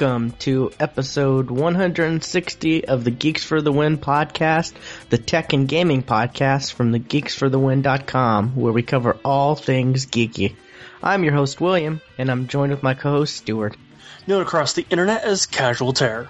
[0.00, 4.72] Welcome to episode 160 of the Geeks for the Win podcast,
[5.10, 10.54] the tech and gaming podcast from the geeksforthewin.com, where we cover all things geeky.
[11.02, 13.76] I'm your host, William, and I'm joined with my co-host, Stuart.
[14.28, 16.28] Known across the internet as Casual Terror.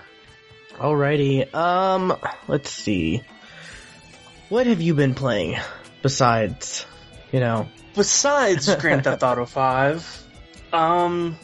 [0.77, 2.16] Alrighty, um,
[2.46, 3.20] let's see.
[4.48, 5.58] What have you been playing
[6.00, 6.86] besides,
[7.32, 10.27] you know, Besides Grand Theft Auto 5,
[10.72, 11.36] um,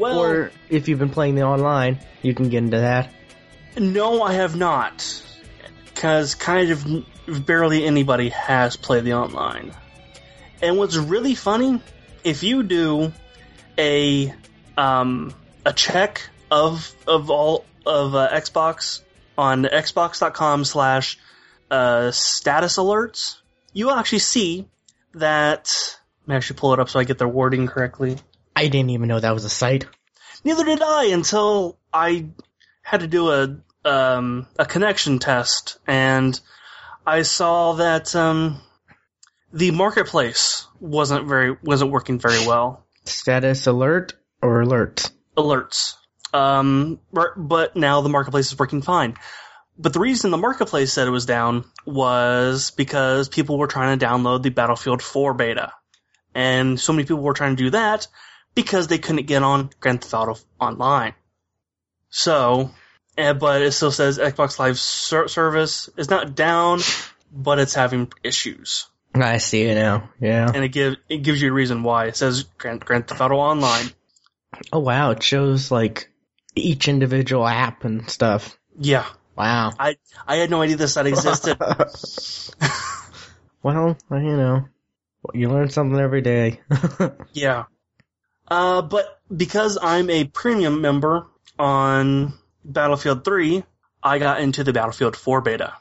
[0.00, 3.12] well, or if you've been playing the online, you can get into that.
[3.78, 5.22] no, I have not.
[5.84, 9.72] Because kind of barely anybody has played the online.
[10.62, 11.80] And what's really funny,
[12.24, 13.12] if you do
[13.78, 14.34] a
[14.76, 19.00] um, a check of of all of uh, Xbox
[19.36, 21.18] on xbox.com slash
[21.70, 23.36] uh, status alerts,
[23.72, 24.66] you actually see
[25.14, 25.96] that.
[26.22, 28.18] Let me actually pull it up so I get the wording correctly.
[28.54, 29.86] I didn't even know that was a site.
[30.44, 32.26] Neither did I until I
[32.82, 36.38] had to do a um, a connection test, and
[37.06, 38.60] I saw that um,
[39.52, 42.86] the marketplace wasn't very wasn't working very well.
[43.04, 45.10] Status alert or alert?
[45.36, 45.94] Alerts,
[46.34, 49.14] um, but- but now the marketplace is working fine.
[49.78, 54.04] But the reason the marketplace said it was down was because people were trying to
[54.06, 55.72] download the Battlefield 4 beta,
[56.34, 58.06] and so many people were trying to do that
[58.54, 61.14] because they couldn't get on Grand Theft Auto Online.
[62.08, 62.70] So,
[63.16, 66.80] eh, but it still says Xbox Live ser- service is not down,
[67.32, 70.10] but it's having issues, I see it now.
[70.20, 70.50] Yeah.
[70.52, 72.06] and it gives it gives you a reason why.
[72.06, 73.86] It says Grand, Grand Theft Auto Online.
[74.72, 76.10] Oh wow, it shows like
[76.56, 78.58] each individual app and stuff.
[78.78, 79.06] Yeah,
[79.40, 79.72] Wow.
[79.78, 79.96] I
[80.26, 81.56] I had no idea this site existed.
[83.62, 84.68] well, you know,
[85.32, 86.60] you learn something every day.
[87.32, 87.64] yeah,
[88.50, 91.26] uh, but because I'm a premium member
[91.58, 92.34] on
[92.64, 93.62] Battlefield 3,
[94.02, 95.74] I got into the Battlefield 4 beta,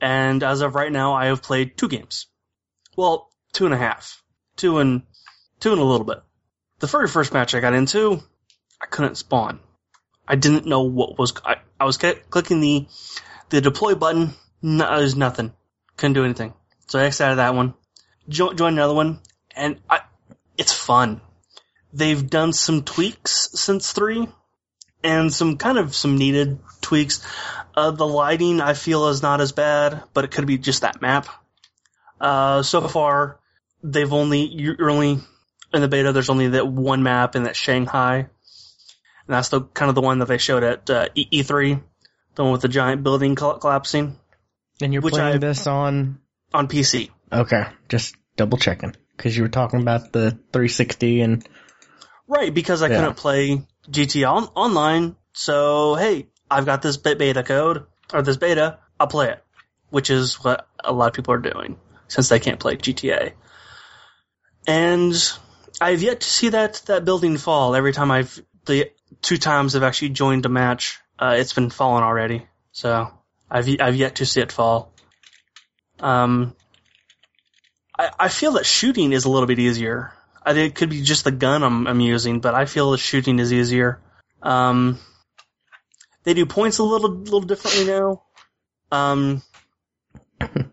[0.00, 2.26] and as of right now, I have played two games.
[2.96, 4.22] Well, two and a half,
[4.56, 5.02] two and
[5.60, 6.22] two and a little bit.
[6.80, 8.22] The very first match I got into,
[8.80, 9.60] I couldn't spawn.
[10.26, 11.34] I didn't know what was.
[11.44, 12.86] I, I was clicking the
[13.50, 14.32] the deploy button.
[14.62, 15.52] No, there's nothing.
[15.96, 16.54] Couldn't do anything.
[16.86, 17.74] So I exited that one.
[18.28, 19.20] Jo- joined another one,
[19.54, 20.00] and I,
[20.56, 21.20] it's fun.
[21.92, 24.28] They've done some tweaks since three,
[25.02, 27.26] and some kind of some needed tweaks.
[27.74, 31.00] Uh, the lighting I feel is not as bad, but it could be just that
[31.00, 31.26] map.
[32.20, 33.40] Uh, so far,
[33.82, 35.18] they've only you're only
[35.72, 36.12] in the beta.
[36.12, 38.28] There's only that one map in that Shanghai, and
[39.26, 41.82] that's the kind of the one that they showed at uh, E- E3,
[42.34, 44.16] the one with the giant building collapsing
[44.82, 46.20] and you're playing I- this on
[46.52, 47.10] on PC.
[47.32, 51.48] Okay, just double checking cuz you were talking about the 360 and
[52.30, 52.96] Right, because I Yeah.
[52.96, 55.16] couldn't play GTA on- online.
[55.32, 59.44] So, hey, I've got this bit beta code, or this beta, I'll play it.
[59.90, 61.76] Which is what a lot of people are doing,
[62.06, 63.32] since they can't play GTA.
[64.64, 65.12] And
[65.80, 67.74] I've yet to see that, that building fall.
[67.74, 68.92] Every time I've, the
[69.22, 72.46] two times I've actually joined a match, uh, it's been fallen already.
[72.70, 73.12] So,
[73.50, 74.92] I've, I've yet to see it fall.
[75.98, 76.54] Um,
[77.98, 80.12] I, I feel that shooting is a little bit easier.
[80.42, 82.98] I think it could be just the gun I'm, I'm using, but I feel the
[82.98, 84.00] shooting is easier.
[84.42, 84.98] Um,
[86.24, 88.22] they do points a little little differently now.
[88.90, 89.42] Um,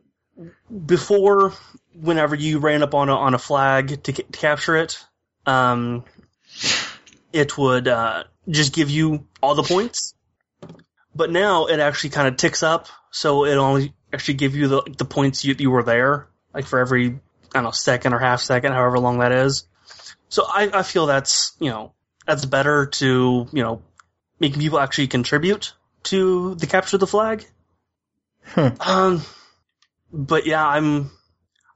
[0.85, 1.53] before,
[1.94, 5.03] whenever you ran up on a on a flag to, ca- to capture it,
[5.45, 6.06] um,
[7.33, 10.13] it would uh, just give you all the points.
[11.15, 14.83] But now it actually kind of ticks up, so it only actually give you the
[14.97, 17.19] the points you you were there, like for every
[17.53, 19.67] I don't know second or half second, however long that is.
[20.29, 21.94] So I, I feel that's you know
[22.25, 23.81] that's better to you know
[24.39, 25.73] making people actually contribute
[26.03, 27.45] to the capture of the flag.
[28.45, 28.67] Hmm.
[28.79, 29.25] Um,
[30.11, 31.11] but yeah, I'm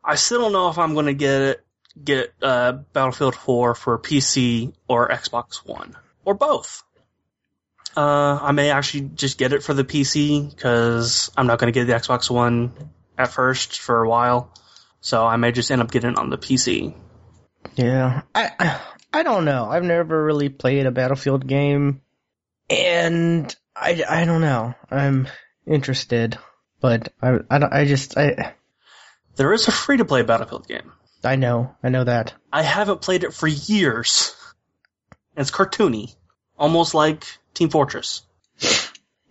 [0.03, 1.65] I still don't know if I'm going to get it
[2.03, 6.83] get uh, Battlefield 4 for PC or Xbox One or both.
[7.95, 11.77] Uh, I may actually just get it for the PC because I'm not going to
[11.77, 12.71] get the Xbox One
[13.17, 14.53] at first for a while.
[15.01, 16.93] So I may just end up getting it on the PC.
[17.75, 18.79] yeah, I
[19.13, 19.65] I don't know.
[19.69, 22.01] I've never really played a Battlefield game
[22.69, 24.73] and I I don't know.
[24.89, 25.27] I'm
[25.67, 26.37] interested,
[26.79, 28.53] but I I don't, I just I
[29.35, 30.91] There is a free to play Battlefield game.
[31.23, 31.75] I know.
[31.83, 32.33] I know that.
[32.51, 34.35] I haven't played it for years.
[35.37, 36.15] It's cartoony,
[36.57, 38.23] almost like Team Fortress.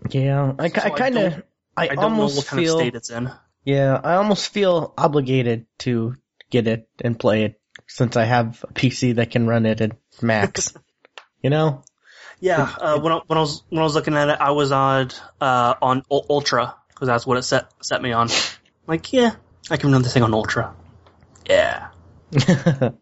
[0.09, 1.43] Yeah, I, So I kind of
[1.77, 3.31] I, I don't know almost what kind feel of state it's in.
[3.65, 6.17] Yeah, I almost feel obligated to
[6.51, 9.93] get it and play it since I have a PC that can run it at
[10.23, 10.75] max.
[11.43, 11.85] you know?
[12.41, 14.73] Yeah, uh, when I, when I was when I was looking at it, I was
[14.73, 15.11] on
[15.43, 18.31] uh, on Ultra because that's what it set set me on.
[18.87, 19.35] Like, yeah,
[19.71, 20.75] I can run this thing on Ultra.
[21.47, 21.89] Yeah.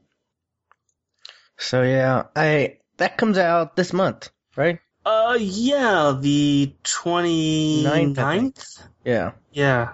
[1.56, 4.80] so yeah, I that comes out this month, right?
[5.06, 8.16] Uh, yeah, the 29th?
[8.16, 9.32] Ninth, Yeah.
[9.52, 9.92] Yeah.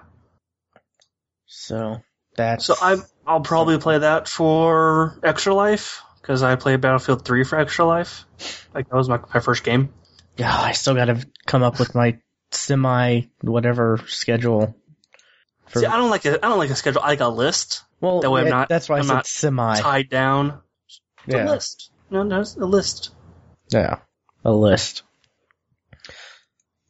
[1.57, 2.01] So
[2.35, 7.43] that's So I I'll probably play that for Extra Life because I played Battlefield 3
[7.45, 8.25] for Extra Life.
[8.73, 9.93] Like that was my my first game.
[10.37, 12.19] yeah, I still got to come up with my
[12.51, 14.75] semi whatever schedule.
[15.67, 17.01] For, See, I don't like a I don't like a schedule.
[17.01, 19.25] I like a list well, that way I'm not- that's why i I'm said not
[19.27, 19.79] semi.
[19.79, 20.61] tied down.
[21.25, 21.89] It's a Yeah, list.
[22.11, 23.11] No, no, it's a list.
[23.69, 23.99] yeah,
[24.43, 25.03] a list.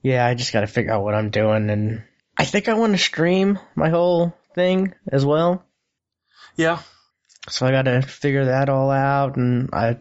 [0.01, 2.03] Yeah, I just got to figure out what I'm doing, and
[2.37, 5.63] I think I want to stream my whole thing as well.
[6.55, 6.79] Yeah.
[7.49, 9.97] So I got to figure that all out, and I,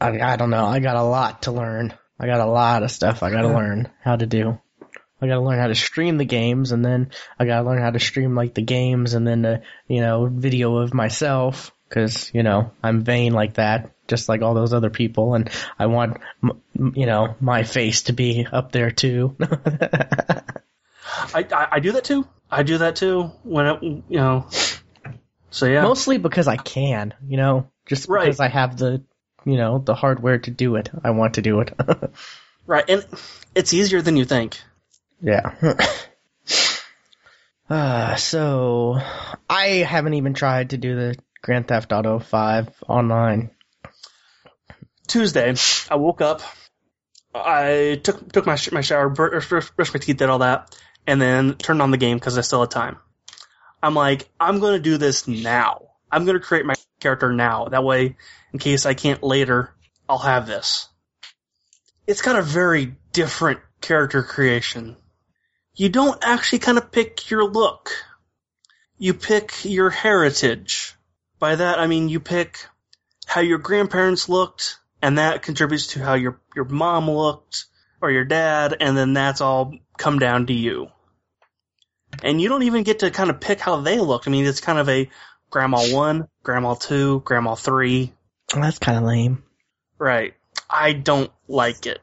[0.00, 0.64] I, I don't know.
[0.64, 1.92] I got a lot to learn.
[2.18, 3.54] I got a lot of stuff I got to Yeah.
[3.56, 4.58] learn how to do.
[5.20, 7.80] I got to learn how to stream the games, and then I got to learn
[7.82, 12.30] how to stream like the games, and then the you know video of myself, because
[12.34, 16.18] you know I'm vain like that, just like all those other people, and I want
[16.42, 19.36] m- m- you know my face to be up there too.
[21.34, 22.26] I, I I do that too.
[22.52, 24.46] I do that too when it, you know.
[25.50, 25.82] So yeah.
[25.82, 28.26] Mostly because I can, you know, just Right.
[28.26, 29.02] because I have the
[29.44, 30.90] you know the hardware to do it.
[31.02, 31.72] I want to do it.
[32.66, 33.04] right, and
[33.54, 34.60] it's easier than you think.
[35.20, 35.54] Yeah.
[37.70, 38.98] uh, so
[39.48, 43.50] I haven't even tried to do the Grand Theft Auto 5 online.
[45.06, 45.54] Tuesday,
[45.90, 46.42] I woke up.
[47.34, 50.76] I took took my sh- my shower, br- brushed brushed my teeth, did all that,
[51.06, 52.98] and then turned on the game because I still had time.
[53.82, 55.88] I'm like, I'm going to do this now.
[56.10, 57.66] I'm going to create my character now.
[57.66, 58.16] That way,
[58.52, 59.74] in case I can't later,
[60.08, 60.88] I'll have this.
[62.06, 64.96] It's got a very different character creation.
[65.74, 67.90] You don't actually kind of pick your look.
[68.98, 70.94] You pick your heritage.
[71.38, 72.66] By that, I mean you pick
[73.26, 77.64] how your grandparents looked, and that contributes to how your your mom looked
[78.00, 80.88] or your dad, and then that's all come down to you.
[82.22, 84.26] And you don't even get to kind of pick how they look.
[84.26, 85.08] I mean, it's kind of a
[85.50, 88.12] grandma one, grandma two, grandma three.
[88.54, 89.42] That's kind of lame.
[89.98, 90.34] Right.
[90.68, 92.00] I don't like it.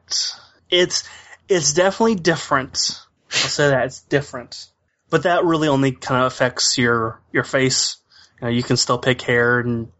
[0.70, 1.08] It's
[1.48, 3.00] it's definitely different.
[3.32, 4.66] I'll say that it's different.
[5.10, 7.96] But that really only kind of affects your your face.
[8.40, 9.90] You, know, you can still pick hair and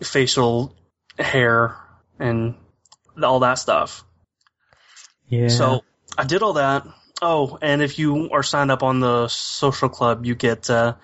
[0.00, 0.76] facial
[1.18, 1.76] hair
[2.18, 2.54] and
[3.22, 4.04] all that stuff.
[5.28, 5.48] Yeah.
[5.48, 5.82] So
[6.16, 6.86] I did all that.
[7.22, 10.96] Oh, and if you are signed up on the social club, you get uh,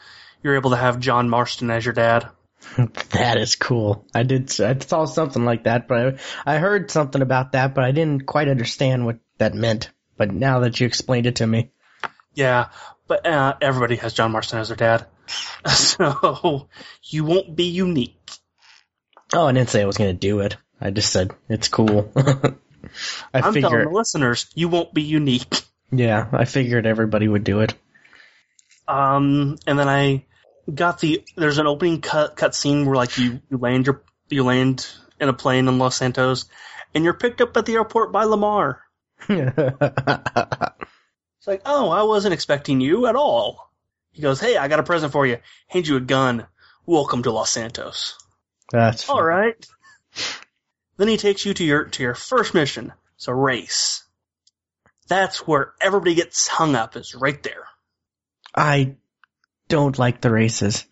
[0.43, 2.29] you're able to have John Marston as your dad.
[3.11, 4.05] that is cool.
[4.15, 4.51] I did.
[4.61, 8.27] I saw something like that, but I, I heard something about that, but I didn't
[8.27, 9.91] quite understand what that meant.
[10.17, 11.71] But now that you explained it to me,
[12.35, 12.69] Yeah,
[13.07, 15.07] but uh, everybody has John Marston as their dad,
[15.67, 16.69] so
[17.03, 18.17] you won't be unique.
[19.33, 20.57] oh, I didn't say I was going to do it.
[20.81, 22.13] I just said it's cool.
[22.17, 23.87] I I'm telling figured.
[23.87, 25.63] the listeners, you won't be unique.
[25.91, 27.75] Yeah, I figured everybody would do it.
[28.87, 30.25] Um, and then I
[30.73, 34.45] got the there's an opening cut cut scene where like you you land your you
[34.45, 34.87] land
[35.21, 36.47] in a plane in Los Santos,
[36.95, 38.83] and you're picked up at the airport by Lamar.
[41.39, 43.73] It's like, oh, I wasn't expecting you at all.
[44.11, 45.39] He goes, hey, I got a present for you.
[45.69, 46.49] Hand you a gun.
[46.85, 48.19] Welcome to Los Santos.
[48.73, 49.55] That's All right.
[50.97, 52.93] Then he takes you to your to your first mission.
[53.15, 54.03] It's a race.
[55.09, 56.97] That's where everybody gets hung up.
[56.97, 57.65] Is right there.
[58.55, 58.97] I
[59.69, 60.87] don't like the races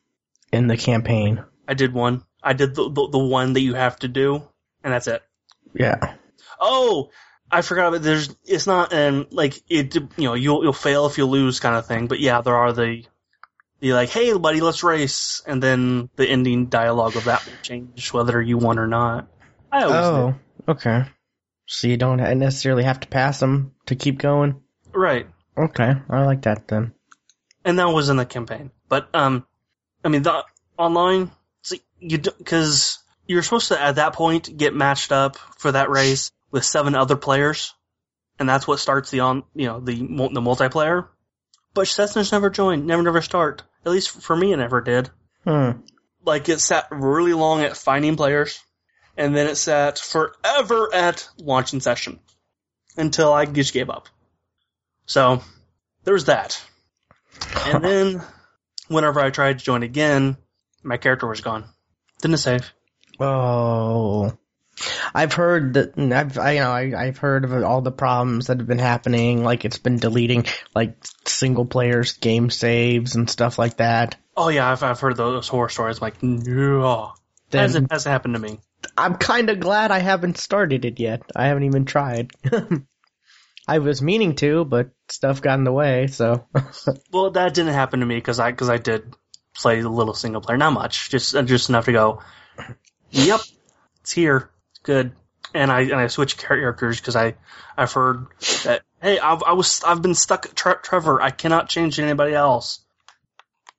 [0.53, 1.45] in the campaign.
[1.69, 2.25] I did one.
[2.43, 4.43] I did the the, the one that you have to do,
[4.83, 5.23] and that's it.
[5.75, 6.15] Yeah.
[6.61, 7.11] Oh,
[7.51, 8.35] I forgot about there's.
[8.45, 9.95] It's not and like it.
[9.95, 12.07] You know, you'll you'll fail if you lose kind of thing.
[12.07, 13.05] But yeah, there are the
[13.81, 18.13] the like, hey, buddy, let's race, and then the ending dialogue of that will change
[18.13, 19.29] whether you won or not.
[19.71, 20.35] I always Oh,
[20.69, 21.05] okay.
[21.67, 24.61] So you don't necessarily have to pass them to keep going.
[24.93, 25.27] right.
[25.59, 26.93] Okay, I like that then.
[27.65, 28.71] and that was in the campaign.
[28.89, 29.47] But um,
[30.05, 30.45] I mean, the
[30.79, 31.31] online,
[31.63, 36.31] see, you because you're supposed to at that point get matched up for that race
[36.51, 37.73] with seven other players,
[38.39, 41.09] and that's what starts the on you know the the multiplayer.
[41.73, 43.63] But Cessna's never joined, never never start.
[43.85, 45.09] At least for me, it never did.
[45.45, 45.71] Hmm.
[46.23, 48.63] Like it sat really long at finding players,
[49.17, 52.21] and then it sat forever at launching session
[52.97, 54.09] until I just gave up.
[55.07, 55.43] So
[56.05, 56.63] there's that.
[57.67, 58.23] And then,
[58.89, 60.37] whenever I tried to join again,
[60.83, 61.65] my character was gone.
[62.21, 62.73] Didn't save.
[63.21, 64.37] Oh.
[65.15, 68.59] I've heard that I've I, you know I, I've heard of all the problems that
[68.59, 69.43] have been happening.
[69.43, 70.45] Like it's been deleting
[70.75, 74.17] like single players game saves and stuff like that.
[74.37, 76.03] Oh yeah, I've I've heard those horror stories.
[76.03, 77.09] Like, yeah,
[77.51, 78.61] Then- hasn't hasn't happened to me.
[78.99, 81.23] I'm kind of glad I haven't started it yet.
[81.35, 82.31] I haven't even tried.
[83.69, 86.07] I was meaning to, but stuff got in the way.
[86.07, 86.47] So
[87.13, 89.15] Well, that didn't happen to me because I because I did
[89.55, 92.23] play a little single player, not much, just uh, just enough to go.
[93.11, 93.41] Yep,
[94.03, 95.13] it's here, it's good.
[95.55, 97.35] And I and I switched characters because I
[97.77, 98.27] I've heard
[98.65, 101.21] that hey I've I was I've been stuck Tre- Trevor.
[101.21, 102.81] I cannot change anybody else.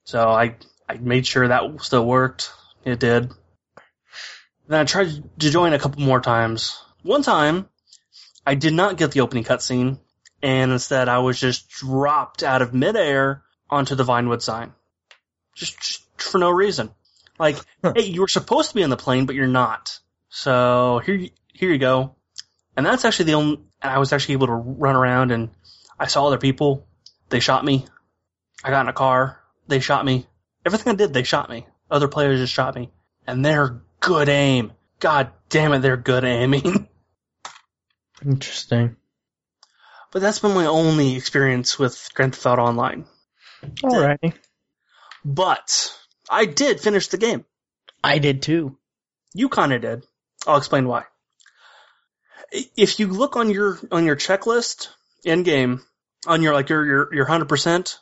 [0.05, 0.55] So I
[0.89, 2.51] I made sure that still worked.
[2.83, 3.31] It did.
[4.67, 6.81] Then I tried to join a couple more times.
[7.03, 7.69] One time,
[8.45, 9.99] I did not get the opening cutscene
[10.41, 14.73] and instead I was just dropped out of midair onto the Vinewood sign.
[15.55, 16.91] Just, just for no reason.
[17.39, 19.99] Like, hey, you were supposed to be on the plane, but you're not.
[20.29, 22.15] So here, here you go.
[22.75, 25.49] And that's actually the only, and I was actually able to run around and
[25.99, 26.85] I saw other people.
[27.29, 27.85] They shot me.
[28.63, 29.41] I got in a car.
[29.67, 30.27] They shot me.
[30.65, 31.65] Everything I did, they shot me.
[31.89, 32.91] Other players just shot me.
[33.25, 34.71] And they're good aim.
[35.01, 36.87] God damn it, they're good aiming.
[38.25, 38.95] interesting.
[40.13, 43.05] But that's been my only experience with Grand Theft Auto Online.
[43.83, 44.33] Alrighty,
[45.25, 45.93] But
[46.29, 47.43] I did finish the game.
[48.01, 48.77] I did too.
[49.33, 50.03] You kind of did.
[50.47, 51.03] I'll explain why.
[52.51, 54.87] If you look on your on your checklist
[55.25, 55.81] in game,
[56.25, 57.99] on your like your your your hundred percent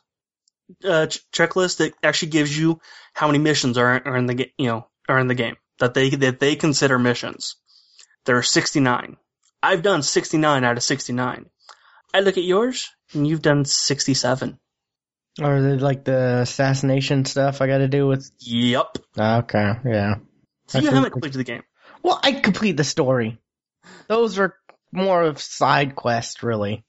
[0.84, 2.80] uh, ch- checklist, it actually gives you
[3.14, 5.94] how many missions are are in the ga- you know are in the game that
[5.94, 7.56] they that they consider missions.
[8.26, 9.18] There are sixty nine.
[9.62, 11.48] I've done sixty nine out of sixty nine.
[12.14, 14.60] I look at yours, and you've done sixty seven.
[15.42, 18.30] Or the, like the assassination stuff I got to do with.
[18.40, 18.98] Yep.
[19.18, 20.16] Okay, yeah.
[20.68, 21.64] So you haven't completed the game.
[22.04, 23.40] Well, I complete the story.
[24.08, 24.56] Those are
[24.92, 26.86] more of side quests, really.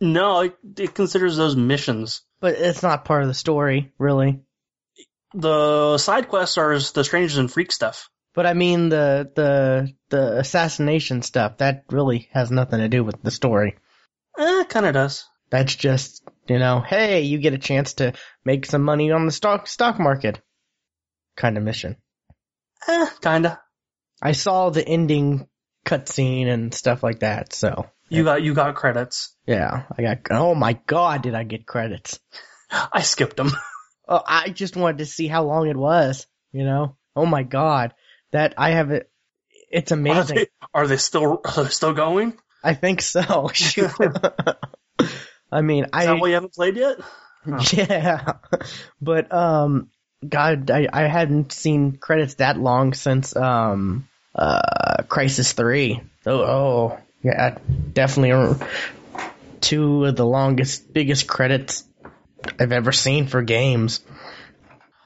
[0.00, 2.22] No, it, it considers those missions.
[2.40, 4.40] But it's not part of the story, really.
[5.34, 8.08] The side quests are the strangers and freak stuff.
[8.34, 13.22] But I mean the the the assassination stuff that really has nothing to do with
[13.22, 13.76] the story.
[14.38, 15.24] Eh, kind of does.
[15.50, 18.12] That's just you know, hey, you get a chance to
[18.44, 20.40] make some money on the stock stock market
[21.36, 21.96] kind of mission.
[22.86, 23.60] Eh, kinda.
[24.22, 25.48] I saw the ending
[25.84, 29.34] cutscene and stuff like that, so You got you got credits.
[29.46, 30.18] yeah, I got.
[30.30, 32.20] Oh my god, did I get credits?
[32.70, 33.50] I skipped them.
[34.08, 36.26] Oh, I just wanted to see how long it was.
[36.52, 37.94] You know, oh my god,
[38.32, 39.10] that I have it.
[39.70, 40.36] It's Are amazing.
[40.36, 42.38] they, are they still are they still going?
[42.64, 43.50] I think so.
[45.52, 46.98] I mean, I that why you haven't played yet?
[47.72, 48.34] yeah,
[49.00, 49.90] but um,
[50.26, 56.00] God, I I hadn't seen credits that long since um uh Crysis Three.
[56.26, 57.58] Oh, oh yeah,
[57.92, 58.56] definitely
[59.60, 61.84] two of the longest, biggest credits
[62.58, 64.00] I've ever seen for games.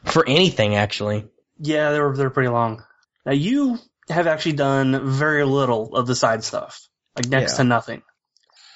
[0.05, 1.27] For anything, actually.
[1.59, 2.83] Yeah, they were they're pretty long.
[3.25, 3.79] Now you
[4.11, 7.57] have actually done very little of the side stuff, like next Yeah.
[7.59, 8.03] to nothing,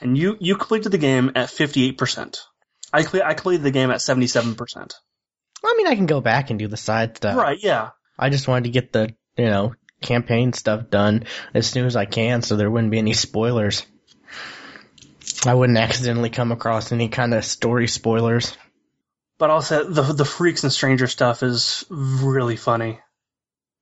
[0.01, 2.39] and you you completed the game at fifty eight percent.
[2.93, 4.95] I I completed the game at seventy seven percent.
[5.65, 7.37] I mean, I can go back and do the side stuff.
[7.37, 7.59] Right?
[7.61, 7.91] Yeah.
[8.17, 12.05] I just wanted to get the, you know, campaign stuff done as soon as I
[12.05, 13.85] can so there wouldn't be any spoilers.
[15.47, 18.57] I wouldn't accidentally come across any kind of story spoilers.
[19.39, 23.01] but also the the freaks and stranger stuff is really funny.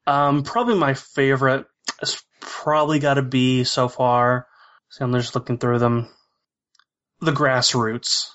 [0.06, 1.66] Um, probably my favorite
[2.02, 4.46] is probably got to be so far.
[4.90, 6.08] See, I'm just looking through them.
[7.20, 8.28] The grassroots,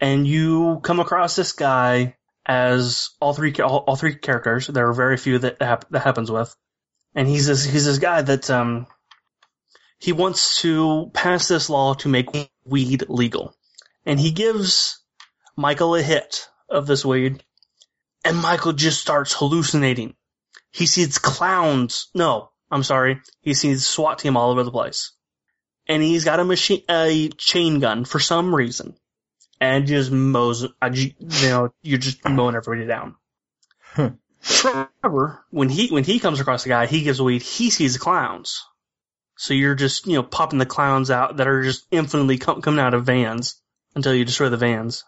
[0.00, 4.66] and you come across this guy as all three all, all three characters.
[4.66, 6.54] There are very few that hap- that happens with,
[7.14, 8.86] and he's this he's this guy that um
[9.98, 12.28] he wants to pass this law to make
[12.64, 13.54] weed legal,
[14.04, 15.00] and he gives
[15.56, 17.42] Michael a hit of this weed,
[18.24, 20.14] and Michael just starts hallucinating.
[20.70, 22.08] He sees clowns.
[22.14, 23.20] No, I'm sorry.
[23.40, 25.12] He sees SWAT team all over the place,
[25.86, 28.94] and he's got a machine, a chain gun for some reason,
[29.60, 30.62] and just mows.
[30.92, 33.16] You know, you're just mowing everybody down.
[34.42, 37.42] Trevor, when he when he comes across the guy, he gives weed.
[37.42, 38.62] He sees clowns.
[39.36, 42.80] So you're just, you know, popping the clowns out that are just infinitely com- coming
[42.80, 43.60] out of vans
[43.94, 45.04] until you destroy the vans.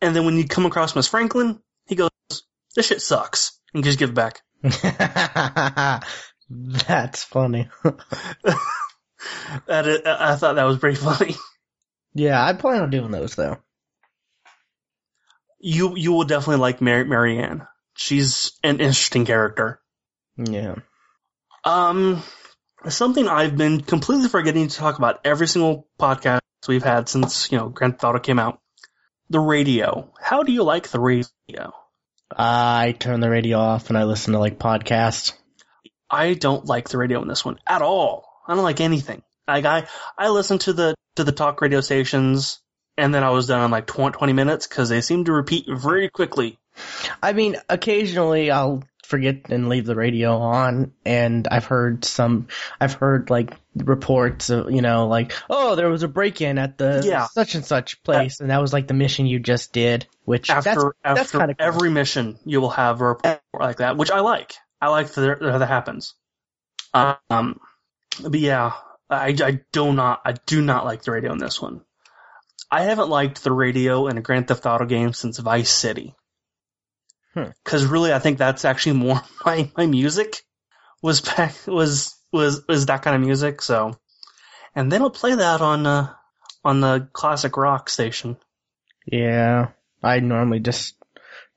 [0.00, 2.10] And then when you come across Miss Franklin, he goes,
[2.76, 3.58] this shit sucks.
[3.72, 4.42] And just give it back.
[6.50, 7.68] That's funny.
[9.66, 11.34] That is, I thought that was pretty funny.
[12.14, 13.56] yeah, I plan on doing those though.
[15.58, 17.66] You, you will definitely like Mary, Marianne.
[17.96, 19.80] She's an interesting character.
[20.36, 20.74] Yeah.
[21.64, 22.22] Um,
[22.88, 27.58] something I've been completely forgetting to talk about every single podcast we've had since, you
[27.58, 28.60] know, Grand Theft Auto came out.
[29.30, 30.10] The radio.
[30.20, 31.72] How do you like the radio?
[32.36, 35.32] I turn the radio off and I listen to like podcasts.
[36.10, 38.28] I don't like the radio in this one at all.
[38.46, 39.22] I don't like anything.
[39.48, 39.86] Like I,
[40.18, 42.60] I listen to the, to the talk radio stations
[42.96, 46.08] and then I was done in like 20 minutes because they seem to repeat very
[46.08, 46.58] quickly.
[47.22, 52.48] I mean, occasionally I'll forget and leave the radio on and I've heard some
[52.80, 56.78] I've heard like reports of you know like oh there was a break in at
[56.78, 57.26] the Yeah.
[57.26, 60.70] such and such place and that was like the mission you just did which After,
[60.70, 64.10] that's that's after kind of every mission, you will have a report like that, which
[64.10, 64.54] I like.
[64.80, 66.14] I like that that that happens.
[66.94, 67.60] Um,
[68.22, 68.72] but yeah,
[69.10, 71.82] I, I do not, I do not like the radio in this one.
[72.70, 76.14] I haven't liked the radio in a Grand Theft Auto game since Vice City.
[77.34, 77.50] Hmm.
[77.64, 80.42] Cause really, I think that's actually more my, my music
[81.02, 83.60] was back, was, was, was that kind of music.
[83.60, 83.98] So,
[84.74, 86.12] and they don't play that on, uh,
[86.64, 88.36] on the classic rock station.
[89.06, 89.68] yeah
[90.02, 90.94] I normally just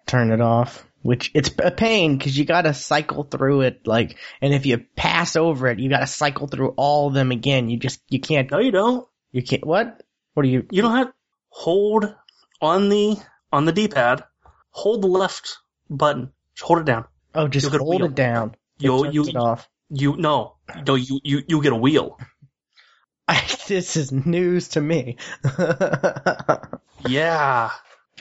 [0.05, 4.53] turn it off which it's a pain because you gotta cycle through it like and
[4.53, 8.01] if you pass over it you gotta cycle through all of them again you just
[8.09, 9.07] you can't No, you don't.
[9.31, 10.03] you can't what
[10.33, 11.13] what do you You don't have
[11.49, 12.13] hold
[12.61, 13.15] on the
[13.53, 14.23] on the D-pad.
[14.71, 15.57] Hold the left
[15.89, 16.31] button.
[16.55, 17.05] Just hold it down.
[17.35, 20.95] oh just You'll hold it down It You turns you it off you no no
[20.95, 22.19] you you you get a wheel.
[23.29, 25.17] I, this is news to me.
[27.07, 27.71] Yeah,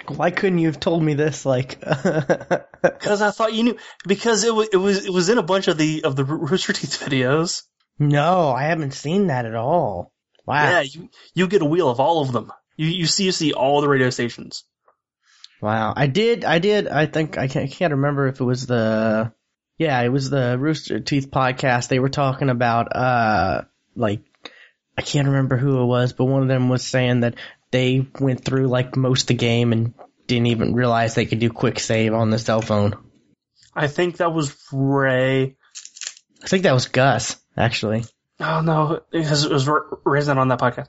[0.06, 1.46] Why couldn't you have told me this?
[1.46, 5.42] Like, because I thought you knew because it was it was it was in a
[5.42, 7.62] bunch of the of the Rooster Teeth videos.
[7.98, 10.12] no, I haven't seen that at all.
[10.44, 12.52] Wow, Yeah, you you get a wheel of all of them.
[12.76, 14.64] You you see you see all the radio stations.
[15.66, 15.92] Wow.
[15.96, 16.88] I did, I did.
[16.88, 19.32] I think I can't, I can't remember if it was the,
[19.78, 21.88] yeah, it was the Rooster Teeth podcast.
[21.88, 23.62] They were talking about, uh,
[23.94, 24.22] like,
[24.96, 27.34] I can't remember who it was, but one of them was saying that
[27.70, 29.92] they went through like most of the game and
[30.26, 32.96] didn't even realize they could do quick save on the cell phone.
[33.74, 35.56] I think that was Ray.
[36.42, 38.04] I think that was Gus, actually.
[38.40, 39.68] Oh no, it was, it was
[40.04, 40.88] raising on that podcast.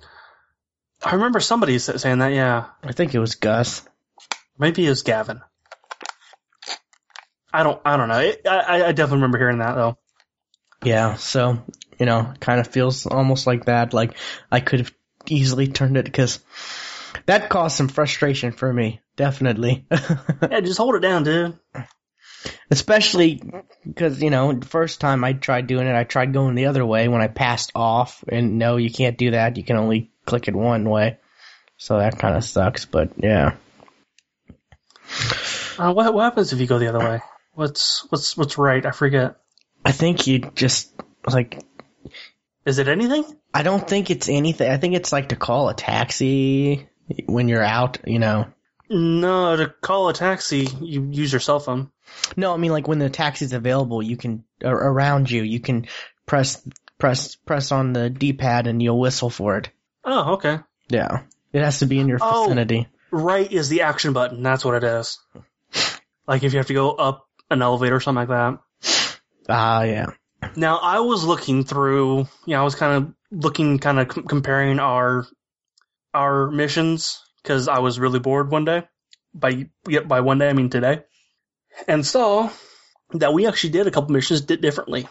[1.03, 2.33] I remember somebody saying that.
[2.33, 3.87] Yeah, I think it was Gus.
[4.57, 5.41] Maybe it was Gavin.
[7.53, 7.81] I don't.
[7.85, 8.19] I don't know.
[8.19, 9.97] It, I I definitely remember hearing that though.
[10.83, 11.63] Yeah, so,
[11.99, 13.93] you know, kind of feels almost like that.
[13.93, 14.13] Like,
[14.51, 14.93] I could have
[15.27, 16.39] easily turned it because
[17.25, 19.01] that caused some frustration for me.
[19.15, 19.85] Definitely.
[20.49, 21.57] Yeah, just hold it down, dude.
[22.69, 23.41] Especially
[23.85, 26.85] because, you know, the first time I tried doing it, I tried going the other
[26.85, 28.23] way when I passed off.
[28.27, 29.57] And no, you can't do that.
[29.57, 31.17] You can only click it one way.
[31.77, 33.55] So that kind of sucks, but yeah.
[35.77, 37.21] Uh, what what happens if you go the other way?
[37.53, 38.85] What's what's what's right?
[38.85, 39.37] I forget.
[39.85, 40.91] I think you just,
[41.25, 41.59] like,
[42.65, 43.23] Is it anything?
[43.53, 44.69] I don't think it's anything.
[44.69, 46.89] I think it's like to call a taxi
[47.25, 48.47] when you're out, you know.
[48.89, 51.91] No, to call a taxi, you use your cell phone.
[52.35, 55.87] No, I mean like when the taxi's available, you can ar- around you, you can
[56.25, 56.61] press
[56.97, 59.69] press press on the D-pad and you'll whistle for it.
[60.03, 60.59] Oh, okay.
[60.89, 62.43] Yeah, it has to be in your Oh.
[62.45, 62.87] vicinity.
[63.11, 64.41] Right is the action button.
[64.43, 65.19] That's what it is.
[66.27, 68.59] Like if you have to go up an elevator or something like that.
[69.49, 70.07] Ah, yeah.
[70.55, 74.21] Now I was looking through, you know, I was kind of looking, kind of c-
[74.21, 75.25] comparing our
[76.13, 78.83] our missions because I was really bored one day.
[79.33, 79.69] By
[80.05, 81.03] by one day I mean today,
[81.87, 82.49] and saw
[83.11, 85.07] that we actually did a couple missions did differently.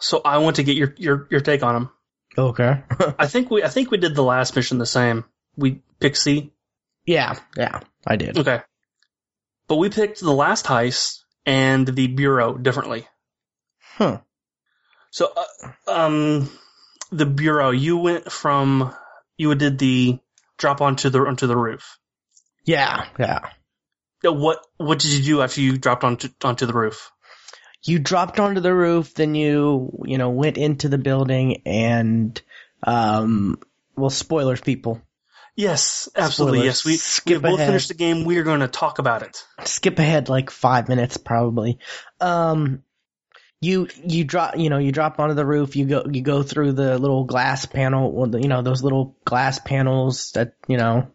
[0.00, 1.90] So I want to get your your your take on them.
[2.36, 2.82] Okay.
[3.18, 5.24] I think we I think we did the last mission the same.
[5.56, 6.52] We picked C.
[7.06, 8.38] yeah, yeah, I did.
[8.38, 8.60] Okay.
[9.70, 13.06] But we picked the last heist and the bureau differently.
[13.78, 14.18] Huh.
[15.10, 16.50] So, uh, um,
[17.12, 18.92] the bureau, you went from,
[19.38, 20.18] you did the
[20.58, 22.00] drop onto the, onto the roof.
[22.64, 23.42] Yeah, yeah.
[24.24, 27.12] What, what did you do after you dropped onto, onto the roof?
[27.84, 32.42] You dropped onto the roof, then you, you know, went into the building and,
[32.82, 33.56] um,
[33.94, 35.00] well, spoilers, people.
[35.56, 36.60] Yes, absolutely.
[36.60, 36.66] Spoilers.
[36.66, 37.68] Yes, we, we Skip both ahead.
[37.68, 38.24] finished the game.
[38.24, 39.44] We are going to talk about it.
[39.64, 41.78] skip ahead like five minutes probably.
[42.20, 42.82] Um,
[43.60, 45.76] you you drop you know you drop onto the roof.
[45.76, 48.26] You go you go through the little glass panel.
[48.40, 51.10] You know those little glass panels that you know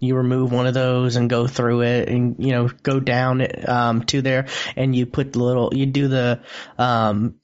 [0.00, 4.02] you remove one of those and go through it and you know go down um
[4.04, 6.42] to there and you put the little you do the
[6.78, 7.36] um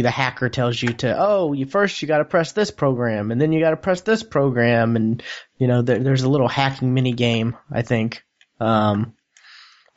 [0.00, 3.40] the hacker tells you to oh you first you got to press this program and
[3.40, 5.22] then you got to press this program and
[5.58, 8.24] you know there, there's a little hacking mini game I think
[8.60, 9.12] um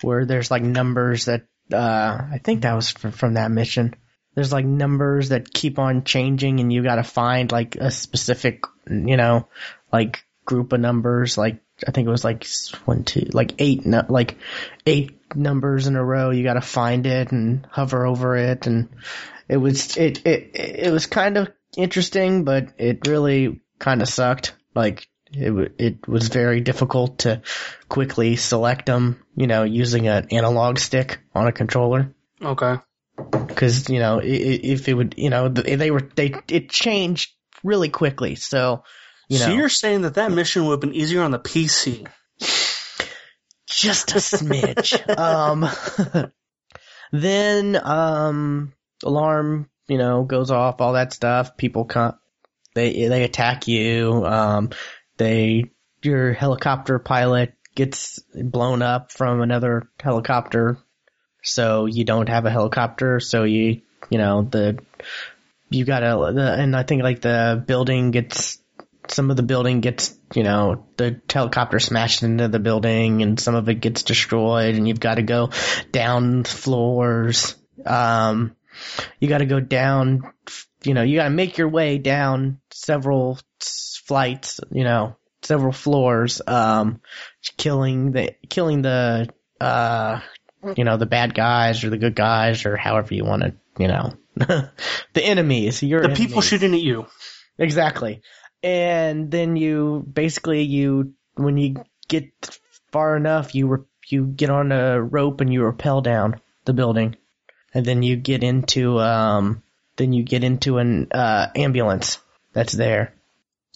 [0.02, 1.78] where there's like numbers that uh
[2.34, 3.96] I think that was from, from that mission
[4.36, 8.66] there's like numbers that keep on changing and you got to find like a specific,
[8.88, 9.48] you know,
[9.92, 11.38] like group of numbers.
[11.38, 12.48] Like I think it was like
[12.86, 14.38] one, two, like eight, no, like
[14.86, 16.30] eight numbers in a row.
[16.30, 18.66] You got to find it and hover over it.
[18.66, 18.90] And
[19.50, 24.56] it was, it, it, it was kind of interesting, but it really kind of sucked.
[24.74, 27.42] Like it, it was very difficult to
[27.90, 32.14] quickly select them, you know, using an analog stick on a controller.
[32.42, 32.76] Okay.
[33.56, 37.32] Cause, you know, if it would, you know, they were, they, it changed
[37.64, 38.36] really quickly.
[38.36, 38.84] So,
[39.28, 39.46] you know.
[39.46, 42.08] So you're saying that that mission would have been easier on the PC?
[43.68, 45.18] Just a smidge.
[45.18, 45.68] um,
[47.12, 51.58] then, um, alarm, you know, goes off, all that stuff.
[51.58, 52.18] People come,
[52.74, 54.24] they, they attack you.
[54.26, 54.70] Um,
[55.18, 60.78] they, your helicopter pilot gets blown up from another helicopter.
[61.42, 63.20] So you don't have a helicopter.
[63.20, 64.80] So you, you know, the,
[65.70, 68.60] you gotta, the, and I think like the building gets,
[69.10, 73.56] some of the building gets, you know, the helicopter smashed into the building and some
[73.56, 75.50] of it gets destroyed and you've got to go
[75.92, 77.56] down floors.
[77.86, 78.56] Um,
[79.20, 80.32] you got to go down,
[80.84, 83.40] you know, you got to make your way down several
[84.06, 87.02] flights, you know, several floors, um,
[87.58, 89.30] killing the, killing the,
[89.62, 90.20] uh,
[90.76, 93.88] you know, the bad guys or the good guys or however you want to, you
[93.88, 94.72] know, the
[95.24, 95.82] enemies.
[95.84, 97.06] Your the people shooting at you.
[97.58, 98.22] Exactly.
[98.66, 102.60] And then you basically you when you get
[102.92, 107.16] far enough, you re- you get on a rope and you rappel down the building,
[107.76, 109.62] and then you get into um
[109.98, 112.18] then you get into an uh, ambulance
[112.54, 113.14] that's there.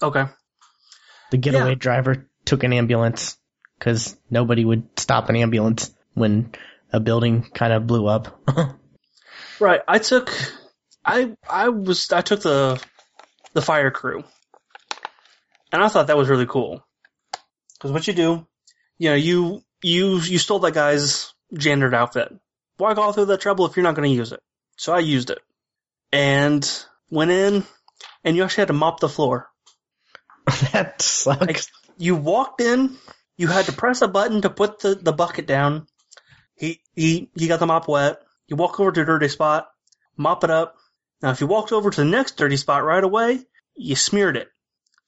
[0.02, 0.26] Okay.
[1.30, 1.76] The getaway yeah.
[1.76, 3.38] driver took an ambulance
[3.78, 6.52] because nobody would stop an ambulance when
[6.92, 8.42] a building kind of blew up.
[9.60, 9.82] right.
[9.88, 10.32] I took,
[11.06, 12.84] I I was I took the
[13.54, 14.24] the fire crew,
[15.72, 16.84] and I thought that was really cool.
[17.74, 18.48] Because what you do,
[18.98, 22.34] you know, you you you stole that guy's gendered outfit.
[22.78, 24.42] Why go through that trouble if you're not going to use it?
[24.78, 25.40] So I used it,
[26.12, 26.70] and
[27.10, 27.64] went in,
[28.24, 29.50] and you actually had to mop the floor.
[30.74, 31.42] that sucks.
[31.42, 31.62] Like,
[31.98, 32.98] you walked in,
[33.38, 35.88] you had to press a button to put the, the bucket down.
[36.56, 38.22] He he he got the mop wet.
[38.48, 39.70] You walk over to a dirty spot,
[40.18, 40.76] mop it up.
[41.22, 43.40] Now, if you walked over to the next dirty spot right away,
[43.76, 44.50] you smeared it.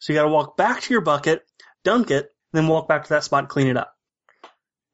[0.02, 1.46] So you got to walk back to your bucket,
[1.84, 3.96] dunk it, then walk back to that spot, clean it up.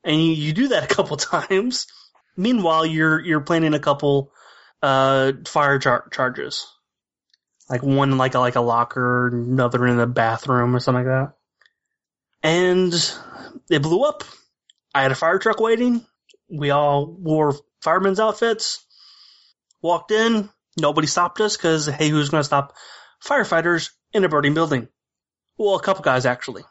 [0.04, 1.88] And you, you do that a couple times.
[2.36, 4.32] Meanwhile, you're you're planning a couple
[4.84, 6.68] uh, fire char- charges,
[7.70, 11.34] like one like a, like a locker, another in the bathroom or something like that.
[12.44, 12.94] And
[13.70, 14.26] it blew up.
[14.94, 16.06] I had a fire truck waiting.
[16.50, 18.86] We all wore firemen's outfits.
[19.82, 20.50] Walked in.
[20.80, 22.76] Nobody stopped us because, hey, who's going to stop
[23.24, 24.90] firefighters in a burning building?
[25.58, 26.64] Well, a couple guys actually.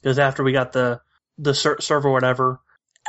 [0.00, 1.00] Because after we got the,
[1.38, 2.60] the ser- server whatever,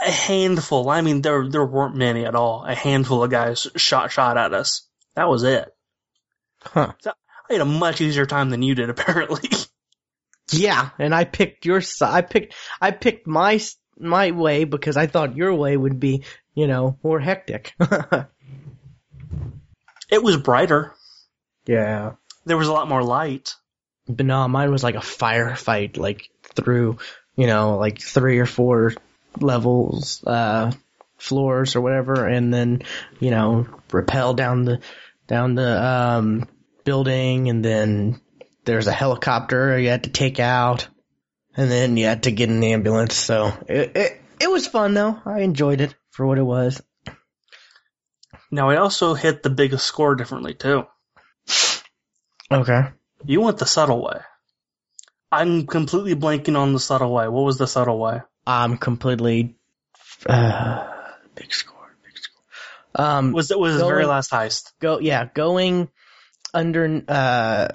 [0.06, 2.65] a handful, I mean, there, there weren't many at all.
[2.65, 4.88] A handful of guys shot, shot at us.
[5.15, 5.74] That was it.
[6.62, 6.94] Huh.
[7.00, 7.12] So
[7.50, 9.50] I had a much easier time than you did, apparently.
[10.52, 12.13] yeah, and I picked your side.
[12.13, 13.60] I picked, I picked my,
[13.98, 17.74] my way because I thought your way would be, you know, more hectic.
[20.10, 20.94] it was brighter.
[21.65, 22.13] Yeah.
[22.46, 23.54] There was a lot more light.
[24.15, 26.97] But no, mine was like a firefight, like through,
[27.36, 28.93] you know, like three or four
[29.39, 30.71] levels, uh,
[31.17, 32.84] floors or whatever, and then,
[33.19, 34.80] you know, rappel down the,
[35.28, 36.47] down the, um,
[36.84, 38.19] building, and then
[38.65, 40.88] there's a helicopter you had to take out,
[41.56, 45.19] and then you had to get an ambulance, so it, it, it was fun though.
[45.26, 46.82] I enjoyed it for what it was.
[48.50, 50.86] Now I also hit the biggest score differently too.
[52.52, 52.82] Okay.
[53.25, 54.19] You went the subtle way.
[55.31, 57.27] I'm completely blanking on the subtle way.
[57.27, 58.21] What was the subtle way?
[58.45, 59.55] I'm completely
[60.25, 60.88] uh,
[61.36, 62.43] big score, big score.
[62.95, 64.73] Um, was it was going, the very last heist?
[64.79, 65.89] Go yeah, going
[66.53, 67.67] under uh,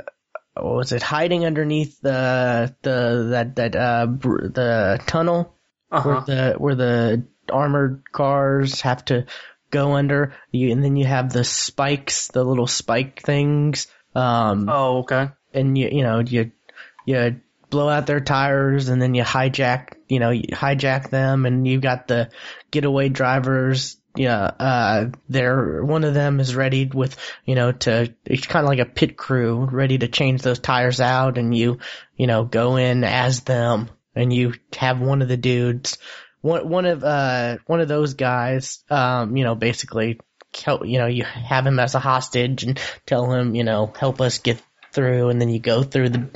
[0.54, 1.02] what was it?
[1.02, 5.54] Hiding underneath the the that that uh br- the tunnel
[5.90, 6.09] uh-huh.
[6.09, 9.26] where the where the armored cars have to
[9.70, 10.35] go under.
[10.50, 13.87] You and then you have the spikes, the little spike things.
[14.16, 15.31] Um, oh, okay.
[15.52, 16.52] And you you know you
[17.05, 21.66] you blow out their tires and then you hijack you know you hijack them and
[21.66, 22.31] you got the
[22.70, 28.46] getaway drivers yeah, uh, they're, one of them is ready with, you know, to, it's
[28.46, 31.79] kind of like a pit crew ready to change those tires out and you,
[32.16, 35.98] you know, go in as them and you have one of the dudes,
[36.40, 40.18] one, one of, uh, one of those guys, um, you know, basically
[40.62, 44.21] help, you know, you have him as a hostage and tell him, you know, help
[44.21, 46.31] us get through, and then you go through the,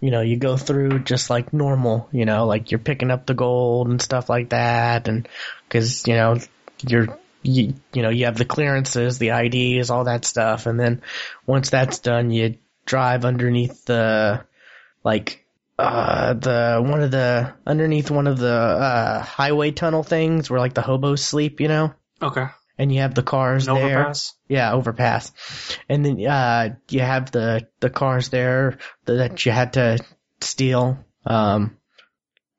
[0.00, 3.34] you know, you go through just like normal, you know, like you're picking up the
[3.34, 5.28] gold and stuff like that, and
[5.68, 6.38] because you know
[6.86, 11.02] you're you, you know you have the clearances, the IDs, all that stuff, and then
[11.46, 14.44] once that's done, you drive underneath the
[15.04, 15.44] like
[15.78, 20.74] uh the one of the underneath one of the uh highway tunnel things where like
[20.74, 22.46] the hobos sleep, you know, Okay.
[22.78, 23.98] And you have the cars An there.
[24.00, 24.34] overpass.
[24.48, 25.32] Yeah, overpass.
[25.88, 29.98] And then uh you have the the cars there that you had to
[30.40, 30.98] steal.
[31.24, 31.76] Um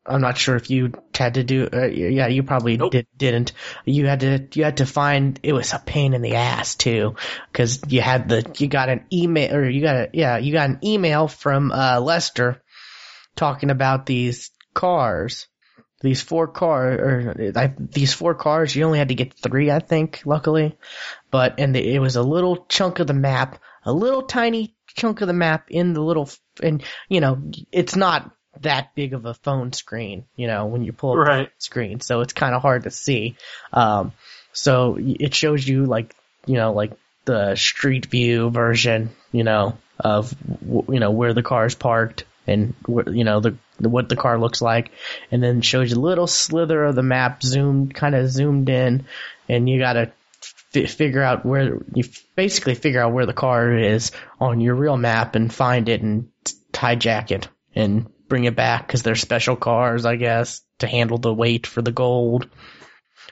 [0.06, 2.92] I'm not sure if you had to do uh, yeah, you probably Nope.
[2.92, 3.54] did didn't.
[3.86, 7.16] You had to you had to find it was a pain in the ass too
[7.54, 10.70] cuz you had the you got an email or you got a yeah, you got
[10.70, 12.62] an email from uh Lester
[13.36, 15.48] talking about these cars.
[16.04, 19.80] These four cars, or I, these four cars, you only had to get three, I
[19.80, 20.78] think, luckily
[21.34, 25.28] but and it was a little chunk of the map, a little tiny chunk of
[25.28, 26.30] the map in the little,
[26.62, 28.30] and you know, it's not
[28.62, 31.48] that big of a phone screen, you know, when you pull up Right.
[31.48, 33.36] the screen, so it's kind of hard to see.
[33.74, 34.12] Um,
[34.52, 36.92] so it shows you like, you know, like
[37.26, 42.74] the street view version, you know, of you know where the car is parked and
[42.88, 44.92] you know the, the what the car looks like,
[45.32, 49.06] and then shows you a little slither of the map zoomed, kind of zoomed in,
[49.48, 50.12] and you gotta
[50.74, 54.76] fi figure out where you f- basically figure out where the car is on your
[54.76, 56.30] real map and find it and
[56.74, 61.34] hijack it and bring it back because they're special cars, I guess, to handle the
[61.34, 62.50] weight for the gold.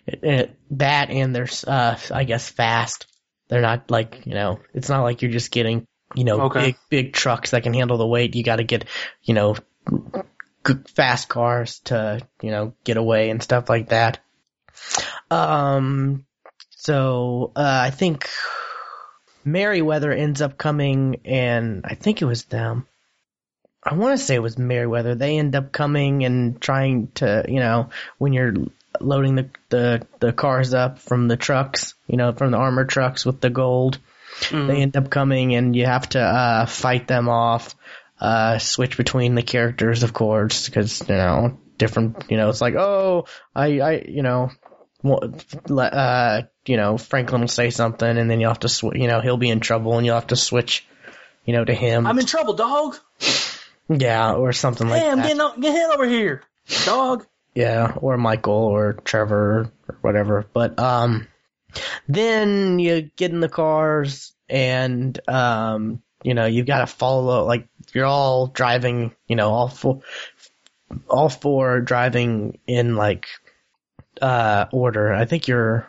[0.06, 3.08] It, it, that and they're, uh, I guess, fast.
[3.50, 6.66] They're not like you know, it's not like you're just getting you know Okay.
[6.68, 8.36] big big trucks that can handle the weight.
[8.36, 8.86] You got to get
[9.24, 9.56] you know
[10.96, 14.20] fast cars to you know get away and stuff like that.
[15.30, 16.26] Um,
[16.72, 18.30] so uh, I think
[19.44, 22.88] Merryweather ends up coming, and I think it was them.
[23.84, 25.16] I want to say it was Merryweather.
[25.16, 28.54] They end up coming and trying to, you know, when you're
[29.00, 33.26] loading the the, the cars up from the trucks, you know, from the armored trucks
[33.26, 33.98] with the gold,
[34.50, 34.68] Mm.
[34.68, 37.76] they end up coming and you have to uh, fight them off.
[38.20, 42.26] Uh, switch between the characters, of course, because you know different.
[42.30, 44.52] You know, it's like, oh, I, I, you know,
[45.70, 49.22] uh, you know, Franklin will say something, and then you'll have to, sw- you know,
[49.22, 50.86] he'll be in trouble, and you'll have to switch,
[51.46, 52.06] you know, to him.
[52.06, 52.98] I'm in trouble, dog.
[53.90, 55.06] yeah, or something like that.
[55.06, 56.44] hey, I'm getting o- get head over here,
[56.86, 57.26] dog.
[57.56, 60.46] Yeah, or Michael or Trevor or whatever.
[60.54, 61.28] But um
[62.08, 67.68] then you get in the cars and um you know, you've got to follow like
[67.94, 70.02] you're all driving, you know, all four
[71.10, 73.28] all four driving in like
[74.22, 75.14] uh order.
[75.14, 75.88] I think you're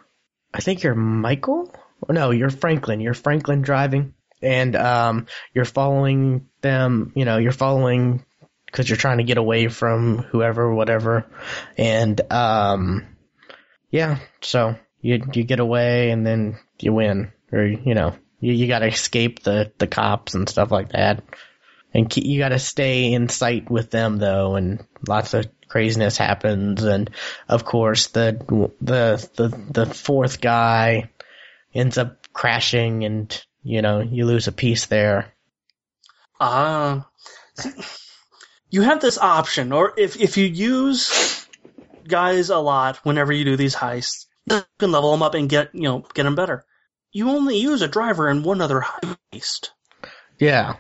[0.55, 1.75] I think you're Michael?
[2.09, 3.01] No, you're Franklin.
[3.01, 8.25] You're Franklin driving and um you're following them, you know, you're following
[8.73, 11.27] because you're trying to get away from whoever, whatever,
[11.77, 13.07] and um,
[13.91, 14.19] yeah.
[14.41, 18.79] So you you get away and then you win, or you know, you you got
[18.79, 21.23] to escape the the cops and stuff like that,
[21.93, 26.17] and keep, you got to stay in sight with them though, and lots of craziness
[26.17, 27.11] happens, and
[27.49, 31.11] of course the the the the fourth guy
[31.75, 35.35] ends up crashing, and you know you lose a piece there.
[36.41, 37.09] Ah.
[37.55, 37.71] see,
[38.71, 41.47] you have this option, or if if you use
[42.07, 45.75] guys a lot whenever you do these heists, you can level them up and get
[45.75, 46.65] you know get them better.
[47.13, 48.85] You only use a driver in one other
[49.33, 49.71] heist.
[50.39, 50.77] Yeah.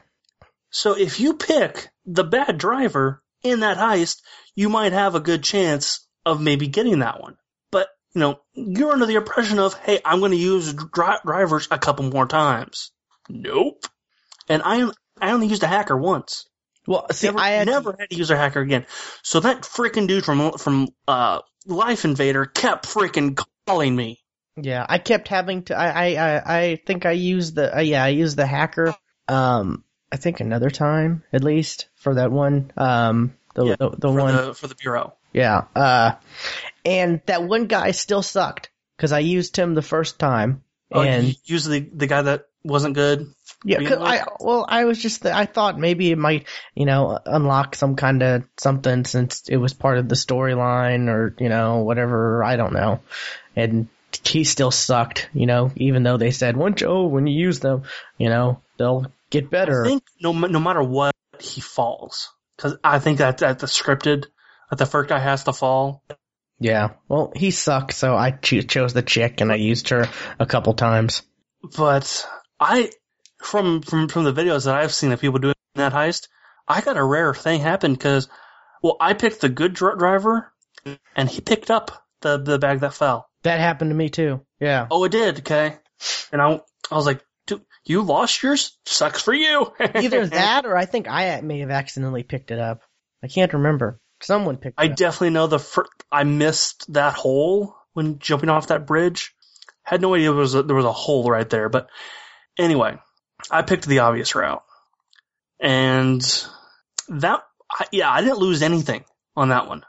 [0.71, 4.23] So if you pick the bad driver in that heist,
[4.55, 7.37] you might have a good chance of maybe getting that one.
[7.71, 11.69] But, you know, you're under the impression of, hey, I'm going to use dri- drivers
[11.71, 12.91] a couple more times.
[13.29, 13.85] Nope.
[14.49, 16.49] And I, I only used a hacker once.
[16.87, 18.87] Well, see, never, I had to- never had to use a hacker again.
[19.23, 23.41] So that freaking dude from, from, uh, Lifeinvader kept freaking
[23.73, 24.21] calling me.
[24.57, 25.77] Yeah, I kept having to.
[25.77, 27.79] I I I, think I used the.
[27.79, 28.95] Uh, yeah, I used the hacker.
[29.29, 32.71] Um, I think another time at least for that one.
[32.77, 34.37] Um, the Yeah, the, the for one.
[34.37, 35.15] the, for the Bureau.
[35.33, 35.65] Yeah.
[35.75, 36.13] Uh,
[36.85, 40.63] and that one guy still sucked because I used him the first time.
[40.93, 43.33] Oh, and you used the, the guy that wasn't good.
[43.65, 44.19] Yeah, 'cause Really?
[44.19, 48.23] I well, I was just I thought maybe it might you know unlock some kind
[48.23, 52.73] of something since it was part of the storyline or you know whatever I don't
[52.73, 53.01] know,
[53.57, 53.89] and
[54.25, 55.29] he still sucked.
[55.33, 57.85] You know, even though they said once oh when you use them,
[58.19, 59.85] you know they'll get better.
[59.85, 62.31] I think no, no matter what, he falls.
[62.57, 64.27] Because I think that, that the scripted,
[64.71, 66.03] that the first guy has to fall.
[66.61, 66.91] Yeah.
[67.09, 70.75] Well, he sucked, so I cho- chose the chick and I used her a couple
[70.75, 71.23] times.
[71.77, 72.25] But
[72.61, 72.91] I,
[73.43, 76.29] from from from the videos that I've seen of people doing that heist,
[76.67, 78.29] I got a rare thing happen because,
[78.83, 80.53] well, I picked the good dr- driver,
[81.17, 83.29] and he picked up the the bag that fell.
[83.43, 84.45] That happened to me too.
[84.61, 84.87] Yeah.
[84.91, 85.39] Oh, it did.
[85.41, 85.77] Okay,
[86.31, 88.79] and I I was like, dude, you lost yours.
[88.87, 89.73] Sucks for you.
[89.95, 92.83] Either that or I think I may have accidentally picked it up.
[93.23, 94.01] I can't remember.
[94.23, 94.93] Someone picked I it up.
[94.93, 99.35] I definitely know the fir- I missed that hole when jumping off that bridge.
[99.83, 101.69] Had no idea there was a, there was a hole right there.
[101.69, 101.89] But
[102.57, 102.99] anyway,
[103.51, 104.63] I picked the obvious route,
[105.61, 106.23] and
[107.09, 107.43] that
[107.91, 109.05] yeah, I didn't lose anything
[109.37, 109.85] on that one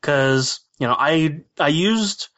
[0.00, 2.28] because you know I I used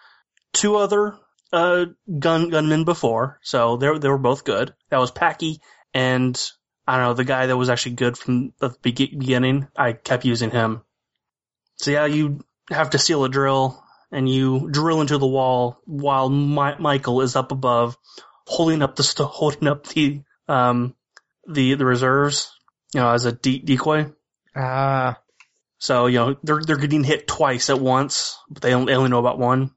[0.52, 1.16] two other
[1.52, 1.86] uh
[2.18, 4.74] gun gunmen before, so they they were both good.
[4.90, 5.60] That was Packy
[5.94, 6.40] and
[6.86, 9.68] I don't know the guy that was actually good from the beginning.
[9.76, 10.82] I kept using him.
[11.76, 16.28] So yeah, you have to steal a drill and you drill into the wall while
[16.28, 17.96] Mi- Michael is up above,
[18.46, 20.94] holding up the st- holding up the um
[21.48, 22.52] the the reserves,
[22.94, 24.12] you know, as a de- decoy.
[24.54, 25.20] Ah,
[25.78, 29.10] So you know they're they're getting hit twice at once, but they only, they only
[29.10, 29.70] know about one.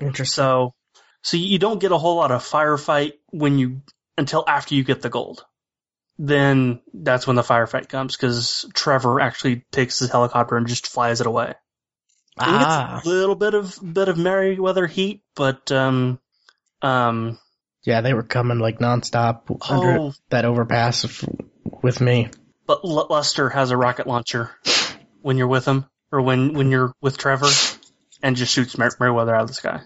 [0.00, 0.32] interesting.
[0.32, 0.74] So
[1.22, 3.82] so you don't get a whole lot of firefight when you
[4.18, 5.44] until after you get the gold.
[6.18, 11.20] Then that's when the firefight comes because Trevor actually takes his helicopter and just flies
[11.20, 11.54] it away.
[12.38, 16.20] And it gets Ah, a little bit of bit of Merryweather heat, but um
[16.82, 17.38] um
[17.86, 21.24] yeah, they were coming like nonstop under oh, that overpass
[21.82, 22.28] with me.
[22.66, 24.50] but L- Lester has a rocket launcher
[25.22, 27.48] when you're with him or when when you're with Trevor
[28.22, 29.82] and just shoots Mer- Merryweather out of the sky.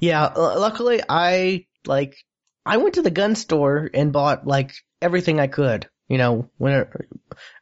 [0.00, 2.16] Yeah, l- luckily I like
[2.64, 6.74] I went to the gun store and bought like everything I could, you know, when
[6.74, 6.88] it,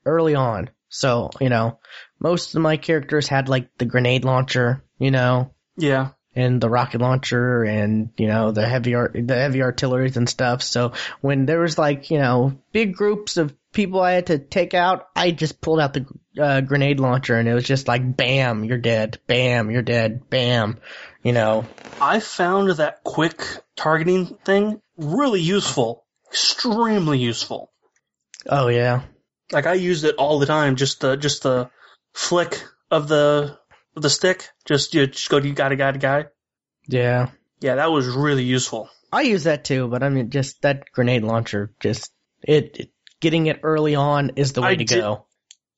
[0.04, 0.70] early on.
[0.88, 1.78] So, you know,
[2.18, 6.10] most of my characters had like the grenade launcher, you know, Yeah.
[6.38, 10.62] And the rocket launcher and, you know, the heavy art the heavy artilleries and stuff.
[10.62, 14.72] So, when there was like, you know, big groups of people I had to take
[14.72, 16.06] out, I just pulled out the
[16.40, 19.18] uh, grenade launcher and it was just like bam, you're dead.
[19.26, 20.30] Bam, you're dead.
[20.30, 20.78] Bam.
[21.22, 21.66] You know,
[22.00, 23.42] I found that quick
[23.76, 26.04] targeting thing really useful.
[26.28, 27.72] Extremely useful.
[28.48, 29.02] oh yeah.
[29.50, 31.70] Like I used it all the time, just the just the
[32.12, 33.57] flick of the
[34.02, 34.48] the stick.
[34.64, 36.26] Just you just go You gotta, guy to guy.
[36.86, 37.30] Yeah.
[37.60, 38.88] Yeah, that was really useful.
[39.12, 43.46] I use that too, but I mean, just that grenade launcher, just it, it getting
[43.46, 45.24] it early on is the way I to did- go.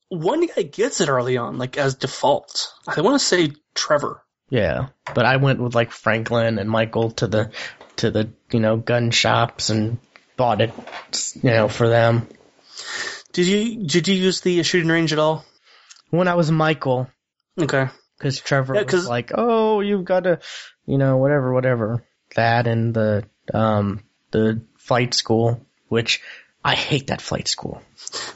[0.08, 2.72] One guy gets it early on, like as default.
[2.88, 4.20] I want to say Trevor.
[4.48, 7.52] Yeah, but I went with like Franklin and Michael to the
[7.98, 9.98] to the you know gun shops and
[10.36, 10.72] bought it,
[11.40, 12.26] you know, for them.
[13.32, 15.44] Did you did you use the shooting range at all?
[16.10, 17.08] When I was Michael,
[17.56, 17.86] Okay.
[18.20, 20.40] Because Trevor Yeah, was like, "Oh, you've got to,
[20.84, 22.04] you know, whatever, whatever."
[22.36, 26.20] That and the um the flight school, which
[26.62, 27.82] I hate that flight school.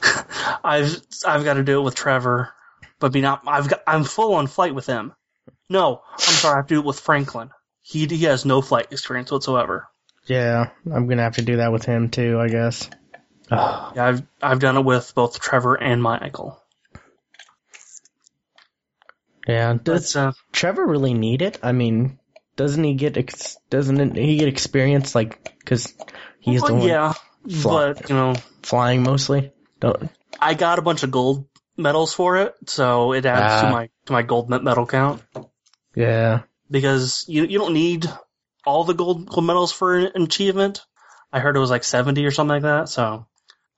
[0.63, 2.51] I've I've got to do it with Trevor,
[2.99, 3.43] but be not.
[3.45, 5.13] I've got I'm full on flight with him.
[5.69, 6.53] No, I'm sorry.
[6.53, 7.51] I have to do it with Franklin.
[7.83, 9.87] He he has no flight experience whatsoever.
[10.25, 12.89] Yeah, I'm gonna have to do that with him too, I guess.
[13.51, 16.59] Oh, Yeah, I've I've done it with both Trevor and Michael.
[19.47, 21.59] Yeah, does But uh, Trevor really need it?
[21.63, 22.19] I mean,
[22.55, 25.93] doesn't he get ex- doesn't he get experience like because
[26.39, 27.13] he's the well, one yeah,
[27.49, 29.51] fly- but you know, flying mostly?
[29.79, 33.71] Don't I got a bunch of gold medals for it, so it adds to Ah.
[33.71, 35.21] my to my gold medal count
[35.95, 36.41] yeah.
[36.69, 38.09] because you you don't need
[38.65, 40.81] all the gold, gold medals for an achievement.
[41.31, 42.89] I heard it was like seventy or something like that.
[42.89, 43.27] So,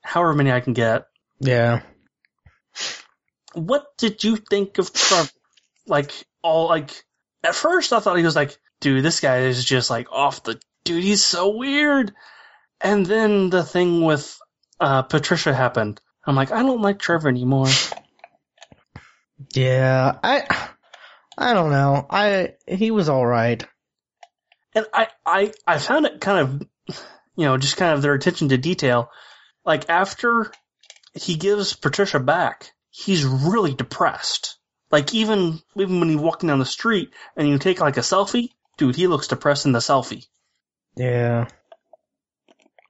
[0.02, 1.06] however many I can get.
[1.40, 1.82] Yeah.
[3.54, 5.30] What did you think of Trump?
[5.88, 6.12] Like
[6.42, 6.92] all like
[7.44, 10.60] at first I thought he was like, dude, this guy is just like off the
[10.84, 12.14] dude, he's so weird.
[12.82, 14.40] And then the thing with
[14.80, 16.00] uh Patricia happened.
[16.26, 17.68] I'm like, I don't like Trevor anymore.
[19.54, 20.18] Yeah.
[20.24, 20.68] I
[21.38, 22.08] I don't know.
[22.10, 23.64] I he was all right.
[24.74, 26.98] And I, I, I found it kind of,
[27.36, 29.10] you know, just kind of their attention to detail.
[29.66, 30.52] Like after
[31.14, 34.57] he gives Patricia back, he's really depressed.
[34.92, 38.50] Like even, even when he's walking down the street and you take like a selfie,
[38.78, 40.26] dude, he looks depressed in the selfie.
[40.96, 41.48] Yeah.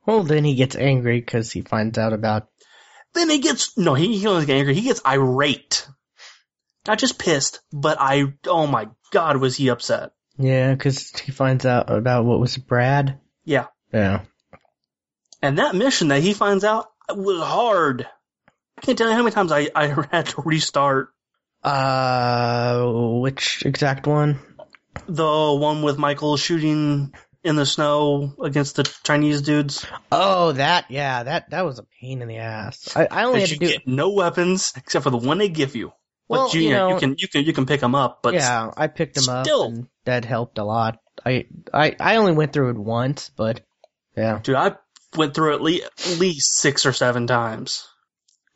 [0.06, 2.48] Well, then he gets angry because he finds out about.
[3.14, 5.88] Then he gets, no, he, he doesn't get angry, he gets irate.
[6.88, 10.12] Not just pissed, but I, oh my god, was he upset.
[10.38, 13.20] Yeah, because he finds out about what was Brad.
[13.44, 13.66] Yeah.
[13.92, 14.22] Yeah.
[15.42, 18.08] And that mission that he finds out was hard.
[18.78, 21.10] I can't tell you how many times I, I had to restart.
[21.68, 24.40] Uh, which exact one?
[25.08, 25.24] The
[25.60, 27.14] one with Michael shooting
[27.44, 29.86] in the snow against the Chinese dudes.
[30.12, 32.96] Oh, that yeah, that that was a pain in the ass.
[32.96, 35.50] I, I only had you to do get no weapons except for the one they
[35.50, 35.92] give you.
[36.30, 38.20] But Well, you, you know, you can you can you can pick them up.
[38.24, 39.64] But yeah, I picked them up still.
[39.66, 41.00] and that helped a lot.
[41.26, 43.62] I I I only went through it once, but
[44.16, 44.76] yeah, dude, I
[45.16, 47.88] went through at least, at least six or seven times,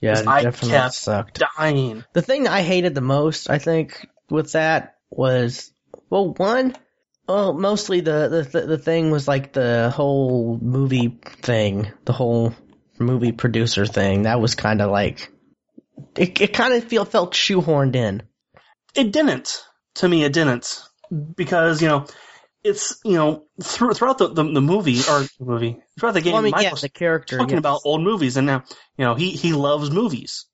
[0.02, 1.44] yeah, I definitely kept sucked.
[1.58, 2.04] dying.
[2.14, 5.72] The thing I hated the most, I think, with that was
[6.10, 6.76] well, one,
[7.28, 12.54] well, mostly the the the thing was like the whole movie thing, the whole
[13.00, 14.24] movie producer thing.
[14.24, 15.32] That was kind of like
[16.18, 16.42] it.
[16.42, 18.24] It kind of feel felt shoehorned in.
[18.96, 19.64] It didn't.
[19.96, 20.84] To me, it didn't
[21.36, 22.08] because you know
[22.64, 26.34] it's you know through, throughout the, the the movie or the movie throughout the game,
[26.34, 27.38] Well, I mean, yeah, Michael's the character.
[27.38, 27.60] talking yes.
[27.60, 28.64] about old movies, and now
[28.98, 30.46] you know he he loves movies.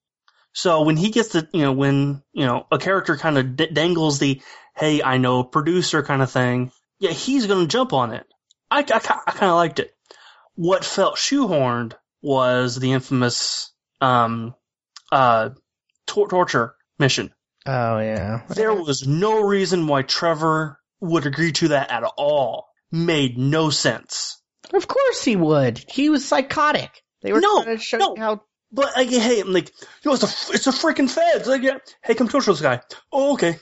[0.54, 3.70] So when he gets the you know when you know a character kind of d-
[3.72, 4.42] dangles the
[4.76, 8.26] hey I know producer kind of thing, yeah he's gonna jump on it.
[8.72, 9.92] I I, I kind of liked it.
[10.56, 14.56] What felt shoehorned was the infamous um
[15.12, 15.50] uh
[16.08, 17.34] tor- torture mission.
[17.66, 18.44] Oh yeah.
[18.50, 22.68] There was no reason why Trevor would agree to that at all.
[22.92, 24.42] Made no sense.
[24.74, 25.84] Of course he would.
[25.90, 26.90] He was psychotic.
[27.22, 28.16] They were No, trying to show no.
[28.18, 28.42] how.
[28.72, 29.72] But like, hey, I'm like,
[30.04, 31.48] yo, it's a, it's a freaking feds.
[31.48, 32.82] Like, yeah, hey, come torture this guy.
[33.12, 33.58] Oh, okay.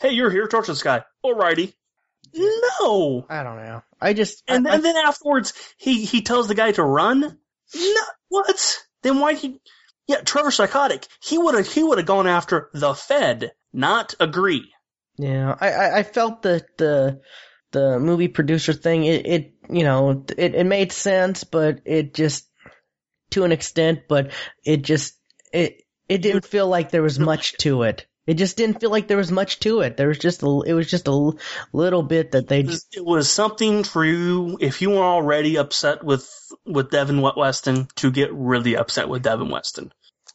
[0.00, 1.04] Hey, you're here, torture this guy.
[1.24, 1.72] Alrighty.
[2.34, 3.26] No.
[3.28, 3.82] I don't know.
[4.00, 7.20] I just And, I, and then afterwards, he he tells the guy to run.
[7.20, 8.78] No, what?
[9.02, 9.60] Then why he?
[10.08, 11.06] Yeah, Trevor's psychotic.
[11.22, 14.71] He would have he would have gone after the Fed, not agree.
[15.16, 17.20] Yeah, I, I, I felt that the
[17.72, 19.04] the movie producer thing.
[19.04, 22.48] It, it you know it, it made sense, but it just
[23.30, 24.32] to an extent, but
[24.64, 25.14] it just
[25.52, 28.06] it it didn't feel like there was much to it.
[28.24, 29.96] It just didn't feel like there was much to it.
[29.96, 31.32] There was just a, it was just a
[31.72, 35.56] little bit that they It was, it was something for you if you were already
[35.56, 36.30] upset with
[36.64, 39.92] with Devin Weston to get really upset with Devin Weston.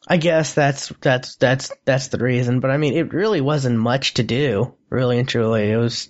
[0.10, 2.62] I guess that's that's that's that's the reason.
[2.62, 5.70] But I mean, it really wasn't much to do, really and truly.
[5.70, 6.10] It was,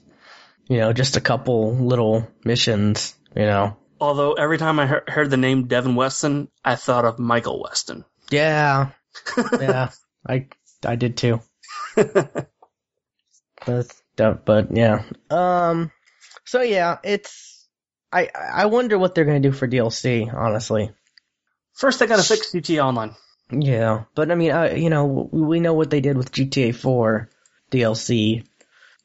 [0.67, 3.15] you know, just a couple little missions.
[3.35, 3.77] You know.
[3.99, 8.05] Although every time I he- heard the name Devin Weston, I thought of Michael Weston.
[8.29, 8.89] Yeah,
[9.59, 9.89] yeah,
[10.27, 10.47] I
[10.85, 11.41] I did too.
[11.95, 12.49] But
[14.15, 15.03] but, but yeah.
[15.29, 15.91] Um.
[16.45, 17.67] So yeah, it's.
[18.11, 20.31] I I wonder what they're gonna do for DLC.
[20.31, 20.91] Honestly.
[21.73, 23.15] First, I gotta fix GTA Online.
[23.49, 27.29] Yeah, but I mean, I, you know, we know what they did with GTA 4
[27.71, 28.45] DLC.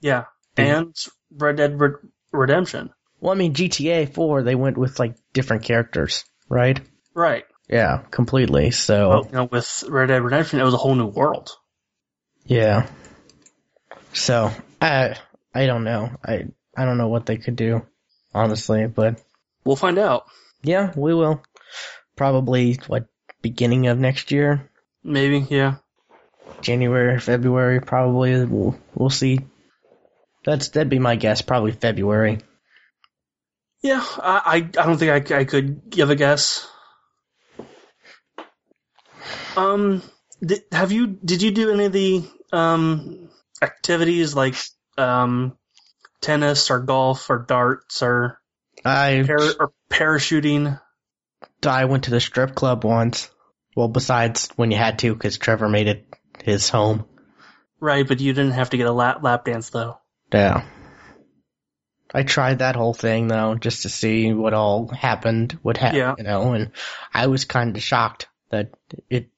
[0.00, 0.24] Yeah,
[0.56, 0.94] and
[1.30, 1.92] Red Dead Red-
[2.32, 2.90] Redemption.
[3.20, 6.80] Well, I mean, GTA 4 they went with like different characters, right?
[7.14, 7.44] Right.
[7.68, 8.72] Yeah, completely.
[8.72, 11.50] So Well, you know, with Red Dead Redemption, it was a whole new world.
[12.44, 12.88] yeah.
[14.12, 15.16] So I
[15.54, 16.10] I don't know.
[16.24, 17.86] I I don't know what they could do,
[18.34, 18.86] honestly.
[18.88, 19.22] But
[19.64, 20.24] We'll find out.
[20.62, 21.42] yeah, we will
[22.16, 23.06] probably what
[23.42, 24.70] beginning of next year,
[25.04, 25.76] Maybe, yeah.
[26.60, 28.44] January, February, probably.
[28.44, 29.40] We'll we'll see.
[30.44, 31.42] That's that'd be my guess.
[31.42, 32.38] Probably February.
[33.82, 36.68] Yeah, I, I, I don't think I, I could give a guess.
[39.56, 40.02] Um,
[40.40, 43.28] did, have you, did you do any of the, um,
[43.60, 44.54] activities like,
[44.96, 45.58] um,
[46.20, 48.38] tennis or golf or darts or,
[48.84, 50.80] I or parachuting?
[51.64, 53.30] I went to the strip club once.
[53.76, 56.06] Well, besides when you had to, because Trevor made it
[56.42, 57.06] his home.
[57.80, 59.98] Right, but you didn't have to get a lap, lap dance though.
[60.32, 60.64] Yeah.
[62.14, 66.14] I tried that whole thing though, just to see what all happened, what happened, Yeah.
[66.18, 66.72] you know, and
[67.12, 68.70] I was kind of shocked that
[69.08, 69.30] it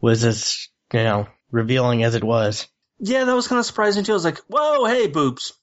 [0.00, 2.68] was as, you know, revealing as it was.
[2.98, 4.12] Yeah, that was kind of surprising too.
[4.12, 5.54] I was like, whoa, hey, boobs.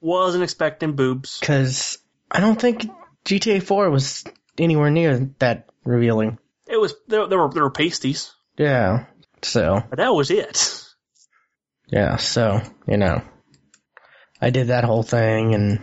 [0.00, 1.38] Wasn't expecting boobs.
[1.40, 1.98] Cause
[2.30, 2.90] I don't think
[3.24, 4.24] GTA 4 was
[4.58, 6.38] anywhere near that revealing.
[6.68, 9.06] It was, there, there were, there were pasties, Yeah.
[9.42, 10.82] So, but that was it.
[11.88, 13.22] Yeah, so, you know,
[14.40, 15.80] I did that whole thing and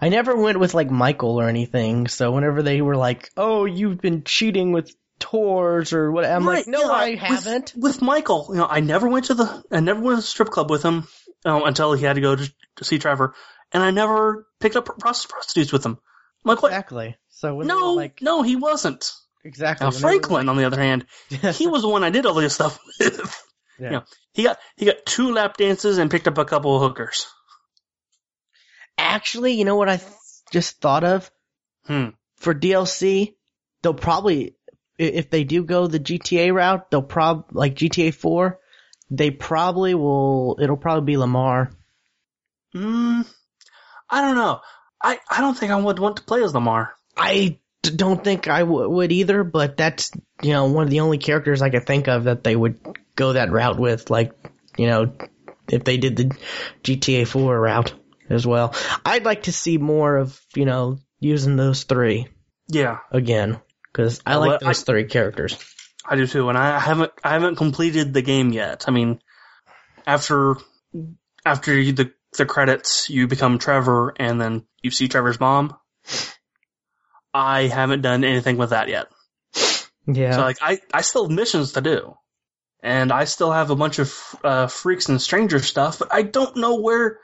[0.00, 2.06] I never went with like Michael or anything.
[2.08, 6.58] So whenever they were like, "Oh, you've been cheating with tours or what," I'm Right,
[6.58, 9.64] like, "No, yeah, I with- haven't." With Michael, you know, I never went to the,
[9.70, 11.06] I never went to the strip club with him
[11.44, 13.34] um, until he had to go to, to see Trevor,
[13.72, 15.92] and I never picked up prostitutes with him.
[16.44, 16.72] I'm like, what?
[16.72, 17.16] Exactly.
[17.38, 19.12] So when they were No, like, no, he wasn't.
[19.44, 19.84] exactly.
[19.84, 22.26] Now when they were Franklin, on the other hand, he was the one I did
[22.26, 23.44] all this stuff with.
[23.78, 23.90] yeah.
[23.90, 27.26] know, He got he got two lap dances and picked up a couple of hookers.
[28.96, 30.10] Actually, you know what I th-
[30.52, 31.30] just thought of
[31.86, 32.08] Hmm.
[32.38, 33.36] for DLC?
[33.82, 34.56] They'll probably,
[34.98, 38.58] if they do go the GTA route, they'll prob like GTA 4,
[39.10, 40.58] they probably will.
[40.60, 41.70] It'll probably be Lamar.
[42.74, 43.24] Mm,
[44.10, 44.60] I don't know.
[45.00, 46.94] I, I don't think I would want to play as Lamar.
[47.18, 50.10] I don't think I w- would either, but that's
[50.42, 52.78] you know one of the only characters I could think of that they would
[53.16, 54.10] go that route with.
[54.10, 54.32] Like
[54.76, 55.12] you know,
[55.70, 56.36] if they did the
[56.84, 57.92] GTA 4 route
[58.30, 62.28] as well, I'd like to see more of you know using those three
[62.68, 63.60] Yeah, again
[63.92, 65.56] because I Well, like I- those three characters.
[66.10, 66.48] I do too.
[66.48, 68.86] And I haven't I haven't completed the game yet.
[68.88, 69.20] I mean,
[70.06, 70.56] after
[71.44, 75.76] after the the credits, you become Trevor, and then you see Trevor's mom.
[77.32, 79.08] I haven't done anything with that yet.
[80.06, 82.16] Yeah, So like I, I still have missions to do.
[82.82, 86.56] And I still have a bunch of uh, freaks and stranger stuff, but I don't
[86.56, 87.18] know where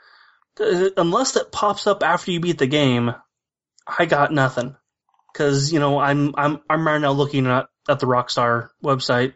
[0.59, 3.13] uh, unless it pops up after you beat the game,
[3.87, 4.75] I got nothing.
[5.33, 9.33] Cuz you know, I'm I'm I'm right now looking at at the Rockstar website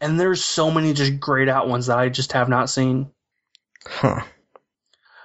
[0.00, 3.10] and there's so many just grayed out ones that I just have not seen.
[3.86, 4.22] huh.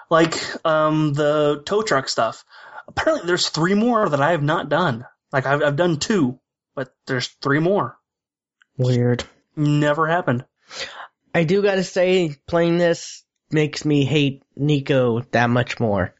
[0.10, 0.36] Like
[0.66, 2.44] um the tow truck stuff.
[2.98, 5.06] Apparently there's three more that I have not done.
[5.32, 6.40] Like I've I've done two,
[6.76, 7.98] but there's three more.
[8.78, 9.24] Weird.
[9.56, 10.46] Never happened.
[11.34, 16.14] I do gotta say, playing this makes me hate Nico that much more.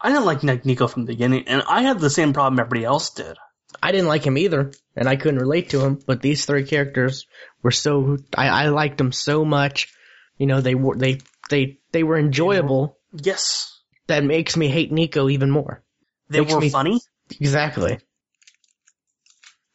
[0.00, 3.10] I didn't like Nico from the beginning, and I had the same problem everybody else
[3.10, 3.36] did.
[3.82, 5.98] I didn't like him either, and I couldn't relate to him.
[6.06, 7.26] But these three characters
[7.62, 9.92] were so I, I liked them so much.
[10.38, 11.18] You know, they were they
[11.50, 12.98] they they were enjoyable.
[13.12, 13.75] Yes,
[14.06, 15.82] That makes me hate Nico even more.
[16.28, 17.00] they Makes were me- funny.
[17.40, 17.98] Exactly.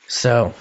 [0.07, 0.53] So,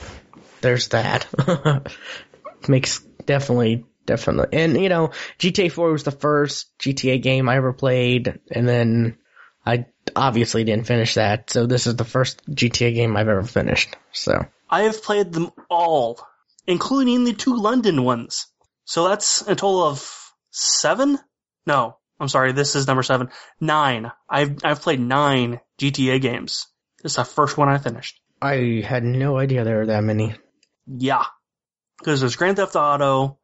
[0.61, 1.27] there's that.
[2.69, 7.73] makes definitely definitely, and you know, GTA 4 was the first GTA game I ever
[7.73, 9.19] played, and then
[9.65, 11.51] I obviously didn't finish that.
[11.51, 13.97] So this is the first GTA game I've ever finished.
[14.13, 14.45] So.
[14.69, 16.21] I have played them all,
[16.67, 18.47] including the two London ones.
[18.85, 21.19] So that's a total of seven.
[21.67, 22.53] No, I'm sorry.
[22.53, 23.31] This is number seven.
[23.61, 24.13] Nine.
[24.29, 26.67] I've I've played nine GTA games.
[27.03, 28.21] This is the first one I finished.
[28.43, 30.35] I had no idea there were that many.
[30.87, 31.25] Yeah,
[31.99, 33.39] because there's Grand Theft Auto,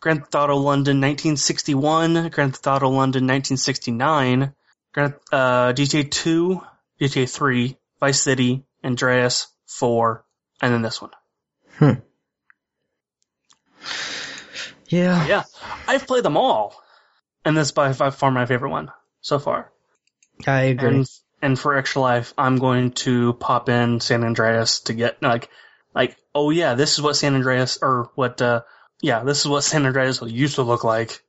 [0.00, 4.52] Grand Theft Auto London 1961, Grand Theft Auto London 1969,
[4.92, 6.60] Grand uh, GTA 2,
[7.00, 10.24] GTA 3, Vice City, Andreas 4,
[10.60, 11.10] and then this one.
[11.78, 11.92] Hmm.
[14.88, 15.26] Yeah.
[15.26, 15.42] Yeah,
[15.86, 16.74] I've played them all,
[17.44, 19.72] and this by by far my favorite one so far.
[20.46, 20.88] I agree.
[20.88, 21.10] And
[21.42, 25.48] and for extra life, I'm going to pop in San Andreas to get like
[25.94, 28.62] like oh yeah, this is what San Andreas or what uh
[29.00, 31.22] yeah, this is what San Andreas used to look like.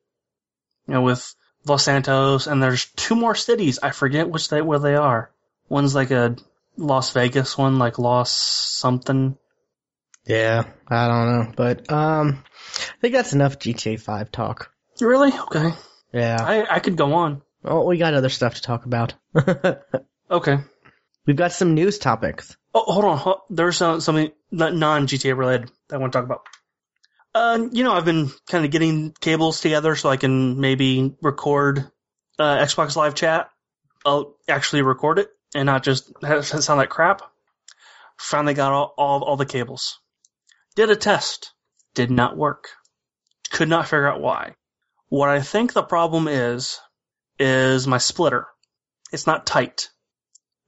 [0.88, 1.36] You know, with
[1.66, 3.80] Los Santos, and there's two more cities.
[3.82, 5.32] I forget which they where they are.
[5.70, 6.36] One's like a
[6.76, 9.38] Las Vegas one, like Los something.
[10.26, 12.44] yeah, I don't know, but um,
[12.78, 14.72] I think that's enough GTA 5 talk.
[15.00, 15.32] Really?
[15.32, 15.72] Okay.
[16.14, 16.38] Yeah.
[16.40, 17.42] I I could go on.
[17.64, 19.14] Oh, we got other stuff to talk about.
[20.32, 20.60] Okay.
[21.28, 22.56] We've got some news topics.
[22.74, 23.36] Oh, hold on.
[23.50, 26.46] There's uh, something non GTA related that I want to talk about.
[27.36, 31.92] Uh, you know, I've been kind of getting cables together so I can maybe record
[32.40, 33.50] uh, Xbox Live Chat.
[34.06, 37.22] I'll actually record it and not just sound like crap.
[38.18, 40.00] Finally got all, all, all the cables.
[40.76, 41.52] Did a test.
[41.94, 42.70] Did not work.
[43.52, 44.56] Could not figure out why.
[45.12, 46.80] What I think the problem is,
[47.38, 48.48] is my splitter.
[49.12, 49.90] It's not tight.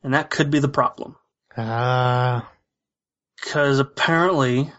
[0.03, 1.15] And that could be the problem
[1.55, 2.51] Ah,
[3.41, 4.69] because apparently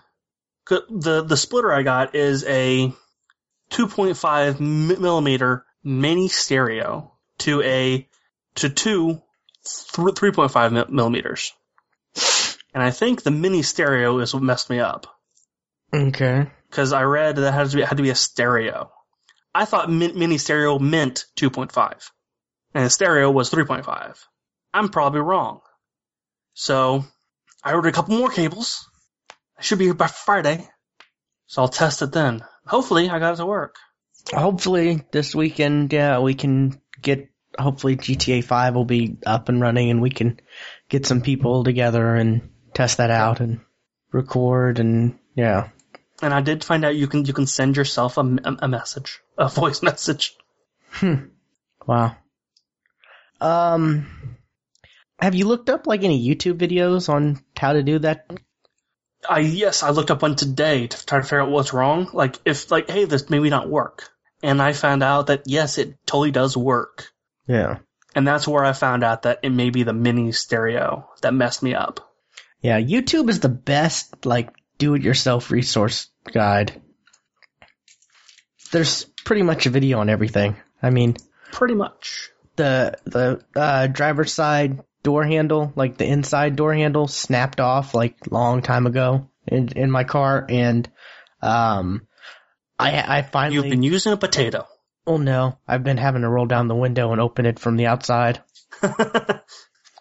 [0.68, 2.92] the the splitter I got is a
[3.70, 8.06] 2.5 millimeter mini stereo to a
[8.56, 9.22] to two
[9.64, 11.54] th- 3.5 millimeters,
[12.74, 15.06] and I think the mini stereo is what messed me up
[15.94, 16.50] okay.
[16.68, 18.90] because I read that had to be had to be a stereo.
[19.54, 22.10] I thought min- mini stereo meant 2.5,
[22.74, 24.18] and stereo was 3.5.
[24.72, 25.60] I'm probably wrong.
[26.54, 27.04] So
[27.62, 28.88] I ordered a couple more cables.
[29.58, 30.68] I should be here by Friday,
[31.46, 32.44] so I'll test it then.
[32.66, 33.76] Hopefully, I got it to work.
[34.32, 37.28] Hopefully this weekend, yeah, we can get.
[37.56, 40.40] Hopefully GTA 5 will be up and running, and we can
[40.88, 43.60] get some people together and test that out and
[44.10, 45.68] record and yeah.
[46.22, 49.48] And I did find out you can you can send yourself a, a, message, a
[49.48, 50.36] voice message.
[51.86, 52.16] Wow.
[53.40, 54.36] Um,
[55.18, 58.30] have you looked up like any YouTube videos on how to do that?
[59.28, 62.10] I yes, I looked up one today to try to figure out what's wrong.
[62.12, 64.10] Like if like hey, this maybe not work.
[64.42, 67.10] And I found out that yes, it totally does work.
[67.46, 67.78] Yeah.
[68.14, 71.62] And that's where I found out that it may be the mini stereo that messed
[71.62, 72.12] me up.
[72.60, 76.80] Yeah, YouTube is the best like do-it-yourself resource guide.
[78.72, 80.56] there's pretty much a video on everything.
[80.82, 81.16] I mean,
[81.52, 82.30] Pretty much.
[82.56, 88.16] the the uh, driver's side door handle, like the inside door handle, snapped off like
[88.30, 90.90] long time ago in in my car, and
[91.40, 92.06] um,
[92.78, 94.66] I I finally You've been using a potato.
[95.06, 97.86] oh no, I've been having to roll down the window and open it from the
[97.86, 98.42] outside.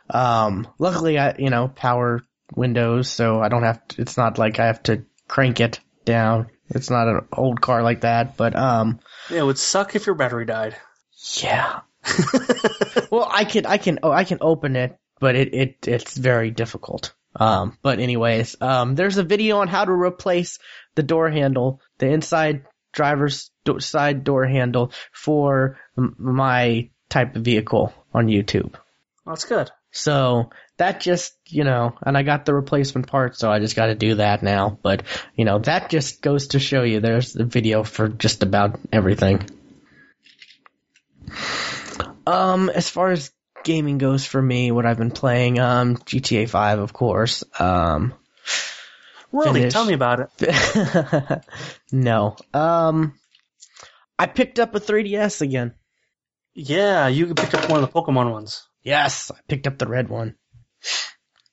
[0.09, 2.21] Um, luckily I you know power
[2.55, 4.01] windows, so I don't have to.
[4.01, 6.47] It's not like I have to crank it down.
[6.69, 8.99] It's not an old car like that, but um,
[9.29, 10.75] yeah, it would suck if your battery died.
[11.41, 11.81] yeah.
[13.11, 16.51] well, I can I can oh I can open it, but it it it's very
[16.51, 17.13] difficult.
[17.35, 20.59] Um, but anyways, um, there's a video on how to replace
[20.95, 27.43] the door handle, the inside driver's do- side door handle for m- my type of
[27.43, 28.75] vehicle on YouTube.
[29.25, 29.71] That's good.
[29.91, 33.88] So that just, you know, and I got the replacement part, so I just got
[33.88, 34.78] to do that now.
[34.82, 35.03] But,
[35.36, 39.47] you know, that just goes to show you there's the video for just about everything.
[42.26, 43.32] Um, as far as
[43.63, 47.43] gaming goes for me, what I've been playing, um, GTA 5, of course.
[47.59, 48.13] Um,
[49.34, 51.43] Really, tell me about it.
[51.91, 52.36] no.
[52.53, 53.15] Um,
[54.19, 55.74] I picked up a 3DS again.
[56.53, 58.67] Yeah, you picked up one of the Pokemon ones.
[58.84, 60.36] Yes, I picked up the red one.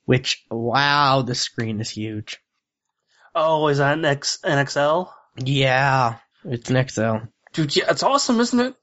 [0.05, 2.39] Which, wow, the screen is huge.
[3.35, 5.03] Oh, is that an X an XL?
[5.37, 7.27] Yeah, it's an XL.
[7.53, 8.75] Dude, yeah, it's awesome, isn't it?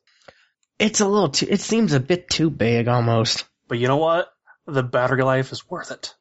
[0.79, 3.45] It's a little too, it seems a bit too big almost.
[3.67, 4.29] But you know what?
[4.67, 6.13] The battery life is worth it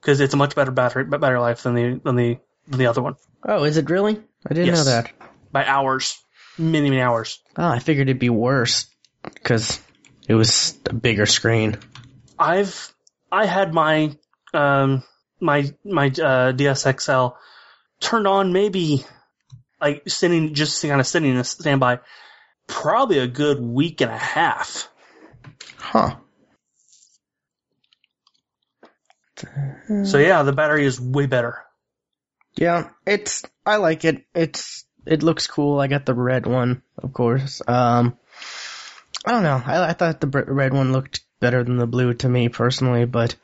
[0.00, 2.38] because it's a much better battery battery life than the than the
[2.68, 4.20] than the other one Oh, is it really?
[4.46, 4.78] I didn't Yes.
[4.78, 5.12] know that.
[5.52, 6.18] by hours,
[6.58, 7.38] many many hours.
[7.56, 8.86] Oh, I figured it'd be worse
[9.22, 9.80] because
[10.28, 11.78] it was a bigger screen.
[12.38, 12.92] I've
[13.36, 14.16] I had my
[14.54, 15.02] um
[15.40, 17.34] my my uh, DSXL
[18.00, 19.04] turned on maybe
[19.78, 22.00] like sitting just kind of sitting in a standby
[22.66, 24.88] probably a good week and a half.
[25.78, 26.16] Huh.
[30.04, 31.58] So yeah, the battery is way better.
[32.56, 34.24] Yeah, it's, I like it.
[34.34, 35.78] It's, it looks cool.
[35.78, 37.60] I got the red one, of course.
[37.68, 38.16] Um,
[39.26, 39.62] I don't know.
[39.64, 43.36] I, I thought the red one looked better than the blue to me personally, but,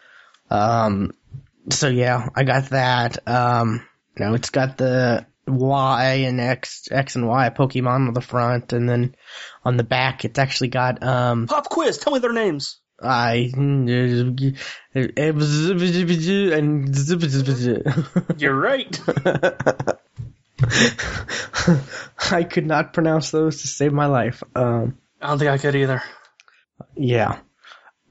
[0.50, 1.12] um,
[1.70, 3.26] so yeah, I got that.
[3.28, 3.86] Um,
[4.18, 8.72] you know, it's got the Y and X, X and Y Pokemon on the front,
[8.72, 9.14] and then
[9.64, 12.78] on the back, it's actually got, um, Pop quiz, tell me their names.
[13.02, 13.88] I, and
[18.38, 19.00] You're right.
[22.30, 24.42] I could not pronounce those to save my life.
[24.54, 26.02] Um, I don't think I could either.
[26.94, 27.40] yeah.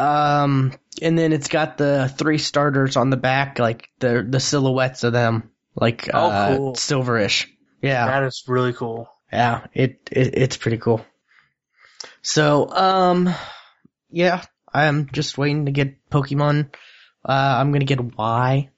[0.01, 5.03] Um, and then it's got the three starters on the back, like the the silhouettes
[5.03, 6.73] of them, like Oh, uh, cool.
[6.73, 7.47] silverish.
[7.81, 9.09] Yeah, That is really cool.
[9.31, 9.65] yeah.
[9.73, 11.05] It, it it's pretty cool.
[12.21, 13.33] So, um,
[14.09, 14.43] yeah,
[14.73, 16.73] I'm just waiting to get Pokemon.
[17.23, 18.69] Uh, I'm gonna get Y,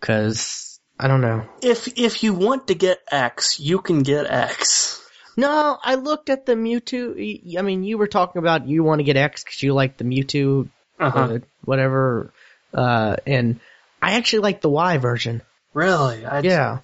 [0.00, 1.48] cause I don't know.
[1.62, 4.99] If if you want to get X, you can get X.
[5.36, 7.56] No, I looked at the Mewtwo.
[7.58, 10.04] I mean, you were talking about you want to get X because you like the
[10.04, 10.68] Mewtwo,
[10.98, 11.18] Uh-huh.
[11.18, 12.32] uh, whatever.
[12.74, 13.60] Uh, and
[14.02, 15.42] I actually like the Y version.
[15.74, 16.24] Really?
[16.26, 16.78] I, Yeah,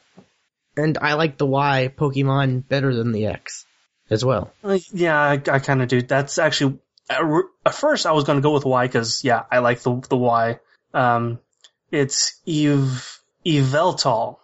[0.76, 3.64] and I like the Y Pokemon better than the X
[4.10, 4.52] as well.
[4.92, 6.02] Yeah, I, I kind of do.
[6.02, 6.78] That's actually
[7.10, 7.20] at,
[7.64, 10.16] at first I was going to go with Y because yeah, I like the the
[10.16, 10.58] Y.
[10.94, 11.40] Um,
[11.90, 14.38] it's Eve Yveltal,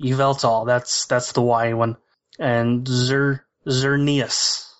[0.00, 0.66] Yveltal.
[0.66, 1.96] That's that's the Y one,
[2.38, 4.70] and Zer Xerneas.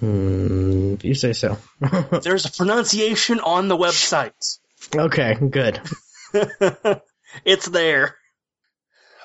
[0.00, 1.58] Hmm, you say so.
[2.22, 4.58] There's a pronunciation on the website.
[4.94, 5.80] okay, good.
[7.44, 8.16] it's there.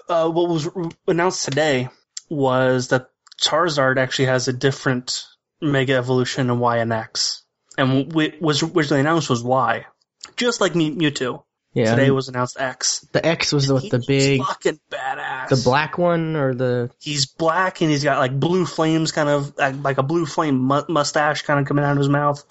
[0.07, 0.69] Uh, what was
[1.07, 1.89] announced today
[2.29, 3.09] was that
[3.41, 5.25] Charizard actually has a different
[5.61, 7.43] Mega Evolution in Y and X,
[7.77, 9.85] and what was originally announced was Y,
[10.35, 11.43] just like Mew- Mewtwo.
[11.77, 13.05] Yeah, Today was announced X.
[13.11, 15.49] the X was with the He's big, fucking badass.
[15.49, 19.55] the black one or the He's black and he's got like blue flames, kind of
[19.57, 22.43] like, like a blue flame mu- mustache, kind of coming out of his mouth.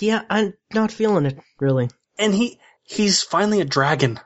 [0.00, 0.22] yeah.
[0.30, 1.90] I'm not feeling it really.
[2.18, 4.18] And he he's finally a dragon.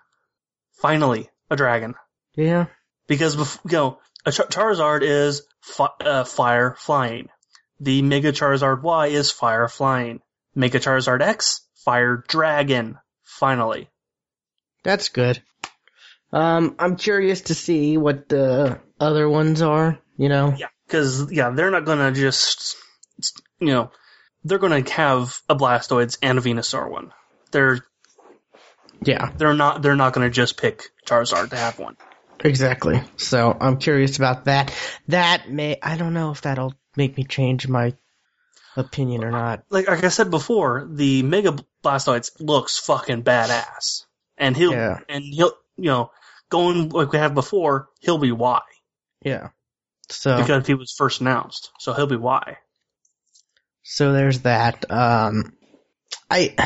[0.81, 1.95] Finally, a dragon.
[2.37, 2.66] Yeah,
[3.09, 7.28] because bef- you know a Char- Charizard is fi- uh, fire flying.
[7.81, 10.20] The Mega Charizard Y is fire flying.
[10.55, 12.99] Mega Charizard X, fire dragon.
[13.24, 13.89] Finally,
[14.83, 15.43] that's good.
[16.33, 19.99] Um, I'm curious to see what the other ones are.
[20.16, 20.55] You know.
[20.57, 22.76] yeah, because yeah, they're not gonna just
[23.59, 23.91] you know
[24.45, 27.12] they're gonna have a Blastoise and a Venusaur one.
[27.53, 27.81] They're
[29.03, 29.31] Yeah.
[29.37, 31.97] they're not they're not gonna just pick Charizard to have one.
[32.43, 33.03] Exactly.
[33.16, 34.72] So I'm curious about that.
[35.09, 37.95] That may I don't know if that'll make me change my
[38.76, 39.64] opinion or not.
[39.70, 44.05] Like, like I said before, the Mega Blastoise looks fucking badass,
[44.41, 44.99] and he'll Yeah.
[45.09, 46.11] and he'll you know
[46.49, 48.61] going like we have before, he'll be Y
[49.22, 49.51] Yeah.
[50.09, 52.57] So because he was first announced, so he'll be Y.
[53.84, 54.91] so there's that.
[54.91, 55.53] Um,
[56.28, 56.57] I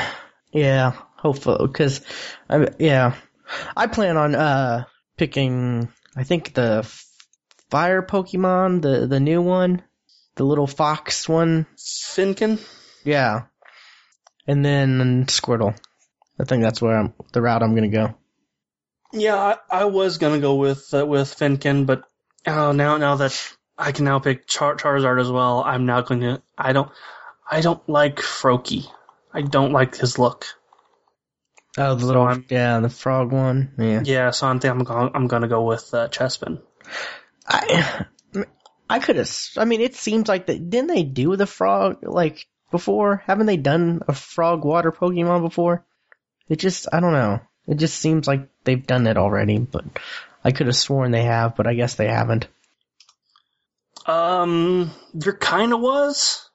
[0.53, 2.01] yeah, hopefully because
[2.49, 3.15] I yeah,
[3.77, 4.85] I plan on uh
[5.19, 5.89] picking.
[6.17, 7.05] I think the f-
[7.71, 9.83] fire Pokemon, the the new one,
[10.37, 11.67] the little fox one.
[11.77, 12.65] Fennekin.
[13.05, 13.43] Yeah,
[14.47, 15.77] and then Squirtle.
[16.39, 18.15] I think that's where I'm the route I'm gonna go.
[19.13, 22.05] Yeah, I, I was gonna go with uh, with Fennekin, but
[22.47, 26.21] oh, now now that I can now pick Char- Charizard as well, I'm now going
[26.21, 26.43] to.
[26.57, 26.91] I don't.
[27.49, 28.87] I don't like Froakie.
[29.33, 30.47] I don't like his look.
[31.77, 33.75] Oh, the little I'm- yeah, the frog one.
[33.79, 34.03] Yeah.
[34.05, 35.11] Yeah, so I'm think I'm going.
[35.15, 36.63] I'm gonna go with uh, Chespin.
[37.47, 38.07] I
[38.89, 39.31] I could have.
[39.57, 40.71] I mean, it seems like that.
[40.71, 43.23] Didn't they do the frog like before?
[43.27, 45.85] Haven't they done a frog water Pokemon before?
[46.49, 47.41] It just I don't know.
[47.67, 49.85] It just seems like they've done it already, but
[50.45, 52.47] I could have sworn they have, but I guess they haven't.
[54.07, 56.51] Um, there kind of was.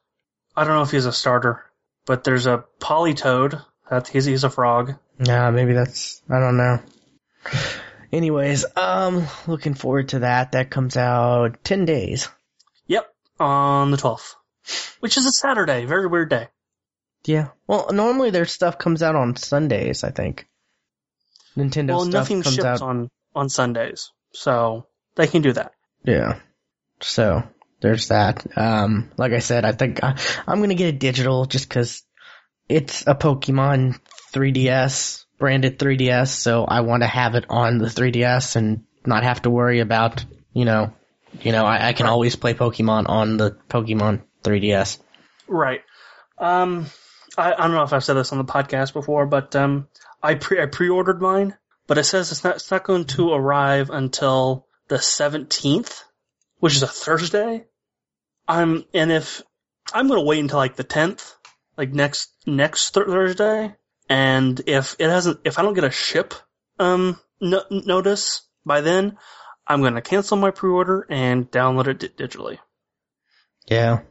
[0.56, 1.66] I don't know if he's a starter,
[2.06, 3.64] but there's a Politoed.
[3.90, 4.96] That he's he's a frog.
[5.20, 6.80] Yeah, maybe that's I don't know.
[8.12, 10.52] Anyways, um, looking forward to that.
[10.52, 12.30] That comes out ten days.
[12.88, 13.08] Yep,
[13.40, 14.36] on the 12th,
[15.00, 15.86] which is a Saturday.
[15.86, 16.48] Very weird day.
[17.26, 17.50] Yeah.
[17.68, 20.04] Well, normally their stuff comes out on Sundays.
[20.04, 20.48] I think.
[21.58, 25.74] Nintendo well, stuff nothing comes ships out on on Sundays, so they can do that.
[26.04, 26.40] Yeah.
[27.02, 27.44] So
[27.82, 28.46] there's that.
[28.58, 30.16] Um, like I said, I think I,
[30.48, 32.04] I'm gonna get a digital just because
[32.68, 34.00] it's a Pokemon
[34.34, 39.42] 3DS branded 3DS, so I want to have it on the 3DS and not have
[39.44, 40.94] to worry about you know,
[41.42, 45.00] you know, I, I can always play Pokemon on the Pokemon 3DS.
[45.48, 45.82] Right.
[46.38, 46.88] Um,
[47.40, 49.88] I, I don't know if I've said this on the podcast before, but um,
[50.22, 51.56] I pre I pre-ordered mine,
[51.88, 56.04] but it says it's not it's not going to arrive until the 17th,
[56.58, 57.66] which is a Thursday.
[58.48, 59.42] I'm and if
[59.94, 61.34] I'm going to wait until like the 10th,
[61.78, 63.76] like next next th- Thursday,
[64.10, 66.34] and if it hasn't, if I don't get a ship
[66.78, 69.18] um no- notice by then,
[69.66, 72.58] I'm going to cancel my pre-order and download it di- digitally.
[73.68, 74.02] Yeah.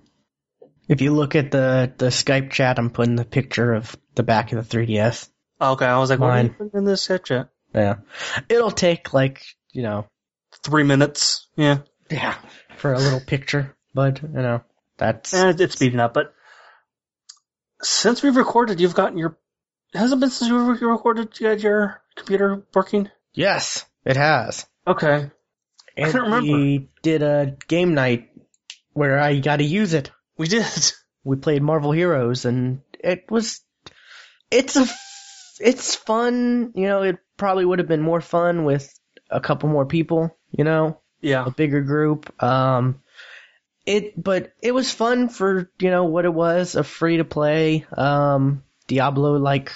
[0.89, 4.53] If you look at the the Skype chat, I'm putting the picture of the back
[4.53, 5.29] of the 3DS.
[5.61, 6.55] Okay, I was like, why are you Mine.
[6.55, 7.49] putting in this head chat?
[7.75, 7.97] Yeah.
[8.49, 10.07] It'll take like you know
[10.63, 11.47] Three minutes.
[11.57, 11.79] Yeah.
[12.11, 12.35] Yeah,
[12.79, 14.63] for a little picture, but you know
[14.97, 16.33] that's And it's speeding up, but
[17.83, 19.39] since we've recorded, you've gotten your.
[19.95, 21.39] Has it been since you re- recorded?
[21.39, 23.11] You got your computer working?
[23.35, 24.67] yes, it has.
[24.87, 25.31] Okay.
[25.97, 26.53] And can't remember.
[26.53, 28.31] we did a game night
[28.93, 30.11] where I got to use it.
[30.39, 30.65] We did.
[31.25, 33.61] We played Marvel Heroes, and it was
[34.51, 34.87] it's a
[35.61, 36.73] it's fun.
[36.75, 38.89] You know, it probably would have been more fun with
[39.29, 40.35] a couple more people.
[40.53, 41.45] You know, Yeah.
[41.45, 42.33] a bigger group.
[42.43, 43.03] Um,
[43.85, 47.87] it, but it was fun for, you know, what it was, a free to play,
[47.97, 49.73] um, Diablo like,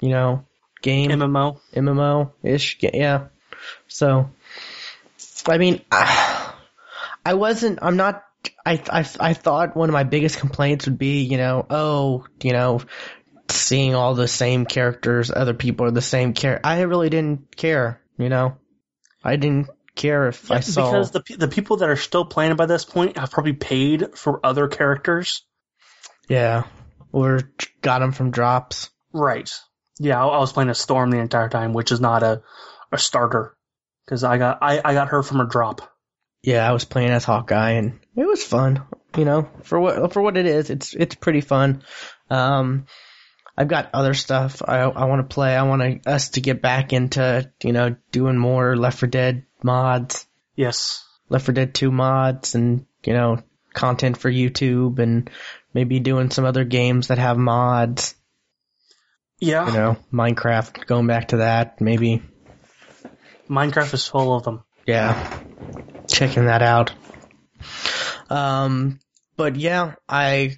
[0.00, 0.44] you know,
[0.82, 1.60] game, MMO.
[1.74, 2.78] MMO ish.
[2.80, 3.26] Yeah.
[3.88, 4.30] So,
[5.46, 6.52] I mean, I,
[7.24, 8.22] I wasn't, I'm not,
[8.64, 12.52] I, I, I thought one of my biggest complaints would be, you know, oh, you
[12.52, 12.82] know,
[13.48, 16.66] seeing all the same characters, other people are the same character.
[16.66, 18.56] I really didn't care, you know,
[19.22, 20.90] I didn't care if I saw.
[20.90, 24.44] Because the the people that are still playing by this point have probably paid for
[24.44, 25.42] other characters.
[26.28, 26.64] Yeah.
[27.12, 27.40] Or
[27.82, 28.90] got them from drops.
[29.12, 29.52] Right.
[29.98, 32.42] Yeah, I, I was playing a Storm the entire time, which is not a
[32.92, 33.56] a starter.
[34.04, 35.82] Because I got I, I got her from a drop.
[36.42, 38.82] Yeah, I was playing as Hawkeye and it was fun.
[39.16, 41.82] You know, for what for what it is, it's it's pretty fun.
[42.28, 42.86] Um
[43.56, 45.54] I've got other stuff I I want to play.
[45.56, 50.26] I want us to get back into, you know, doing more Left 4 Dead mods,
[50.54, 51.04] Yes.
[51.28, 53.42] Left 4 Dead 2 mods and, you know,
[53.74, 55.28] content for YouTube and
[55.74, 58.14] maybe doing some other games that have mods,
[59.40, 59.66] Yeah.
[59.66, 62.22] you know, Minecraft, going back to that, maybe
[63.48, 64.62] Minecraft is full of them.
[64.86, 65.38] yeah,
[66.08, 66.92] checking that out.
[68.30, 69.00] Um,
[69.36, 70.56] but yeah, I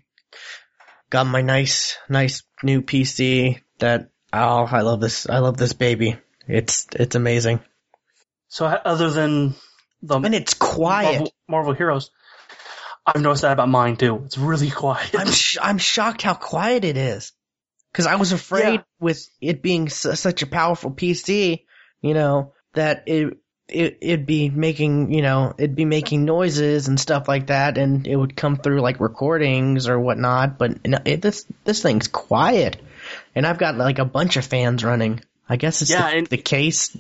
[1.11, 6.16] got my nice, nice new PC that, oh, I love this, I love this baby.
[6.47, 7.61] It's, it's amazing.
[8.49, 9.55] So other than
[10.03, 11.12] the And it's quiet.
[11.12, 12.11] Marvel, Marvel Heroes,
[13.07, 14.23] I've noticed that about mine too.
[14.27, 15.14] It's really quiet.
[15.16, 17.33] I'm, sh- I'm shocked how quiet it is.
[17.95, 18.83] Cause I was afraid Yeah.
[19.01, 21.64] with it being su- such a powerful PC,
[22.01, 23.37] you know, that it,
[23.68, 28.06] it, it'd be making, you know, it'd be making noises and stuff like that, and
[28.06, 30.58] it would come through like recordings or whatnot.
[30.58, 32.80] But it, this this thing's quiet,
[33.34, 35.20] and I've got like a bunch of fans running.
[35.48, 36.96] I guess it's Yeah, the, and- the case.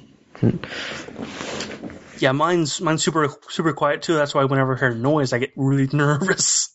[2.18, 4.14] Yeah, mine's mine's super super quiet too.
[4.14, 6.68] That's why whenever I hear noise, I get really nervous.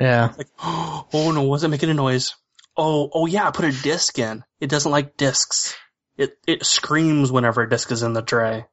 [0.00, 2.34] Yeah, Like, oh no, was it making a noise?
[2.76, 4.42] Oh, oh yeah, I put a disc in.
[4.60, 5.76] It doesn't like discs.
[6.16, 8.64] It it screams whenever a disc is in the tray.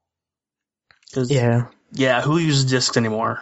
[1.16, 1.68] Yeah.
[1.92, 3.42] yeah, who uses discs anymore?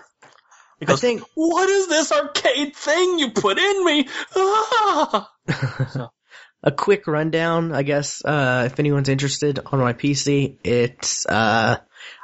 [0.79, 4.07] It I think what is this arcade thing you put in me?
[4.35, 5.31] Ah!
[6.63, 11.77] a quick rundown, I guess, uh, if anyone's interested on my PC, it's, uh,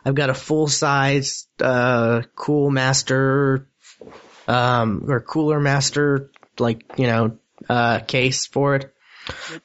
[0.06, 3.70] I've got a full size, uh, Cool Master,
[4.48, 7.38] um, or Cooler Master, like, you know,
[7.70, 8.93] uh, case for it.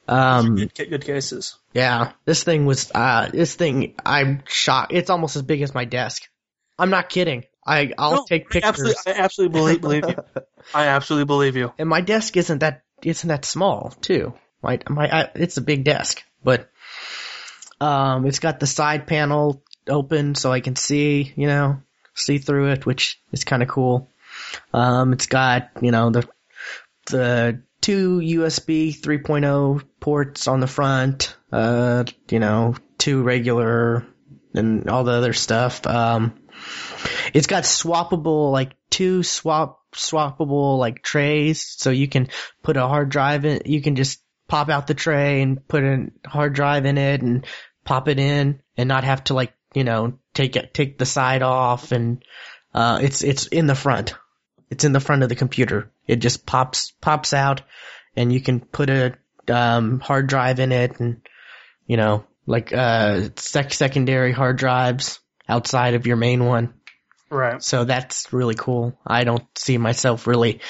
[0.07, 1.57] Um, good, good, good cases.
[1.73, 4.93] yeah, this thing was, uh, this thing, I'm shocked.
[4.93, 6.23] It's almost as big as my desk.
[6.79, 7.45] I'm not kidding.
[7.67, 8.65] I, I'll No, take pictures.
[8.69, 10.17] absolutely, I absolutely believe, believe you.
[10.75, 11.73] I absolutely believe you.
[11.79, 14.35] and my desk isn't that isn't that small too.
[14.63, 16.71] My my I, it's a big desk, but
[17.81, 21.81] um, it's got the side panel open so I can see, you know,
[22.15, 24.11] see through it, which is kind of cool.
[24.73, 26.29] Um, it's got you know the
[27.07, 34.07] the two USB 3.0 ports on the front, uh, you know, two regular
[34.55, 35.87] and all the other stuff.
[35.87, 36.35] Um,
[37.33, 42.29] it's got swappable, like two swap, swappable, like trays, so you can
[42.63, 46.07] put a hard drive in, you can just pop out the tray and put a
[46.27, 47.47] hard drive in it and
[47.85, 51.43] pop it in and not have to like, you know, take it, take the side
[51.43, 52.25] off and,
[52.75, 54.15] uh, it's, it's in the front.
[54.71, 55.91] It's in the front of the computer.
[56.07, 57.63] It just pops, pops out
[58.17, 59.17] and you can put a,
[59.49, 61.23] um, hard drive in it and,
[61.87, 66.75] you know, like, uh, sec- secondary hard drives outside of your main one.
[67.31, 67.63] Right.
[67.63, 68.99] So that's really cool.
[69.07, 70.61] I don't see myself really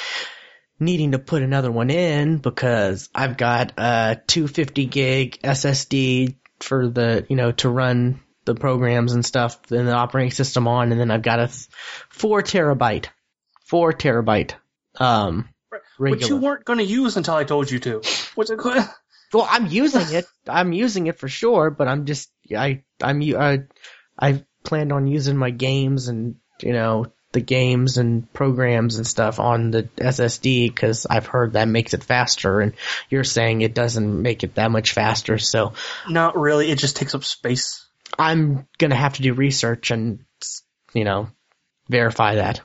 [0.81, 7.27] needing to put another one in because I've got a 250 gig SSD for the,
[7.29, 10.91] you know, to run the programs and stuff and the operating system on.
[10.91, 11.49] And then I've got a
[12.09, 13.07] four terabyte,
[13.69, 14.55] four terabyte,
[14.99, 15.49] um,
[15.99, 18.03] Which you weren't going to use until I told you to.
[18.35, 18.49] Which
[19.33, 20.27] Well, I'm using it.
[20.47, 23.65] I'm using it for sure, but I'm just I I'm I
[24.19, 29.39] I planned on using my games and you know the games and programs and stuff
[29.39, 32.73] on the SSD because I've heard that makes it faster, and
[33.11, 35.37] you're saying it doesn't make it that much faster.
[35.37, 35.75] So
[36.09, 36.71] not really.
[36.71, 37.87] It just takes up space.
[38.19, 40.25] I'm gonna have to do research and
[40.95, 41.29] you know
[41.91, 42.63] verify that.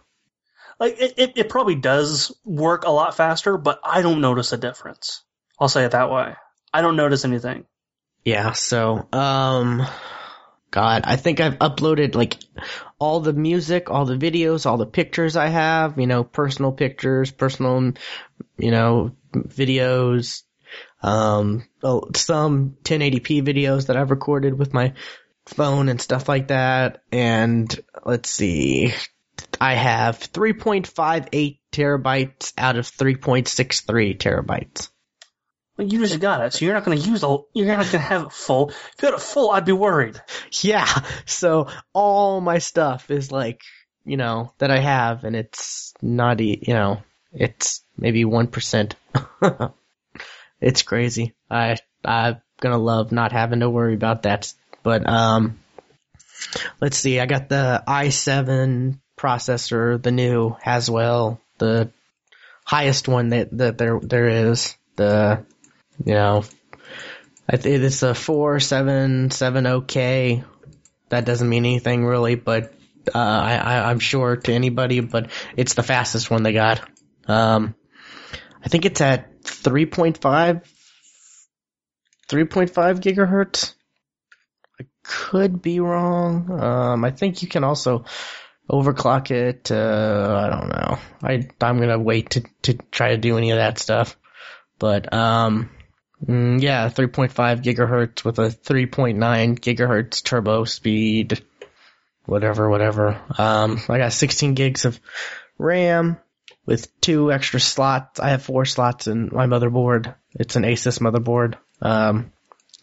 [0.79, 4.57] Like it, it, it probably does work a lot faster, but I don't notice a
[4.57, 5.23] difference.
[5.59, 6.35] I'll say it that way.
[6.73, 7.65] I don't notice anything.
[8.25, 9.85] Yeah, so, um,
[10.71, 12.37] God, I think I've uploaded like
[12.97, 17.31] all the music, all the videos, all the pictures I have, you know, personal pictures,
[17.31, 17.93] personal,
[18.57, 20.43] you know, videos,
[21.03, 24.93] um, oh, some 1080p videos that I've recorded with my
[25.45, 27.03] phone and stuff like that.
[27.11, 28.93] And let's see,
[29.59, 34.89] I have 3.58 terabytes out of 3.63 terabytes.
[35.77, 37.39] Well, you just got it, so you're not going to use the.
[37.53, 38.69] You're not going to have it full.
[38.69, 40.21] If you had it full, I'd be worried.
[40.61, 40.87] Yeah.
[41.25, 43.61] So all my stuff is like,
[44.05, 47.01] you know, that I have and it's not, you know,
[47.33, 48.93] it's maybe 1%.
[50.61, 51.33] it's crazy.
[51.49, 54.53] I, I'm gonna love not having to worry about that.
[54.83, 55.57] But, um,
[56.79, 57.19] let's see.
[57.19, 61.91] I got the i7 processor, the new Haswell, the
[62.65, 64.75] highest one that, that there, there is.
[64.95, 65.45] The,
[66.03, 66.43] you know,
[67.47, 70.43] it's a 4770K.
[71.09, 72.73] That doesn't mean anything really, but
[73.13, 76.81] uh, I, I'm sure to anybody, but it's the fastest one they got.
[77.27, 77.75] Um,
[78.63, 83.73] I think it's at 3.5, 3.5 gigahertz.
[84.79, 86.49] I could be wrong.
[86.49, 88.05] Um, I think you can also
[88.69, 89.71] overclock it.
[89.71, 90.99] Uh, I don't know.
[91.21, 94.17] I I'm gonna wait to to try to do any of that stuff.
[94.79, 95.69] But um,
[96.25, 97.31] mm, yeah, 3.5
[97.63, 101.43] gigahertz with a 3.9 gigahertz turbo speed,
[102.25, 103.21] whatever, whatever.
[103.37, 104.99] Um, I got 16 gigs of
[105.57, 106.17] RAM
[106.65, 108.19] with two extra slots.
[108.19, 110.15] I have four slots in my motherboard.
[110.31, 111.55] It's an Asus motherboard.
[111.81, 112.31] Um,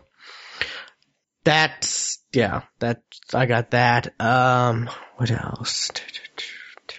[1.45, 3.03] that's, yeah, that,
[3.35, 4.19] I got that.
[4.19, 5.91] Um, what else?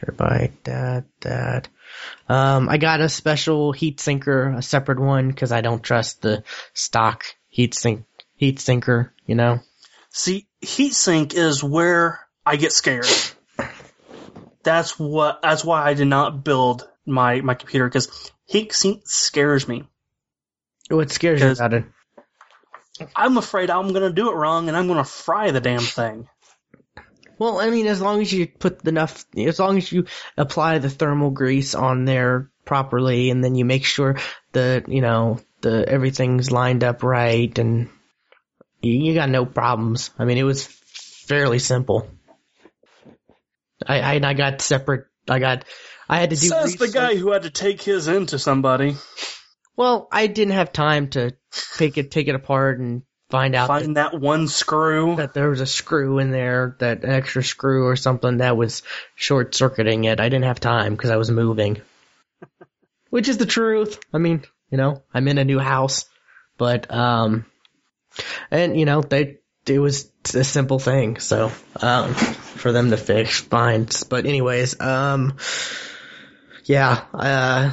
[0.05, 1.67] Terabyte, that, that.
[2.27, 6.43] Um, I got a special heat sinker, a separate one, cause I don't trust the
[6.73, 9.59] stock heat sink, heat sinker, you know?
[10.09, 13.07] See, heatsink is where I get scared.
[14.63, 15.41] That's what.
[15.41, 19.83] That's why I did not build my my computer because heatsink scares me.
[20.89, 21.85] What scares you Because- about it?
[23.13, 26.29] I'm afraid I'm gonna do it wrong and I'm gonna fry the damn thing.
[27.37, 30.05] Well, I mean, as long as you put enough, as long as you
[30.37, 34.17] apply the thermal grease on there properly, and then you make sure
[34.53, 37.89] that you know the everything's lined up right, and
[38.81, 40.11] you, you got no problems.
[40.17, 42.09] I mean, it was fairly simple.
[43.85, 45.07] I I, and I got separate.
[45.27, 45.65] I got.
[46.07, 46.47] I had to do.
[46.47, 48.95] Says the guy who had to take his into somebody.
[49.75, 51.35] Well, I didn't have time to
[51.77, 55.15] take it take it apart and find out that Find that one screw.
[55.17, 58.83] that there was a screw in there, that extra screw or something that was
[59.15, 60.19] short circuiting it.
[60.19, 61.81] I didn't have time because I was moving.
[63.09, 63.99] Which is the truth.
[64.13, 66.05] I mean, you know, I'm in a new house,
[66.57, 67.45] but um,
[68.51, 71.51] and you know, they it was a simple thing, so
[71.81, 73.87] um, for them to fix, fine.
[74.09, 75.37] But anyways, um,
[76.65, 77.71] yeah, uh,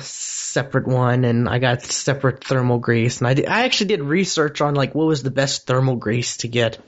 [0.52, 4.60] separate one, and I got separate thermal grease, and I did, I actually did research
[4.60, 6.78] on like what was the best thermal grease to get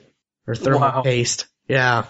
[0.47, 1.03] or thermal Wow.
[1.03, 1.47] paste.
[1.67, 2.05] Yeah,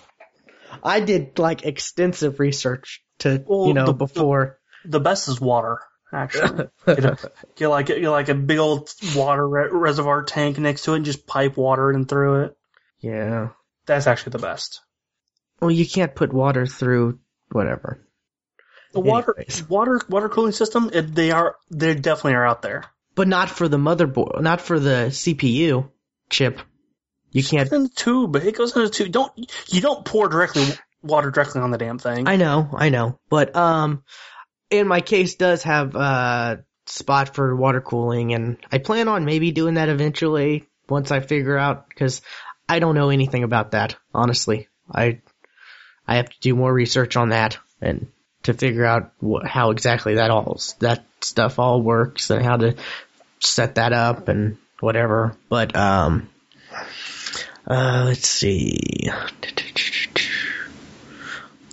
[0.82, 4.59] I did like extensive research to Well, you know the- before.
[4.84, 5.78] The best is water.
[6.12, 7.18] Actually, get, a,
[7.57, 11.05] get like get like a big old water re- reservoir tank next to it and
[11.05, 12.57] just pipe water in through it.
[13.00, 13.48] yeah.
[13.86, 14.80] That's actually the best.
[15.61, 17.18] Well, you can't put water through
[17.50, 18.00] whatever.
[18.95, 19.68] The water Anyways.
[19.68, 20.90] water water cooling system.
[20.92, 22.84] It, they are they definitely are out there.
[23.16, 25.90] But not for the motherboard, not for the CPU
[26.30, 26.61] chip.
[27.32, 27.66] You can't.
[27.66, 28.36] It's in the tube.
[28.36, 29.11] It goes in the tube.
[29.11, 29.32] Don't
[29.68, 30.66] you don't pour directly
[31.03, 32.28] water directly on the damn thing.
[32.28, 33.18] I know, I know.
[33.28, 34.05] But um,
[34.70, 39.51] in my case, does have a spot for water cooling, and I plan on maybe
[39.51, 42.22] doing that eventually once I figure out because
[42.68, 43.97] I don't know anything about that.
[44.14, 45.20] Honestly, I
[46.07, 48.09] I have to do more research on that and
[48.45, 52.76] to figure out what, how exactly that all that stuff all works and how to
[53.40, 55.36] set that up and whatever.
[55.49, 56.28] But um,
[57.66, 59.11] uh, let's see.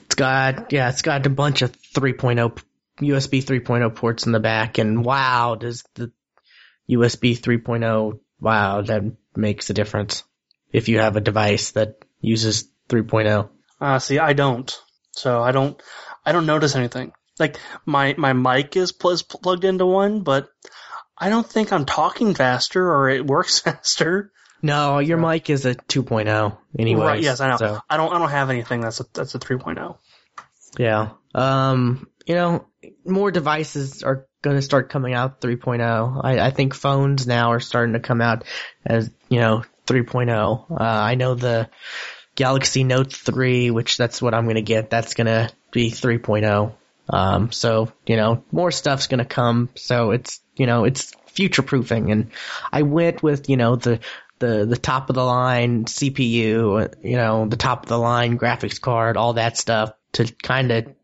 [0.05, 2.61] It's got yeah, it's got a bunch of 3.0
[3.01, 6.11] USB 3.0 ports in the back, and wow, does the
[6.89, 9.03] USB 3.0 wow that
[9.35, 10.23] makes a difference
[10.71, 13.49] if you have a device that uses 3.0.
[13.79, 14.77] Uh, see, I don't.
[15.13, 15.81] So I don't,
[16.25, 17.13] I don't notice anything.
[17.39, 20.49] Like my my mic is, pl- is plugged into one, but
[21.17, 24.31] I don't think I'm talking faster or it works faster.
[24.63, 27.05] No, your mic is a 2.0 anyway.
[27.05, 27.21] right?
[27.21, 27.57] Yes, I know.
[27.57, 29.41] So, I don't I don't have anything that's a that's a oh.
[29.41, 29.97] 3.0.
[30.77, 31.09] yeah.
[31.33, 32.67] Um, you know,
[33.05, 36.21] more devices are going to start coming out 3.0.
[36.23, 38.43] I, I think phones now are starting to come out
[38.85, 40.71] as, you know, 3.0.
[40.71, 41.69] Uh, I know the
[42.35, 44.89] Galaxy Note 3, which that's what I'm going to get.
[44.89, 46.73] That's going to be 3.0.
[47.09, 49.69] Um, so, you know, more stuff's going to come.
[49.75, 52.11] So it's, you know, it's future proofing.
[52.11, 52.31] And
[52.71, 53.99] I went with, you know, the,
[54.39, 58.79] the, the top of the line CPU, you know, the top of the line graphics
[58.79, 60.95] card, all that stuff to kind of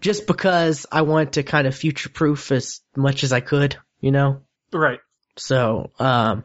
[0.00, 4.12] just because I want to kind of future proof as much as I could, you
[4.12, 4.42] know?
[4.72, 5.00] Right.
[5.36, 6.44] So, um,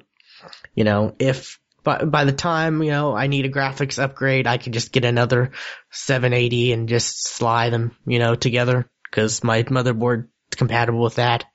[0.73, 1.59] you know, if
[1.89, 5.05] by, by the time, you know, I need a graphics upgrade, I can just get
[5.05, 5.51] another
[5.89, 8.87] 780 and just slide them, you know, together.
[9.11, 11.45] Cause my motherboard compatible with that.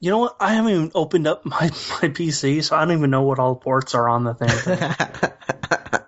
[0.00, 0.36] You know what?
[0.40, 3.54] I haven't even opened up my, my PC, so I don't even know what all
[3.54, 6.06] the ports are on the thing.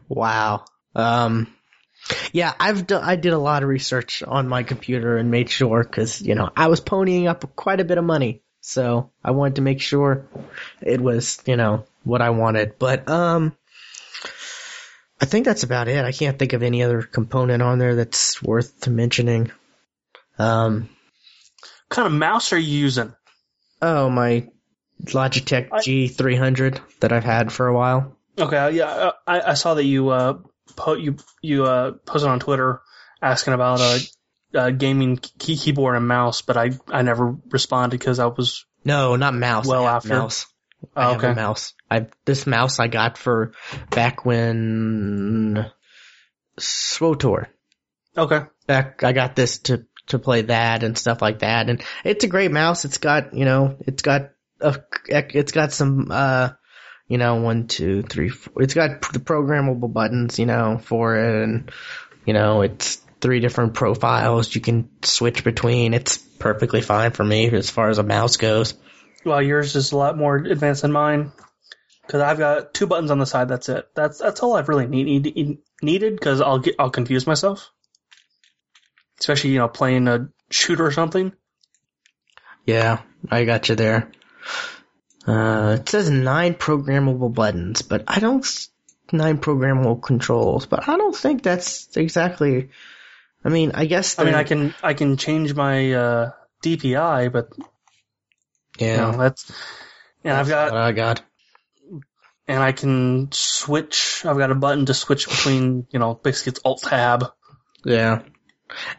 [0.08, 0.64] wow.
[0.94, 1.54] Um,
[2.32, 5.82] yeah, I've done, I did a lot of research on my computer and made sure
[5.82, 9.56] because you know I was ponying up quite a bit of money, so I wanted
[9.56, 10.26] to make sure
[10.82, 12.78] it was you know what I wanted.
[12.78, 13.56] But um,
[15.20, 16.04] I think that's about it.
[16.04, 19.50] I can't think of any other component on there that's worth mentioning.
[20.38, 20.88] Um,
[21.88, 23.12] what kind of mouse are you using?
[23.80, 24.48] Oh, my
[25.02, 28.16] Logitech I- G300 that I've had for a while.
[28.38, 30.38] Okay, yeah, I, I saw that you uh
[30.74, 32.80] po- you you uh posted on Twitter
[33.22, 34.00] asking about a,
[34.54, 39.14] a gaming key- keyboard and mouse, but I I never responded because I was No,
[39.14, 39.66] not mouse.
[39.68, 40.08] Well after.
[40.08, 40.46] mouse.
[40.96, 41.30] I have okay.
[41.30, 41.74] a mouse.
[41.94, 43.52] I this mouse I got for
[43.90, 45.70] back when
[46.58, 47.46] SWTOR.
[48.16, 52.24] Okay, Back I got this to to play that and stuff like that, and it's
[52.24, 52.84] a great mouse.
[52.84, 54.30] It's got you know it's got
[54.60, 56.50] a it's got some uh
[57.08, 58.62] you know one two three four.
[58.62, 61.70] It's got the programmable buttons you know for it, and
[62.24, 65.94] you know it's three different profiles you can switch between.
[65.94, 68.74] It's perfectly fine for me as far as a mouse goes.
[69.24, 71.32] well yours is a lot more advanced than mine
[72.06, 73.48] because I've got two buttons on the side.
[73.48, 73.88] That's it.
[73.94, 77.70] That's that's all I've really need, need, needed because I'll get I'll confuse myself,
[79.20, 81.32] especially you know playing a shooter or something.
[82.66, 83.00] Yeah,
[83.30, 84.10] I got you there.
[85.26, 88.46] Uh, it says nine programmable buttons, but I don't,
[89.10, 92.70] nine programmable controls, but I don't think that's exactly,
[93.42, 96.30] I mean, I guess, I mean, I can I can change my uh,
[96.62, 97.66] DPI, but you
[98.78, 99.50] yeah, know, that's
[100.24, 101.22] and I've got I got.
[102.46, 104.24] And I can switch.
[104.24, 107.26] I've got a button to switch between, you know, basically it's Alt Tab.
[107.84, 108.22] Yeah.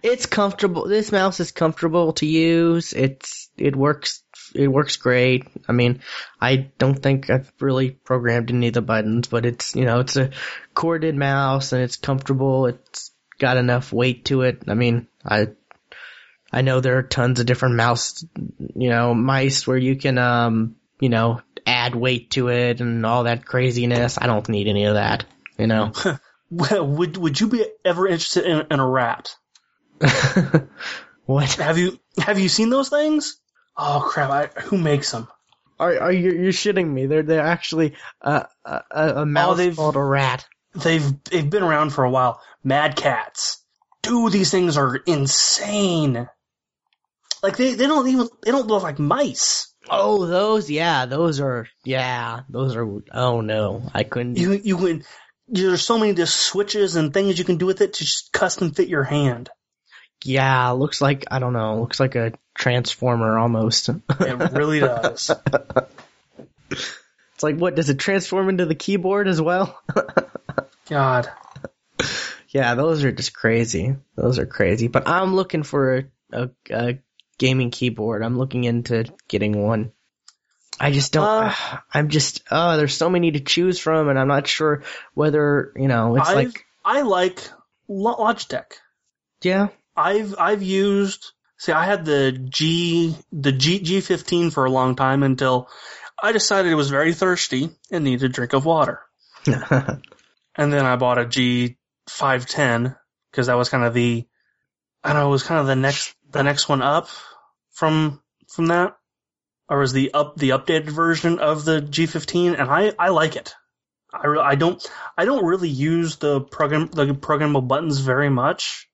[0.02, 0.88] It's comfortable.
[0.88, 2.94] This mouse is comfortable to use.
[2.94, 4.24] It's, it works,
[4.54, 5.48] it works great.
[5.68, 6.02] I mean,
[6.40, 10.16] I don't think I've really programmed any of the buttons, but it's, you know, it's
[10.16, 10.32] a
[10.74, 12.68] corded mouse and it's comfortable.
[12.68, 14.64] It's got enough weight to it.
[14.68, 15.48] I mean, I,
[16.52, 18.24] I know there are tons of different mouse,
[18.76, 23.24] you know, mice where you can, um, you know, add weight to it and all
[23.24, 24.18] that craziness.
[24.20, 25.26] I don't need any of that,
[25.58, 25.92] you know.
[26.52, 29.36] Well, would would you be ever interested in, in a rat?
[31.26, 31.54] what?
[31.54, 33.38] Have you have you seen those things?
[33.76, 34.30] Oh crap!
[34.30, 35.28] I, who makes them?
[35.80, 37.08] Are are you you're shitting me?
[37.08, 40.46] They're they're actually uh, a a, a mouse they've- called a rat.
[40.76, 42.40] They've they've been around for a while.
[42.64, 43.64] Mad Catz.
[44.02, 46.30] Dude, these things are insane.
[47.42, 49.74] Like they, they don't even they don't look like mice.
[49.90, 52.88] Oh, those yeah, those are yeah, those are.
[53.12, 54.38] Oh no, I couldn't.
[54.38, 55.04] You you can
[55.48, 58.72] there's so many just switches and things you can do with it to just custom
[58.72, 59.50] fit your hand.
[60.24, 61.80] yeah, looks like I don't know.
[61.80, 63.90] Looks like a transformer almost.
[63.90, 65.32] It really does.
[66.72, 69.80] it's like what does it transform into the keyboard as well?
[70.90, 71.30] God.
[72.50, 73.96] yeah, those are just crazy.
[74.16, 74.88] Those are crazy.
[74.88, 77.00] But I'm looking for a, a, a
[77.38, 78.24] gaming keyboard.
[78.24, 79.92] I'm looking into getting one.
[80.80, 81.24] I just don't.
[81.24, 81.54] Uh,
[81.94, 82.44] I'm just.
[82.52, 84.84] Oh, there's so many to choose from, and I'm not sure
[85.14, 86.16] whether you know.
[86.16, 87.40] It's I've, like I like
[87.90, 88.74] Logitech.
[89.42, 94.96] yeah, I've I've used see I had the G the G G15 for a long
[94.96, 95.70] time until
[96.22, 99.02] I decided it was very thirsty and needed a drink of water.
[100.56, 102.96] And then I bought a G510
[103.30, 104.26] because that was kind of the
[105.04, 107.10] I don't know, it was kind of the next the next one up
[107.72, 108.98] from from that.
[109.68, 113.56] Or was the up the updated version of the G15 and I I like it.
[114.14, 114.86] I re- I don't
[115.18, 118.88] I don't really use the program the programmable buttons very much,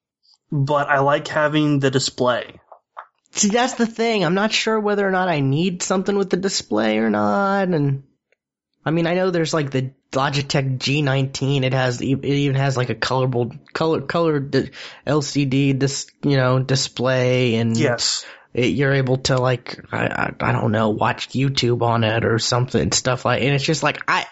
[0.51, 2.59] but I like having the display.
[3.31, 4.23] See, that's the thing.
[4.23, 7.69] I'm not sure whether or not I need something with the display or not.
[7.69, 8.03] And
[8.83, 11.63] I mean, I know there's like the Logitech G19.
[11.63, 14.71] It has, it even has like a colorable, color, colored di-
[15.05, 18.25] LCD, dis, you know, display, and Yes.
[18.53, 22.39] it, you're able to like, I, I, I don't know, watch YouTube on it or
[22.39, 23.41] something, stuff like.
[23.43, 24.25] And it's just like I.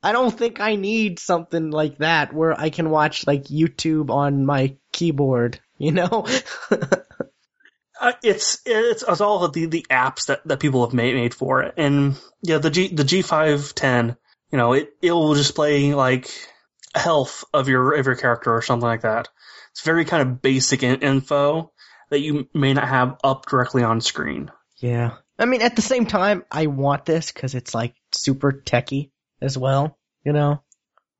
[0.00, 4.46] I don't think I need something like that where I can watch like YouTube on
[4.46, 6.24] my keyboard, you know?
[8.00, 11.34] Uh, it's, it's it's all of the the apps that, that people have made made
[11.34, 14.16] for it, and yeah, the G the G five ten,
[14.52, 16.30] you know, it it will display like
[16.94, 19.28] health of your of your character or something like that.
[19.72, 21.72] It's very kind of basic in, info
[22.10, 24.50] that you may not have up directly on screen.
[24.78, 25.16] Yeah.
[25.38, 29.56] I mean, at the same time, I want this because it's like super techy as
[29.56, 29.96] well.
[30.24, 30.62] You know,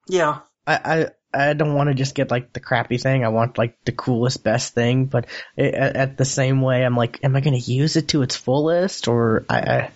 [0.09, 3.25] Yeah, I, I I don't want to just get like the crappy thing.
[3.25, 5.07] I want like the coolest, best thing.
[5.07, 5.27] But
[5.57, 8.23] it, at, at the same way, I'm like, am I going to use it to
[8.23, 9.91] its fullest, or I, I?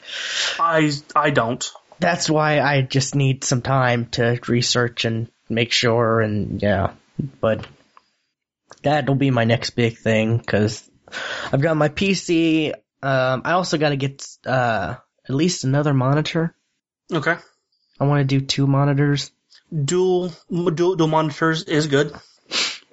[0.58, 1.70] I I don't.
[1.98, 6.92] That's why I just need some time to research and make sure, and yeah.
[7.40, 7.66] But
[8.82, 10.88] that'll be my next big thing because
[11.52, 12.72] I've got my PC.
[13.02, 14.96] Um, I also got to get uh
[15.28, 16.54] at least another monitor.
[17.12, 17.36] Okay.
[18.00, 19.30] I want to do two monitors.
[19.72, 22.14] Dual dual, dual monitors is good.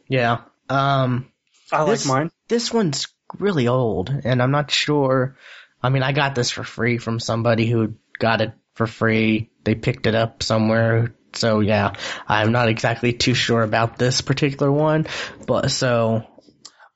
[0.07, 0.41] Yeah.
[0.69, 1.27] Um,
[1.71, 2.31] I This- like mine.
[2.47, 3.07] this one's
[3.37, 5.35] really old, and I'm not sure.
[5.83, 9.49] I mean, I got this for free from somebody who got it for free.
[9.63, 11.13] They picked it up somewhere.
[11.33, 11.93] So yeah,
[12.27, 15.05] I'm not exactly too sure about this particular one,
[15.45, 16.23] but so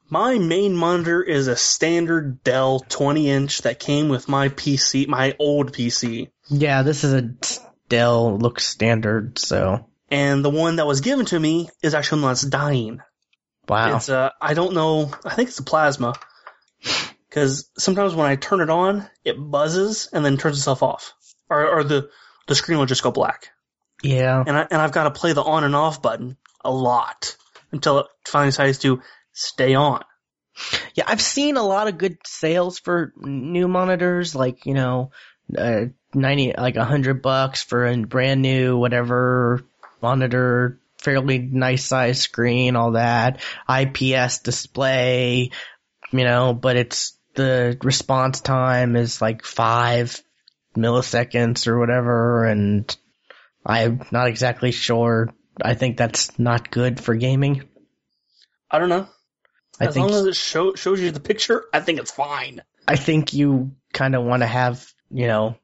[0.09, 5.35] My main monitor is a standard Dell 20 inch that came with my PC, my
[5.39, 6.29] old PC.
[6.49, 7.29] yeah, this is a
[7.93, 9.37] Dell looks standard.
[9.37, 13.01] So And the one that was given to me is actually one that's dying.
[13.69, 15.11] wow, It's uh, I don't know.
[15.23, 16.13] I think it's a plasma.
[17.29, 21.13] Because sometimes when I turn it on, it buzzes and then turns itself off,
[21.49, 22.09] or, or the
[22.47, 23.49] the screen will just go black.
[24.03, 27.35] yeah, And I and I've got to play the on and off button a lot
[27.71, 29.01] until it finally decides to
[29.33, 30.03] stay on.
[30.95, 31.05] yeah.
[31.07, 35.11] I've seen a lot of good sales for new monitors, like you know,
[35.57, 39.63] uh, ninety like a hundred bucks for a brand new whatever
[40.01, 45.51] monitor, fairly nice size screen, all that, IPS display,
[46.11, 50.21] you know, but it's the response time is like five
[50.75, 52.95] milliseconds or whatever, and
[53.65, 55.33] I'm not exactly sure.
[55.61, 57.63] I think that's not good for gaming.
[58.69, 59.07] I don't know.
[59.79, 62.61] I As think long as it show, shows you the picture, I think it's fine.
[62.87, 65.57] I think you kind of want to have, you know,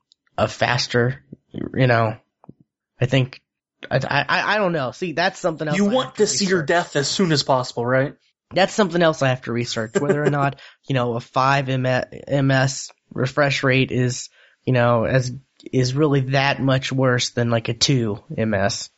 [0.43, 2.17] a faster, you know,
[2.99, 3.41] I think,
[3.89, 4.91] I, I, I don't know.
[4.91, 5.77] See, that's something else.
[5.77, 8.15] You I want have to see your death as soon as possible, right?
[8.51, 9.99] That's something else I have to research.
[9.99, 14.29] Whether or not, you know, a 5 MS refresh rate is,
[14.65, 15.31] you know, as,
[15.71, 18.89] is really that much worse than like a 2 MS.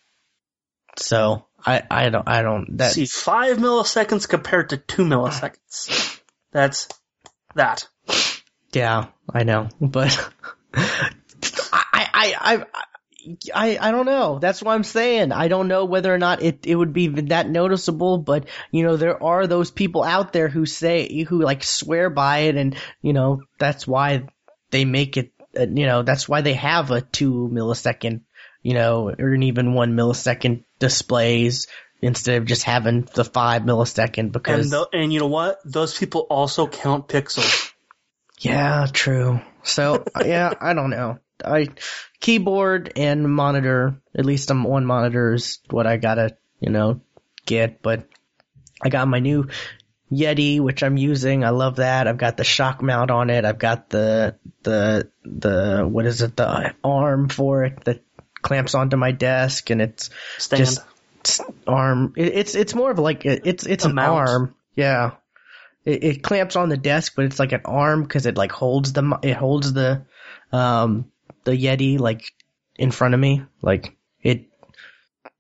[0.98, 6.20] So, I, I don't, I don't, that, see, five milliseconds compared to two milliseconds.
[6.52, 6.88] That's
[7.56, 7.88] that.
[8.74, 10.30] Yeah, I know, but
[12.22, 12.66] I, I,
[13.54, 14.40] I, I, don't know.
[14.40, 15.32] That's what I'm saying.
[15.32, 18.98] I don't know whether or not it, it would be that noticeable, but you know,
[18.98, 23.14] there are those people out there who say, who like swear by it and, you
[23.14, 24.28] know, that's why
[24.72, 28.22] they make it, uh, you know, that's why they have a two millisecond,
[28.64, 31.68] you know, or an even one millisecond displays
[32.02, 34.66] instead of just having the five millisecond because.
[34.66, 35.60] And the, and you know what?
[35.66, 37.72] Those people also count pixels.
[38.40, 39.42] Yeah, true.
[39.64, 41.20] So yeah, I don't know.
[41.46, 41.68] I
[42.20, 47.02] keyboard and monitor, at least on one monitor is what I gotta, you know,
[47.46, 47.82] get.
[47.82, 48.08] But
[48.82, 49.48] I got my new
[50.12, 51.44] Yeti, which I'm using.
[51.44, 52.08] I love that.
[52.08, 53.46] I've got the shock mount on it.
[53.46, 56.36] I've got the the the what is it?
[56.36, 58.02] The arm for it that
[58.42, 60.66] clamps onto my desk, and it's Stand.
[60.66, 60.82] Just-
[61.68, 62.14] arm.
[62.18, 64.30] It's it's more of like a, it's it's A an mount.
[64.30, 64.56] arm.
[64.76, 65.12] Yeah.
[65.86, 68.92] It, it clamps on the desk, but it's like an arm because it like holds
[68.94, 70.02] the it holds the
[70.52, 71.11] um
[71.44, 72.32] the Yeti like
[72.76, 74.46] in front of me, like it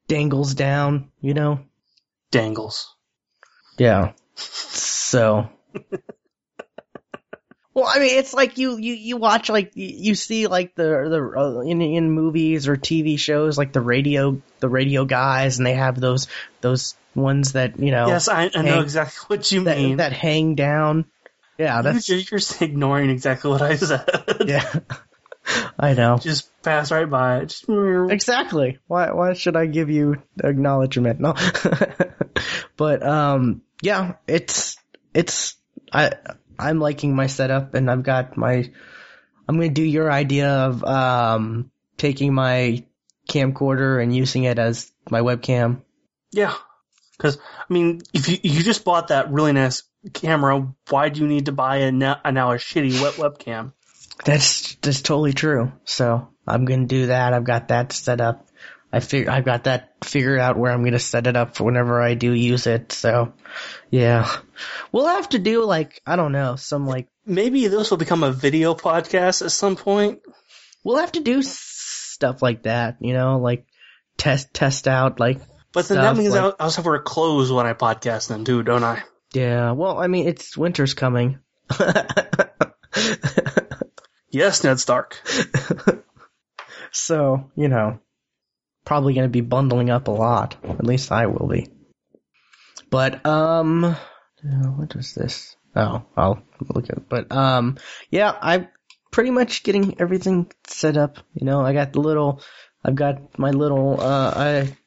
[0.07, 1.60] dangles down, you know.
[2.32, 2.95] Dangles.
[3.78, 4.14] Yeah.
[4.36, 5.49] So.
[7.73, 11.40] Well, I mean, it's like you, you, you watch like you, see like the the
[11.40, 15.73] uh, in in movies or TV shows like the radio the radio guys and they
[15.73, 16.28] have those
[16.60, 19.98] those ones that you know Yes, I, I know exactly what you that mean.
[19.98, 21.06] that hang down.
[21.57, 24.06] Yeah, that's you're just ignoring exactly what I said.
[24.45, 24.80] yeah.
[25.80, 27.47] I know Just pass right by it.
[27.47, 28.80] Just, exactly.
[28.88, 31.19] Why why should I give you acknowledgement?
[31.19, 31.34] No,
[32.77, 34.77] but um, yeah, it's
[35.13, 35.55] it's
[35.91, 36.11] I
[36.59, 38.72] I'm liking my setup and I've got my
[39.47, 42.84] I'm gonna do your idea of um taking my
[43.30, 45.81] camcorder and using it as my webcam.
[46.31, 46.53] yeah.
[47.18, 51.27] Because, I mean, if you, you just bought that really nice camera, why do you
[51.27, 53.73] need to buy a now, a, now a shitty web webcam?
[54.23, 55.72] That's that's totally true.
[55.85, 57.34] So I'm gonna do that.
[57.34, 58.48] I've got that set up.
[58.93, 62.02] I figure I've got that figured out where I'm gonna set it up for whenever
[62.02, 62.91] I do use it.
[62.91, 63.34] So
[63.89, 64.30] yeah,
[64.91, 68.31] we'll have to do like I don't know some like Maybe this will become a
[68.31, 70.22] video podcast at some point.
[70.84, 72.98] we'll have to do stuff like that.
[72.99, 73.65] You know, like
[74.18, 75.39] test test out like
[75.72, 78.43] But then that means like- I'll, I'll have to wear clothes when I podcast then
[78.45, 79.03] too, don't I?
[79.34, 79.72] yeah.
[79.72, 81.39] Well, I mean it's winter's coming.
[84.31, 85.21] Yes, Ned Stark.
[86.91, 87.99] so you know
[88.85, 90.55] probably going to be bundling up a lot.
[90.63, 91.69] At least I will be.
[92.89, 93.97] But um, uh,
[94.43, 95.55] what was this?
[95.75, 97.09] Oh, I'll look at it.
[97.09, 97.77] But um,
[98.09, 98.67] yeah, I'm
[99.11, 101.19] pretty much getting everything set up.
[101.33, 102.41] You know, I got the little,
[102.83, 104.77] I've got my little uh, I.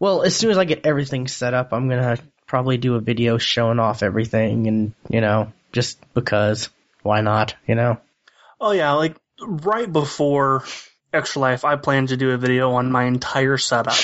[0.00, 2.18] Well, as soon as I get everything set up, I'm gonna
[2.48, 6.68] probably do a video showing off everything, and you know, just because,
[7.02, 7.54] why not?
[7.68, 8.00] You know.
[8.60, 10.64] Oh yeah, like right before
[11.12, 13.96] Extra Life, I plan to do a video on my entire setup.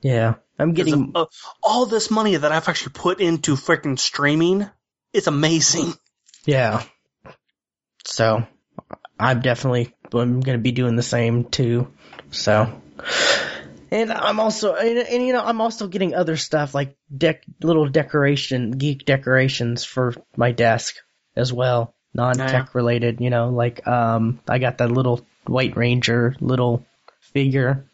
[0.00, 1.12] Yeah, I'm getting.
[1.14, 1.26] of, uh,
[1.62, 4.68] all this money that I've actually put into freaking streaming.
[5.12, 5.94] It's amazing.
[6.44, 6.82] Yeah.
[8.04, 8.44] So,
[9.16, 11.92] I'm definitely I'm gonna be doing the same too.
[12.32, 12.82] So,
[13.92, 17.88] and I'm also and, and you know I'm also getting other stuff like dec little
[17.88, 20.96] decoration geek decorations for my desk
[21.36, 23.20] as well, non-tech related.
[23.20, 26.84] You know, like um I got that little White Ranger little
[27.20, 27.86] figure.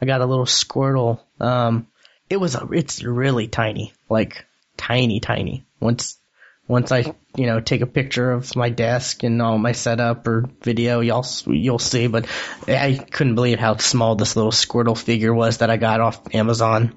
[0.00, 1.20] I got a little Squirtle.
[1.40, 1.88] Um,
[2.28, 4.46] it was a it's really tiny, like
[4.76, 5.64] tiny, tiny.
[5.80, 6.18] Once
[6.66, 10.48] once I, you know, take a picture of my desk and all my setup or
[10.62, 12.06] video, y'all you'll see.
[12.06, 12.26] But
[12.66, 16.94] I couldn't believe how small this little Squirtle figure was that I got off Amazon.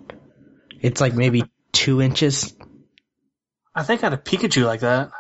[0.82, 2.56] It's like maybe two inches.
[3.76, 5.12] I think I had a Pikachu like that.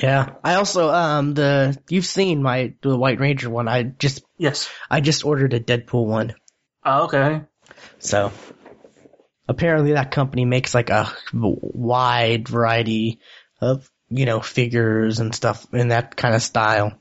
[0.00, 0.34] Yeah.
[0.42, 3.68] I also um the you've seen my the White Ranger one.
[3.68, 4.68] I just Yes.
[4.90, 6.34] I just ordered a Deadpool one.
[6.84, 7.42] Oh, okay.
[7.98, 8.32] So
[9.48, 13.20] apparently that company makes like a wide variety
[13.60, 17.00] of, you know, figures and stuff in that kind of style.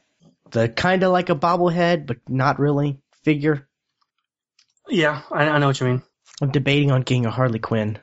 [0.52, 3.68] The kind of like a bobblehead, but not really figure.
[4.88, 6.04] Yeah, I, I know what you mean.
[6.42, 8.00] I'm debating on getting a Harley Quinn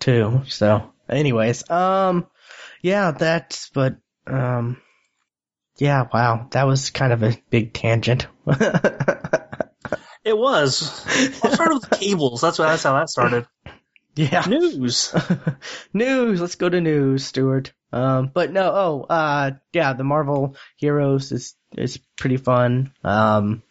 [0.00, 0.42] too.
[0.48, 2.26] So anyways, um,
[2.80, 3.96] yeah, that's, but,
[4.26, 4.80] um,
[5.76, 8.26] yeah, wow, that was kind of a big tangent.
[10.22, 10.82] It was.
[11.42, 12.42] I started with the cables.
[12.42, 12.66] That's what.
[12.66, 13.46] That's how that started.
[14.14, 14.44] yeah.
[14.46, 15.14] News.
[15.94, 16.40] news.
[16.40, 17.72] Let's go to news, Stuart.
[17.92, 22.92] Um, but no, oh, uh, yeah, the Marvel Heroes is is pretty fun.
[23.02, 23.62] Um,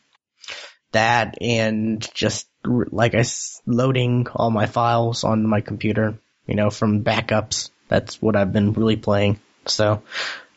[0.91, 6.17] that and just like I s- loading all my files on my computer,
[6.47, 7.69] you know, from backups.
[7.89, 9.39] That's what I've been really playing.
[9.65, 10.03] So,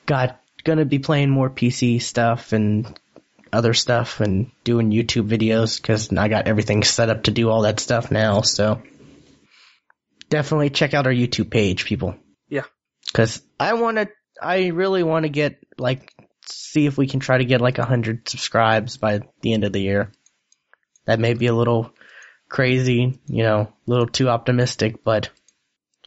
[0.07, 2.99] got gonna be playing more PC stuff and
[3.53, 7.63] other stuff and doing YouTube videos because I got everything set up to do all
[7.63, 8.41] that stuff now.
[8.41, 8.83] So
[10.31, 12.17] definitely check out our YouTube page, people.
[12.49, 12.65] Yeah.
[13.13, 14.09] Cause I want to,
[14.41, 16.15] I really want to get like,
[16.47, 19.73] see if we can try to get like a hundred subscribes by the end of
[19.73, 20.13] the year.
[21.05, 21.93] That may be a little
[22.49, 25.31] crazy, you know, a little too optimistic, but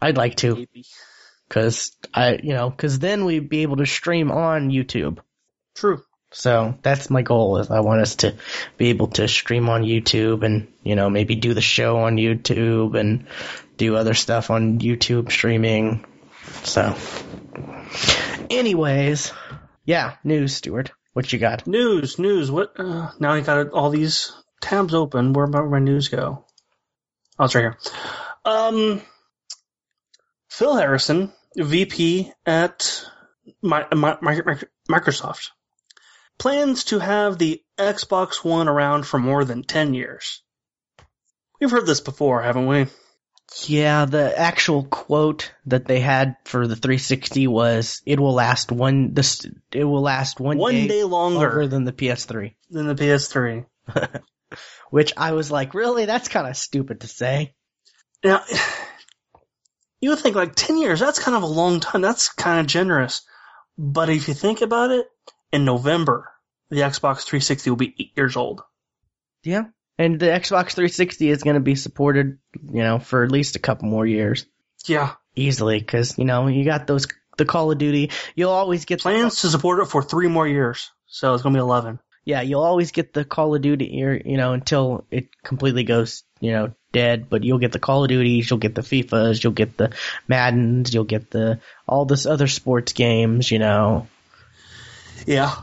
[0.01, 0.65] I'd like to
[1.55, 5.19] cause I, you know, cause then we'd be able to stream on YouTube.
[5.73, 6.03] True.
[6.31, 8.35] So that's my goal is I want us to
[8.77, 12.99] be able to stream on YouTube and, you know, maybe do the show on YouTube
[12.99, 13.27] and
[13.77, 16.05] do other stuff on YouTube streaming.
[16.63, 16.93] So
[18.49, 19.31] anyways,
[19.85, 20.91] yeah, news, Stuart.
[21.13, 21.65] What you got?
[21.67, 22.19] News.
[22.19, 22.51] News.
[22.51, 22.77] What?
[22.77, 25.31] Uh, now I got all these tabs open.
[25.31, 26.45] Where about my news go?
[27.39, 27.77] Oh, it's right here.
[28.43, 29.01] Um,
[30.49, 33.05] Phil Harrison, VP at
[33.61, 34.59] my, my, my,
[34.89, 35.49] Microsoft,
[36.37, 40.41] plans to have the Xbox One around for more than 10 years.
[41.59, 42.87] We've heard this before, haven't we?
[43.65, 49.13] Yeah, the actual quote that they had for the 360 was, "It will last one.
[49.13, 52.95] This it will last one, One day, day longer longer than the PS3." than the
[52.95, 53.65] PS3.
[54.89, 56.05] Which I was like, really?
[56.05, 57.53] That's kind of stupid to say.
[58.23, 58.43] Now,
[60.01, 62.01] you would think like 10 years, that's kind of a long time.
[62.01, 63.21] That's kind of generous.
[63.77, 65.07] But if you think about it,
[65.51, 66.29] in November,
[66.69, 68.61] the Xbox 360 will be eight years old.
[69.43, 69.65] Yeah.
[69.97, 73.59] And the Xbox 360 is going to be supported, you know, for at least a
[73.59, 74.45] couple more years
[74.85, 75.13] Yeah.
[75.35, 77.07] easily because, you know, you got those,
[77.37, 80.91] the Call of Duty, you'll always get, Plans to support it for three more years.
[81.07, 81.99] So it's going to be 11.
[82.25, 83.85] yeah, you'll always get the Call of Duty,
[84.25, 88.09] you know, until it completely goes, you know, dead, but you'll get the Call of
[88.09, 89.93] Duties, you'll get the FIFAs, you'll get the
[90.27, 94.07] Maddens, you'll get the, all this other sports games, you know,
[95.25, 95.53] Yeah.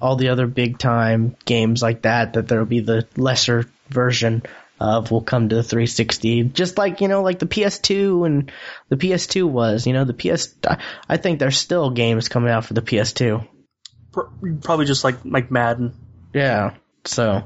[0.00, 4.42] all the other big time games like that that there'll be the lesser version
[4.80, 8.50] of will come to the 360 just like you know like the PS2 and
[8.88, 10.56] the PS2 was you know the PS
[11.08, 13.46] I think there's still games coming out for the PS2
[14.12, 15.94] Probably just like, like Madden.
[16.34, 16.74] yeah
[17.04, 17.44] so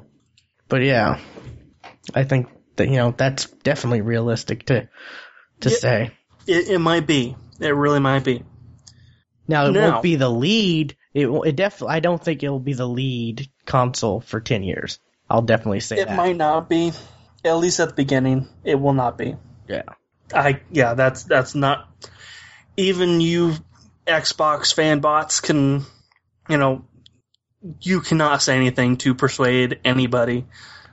[0.68, 1.20] but yeah
[2.14, 2.48] I think
[2.84, 4.88] you know that's definitely realistic to
[5.60, 5.76] to Yeah.
[5.76, 6.10] say
[6.46, 7.36] It, it might be.
[7.60, 8.42] It really might be.
[9.48, 12.58] now it Now- won't be the lead it, will- it definitely I don't think it'll
[12.60, 14.98] be the lead console for 10 years
[15.28, 16.02] I'll definitely say that.
[16.02, 16.16] It that.
[16.16, 16.92] might not be,
[17.44, 18.48] at least at the beginning.
[18.62, 19.34] It will not be.
[19.66, 19.82] Yeah.
[20.32, 21.88] I yeah, that's that's not.
[22.76, 23.54] Even you
[24.06, 25.84] Xbox fan bots can,
[26.48, 26.84] you know,
[27.80, 30.46] you cannot say anything to persuade anybody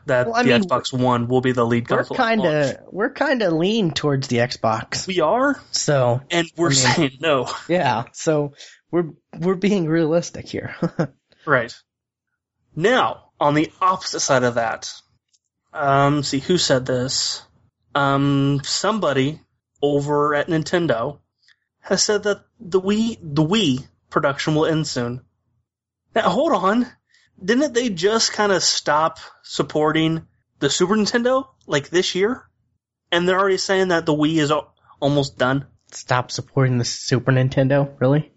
[0.07, 2.17] that Well, the mean, Xbox One will be the lead We're console.
[2.17, 5.07] Kinda, we're kind of lean towards the Xbox.
[5.07, 7.49] we are, So and we're I mean- saying no.
[7.67, 8.53] yeah, so
[8.91, 10.75] we're we're being realistic here.
[11.45, 11.75] Right.
[12.75, 14.91] Now, on the opposite side of that,
[15.73, 17.41] um, see who said this.
[17.93, 19.41] Um, somebody
[19.81, 21.19] over at Nintendo
[21.81, 25.21] has said that the Wii, the Wii production will end soon.
[26.15, 26.87] Now, hold on.
[27.43, 30.27] Didn't they just kind of stop supporting
[30.59, 32.43] the Super Nintendo like this year?
[33.11, 35.65] And they're already saying that the Wii is al- almost done.
[35.91, 38.31] Stop supporting the Super Nintendo, really?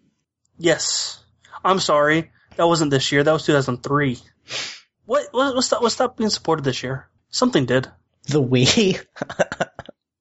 [0.59, 1.23] Yes.
[1.65, 2.31] I'm sorry.
[2.57, 3.23] That wasn't this year.
[3.23, 4.19] That was 2003.
[5.05, 7.09] What, what, what's that, what's that being supported this year?
[7.31, 7.89] Something did.
[8.25, 9.01] The Wii?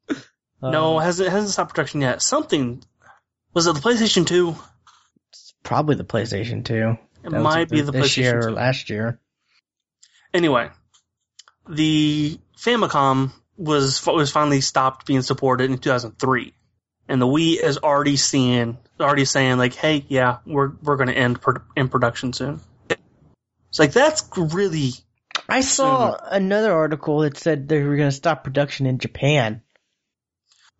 [0.62, 2.22] no, Uh, hasn't, it hasn't stopped production yet.
[2.22, 2.84] Something.
[3.53, 4.56] Was it the PlayStation 2?
[5.64, 6.95] probably the PlayStation 2.
[7.26, 8.47] It That might be the this year 2.
[8.47, 9.19] or last year.
[10.34, 10.69] Anyway,
[11.68, 16.53] the Famicom was was finally stopped being supported in 2003,
[17.07, 21.18] and the Wii is already seeing, already saying like, "Hey, yeah, we're we're going to
[21.18, 24.91] end pro- in production soon." It's like that's really
[25.49, 29.61] I saw another article that said they were going to stop production in Japan.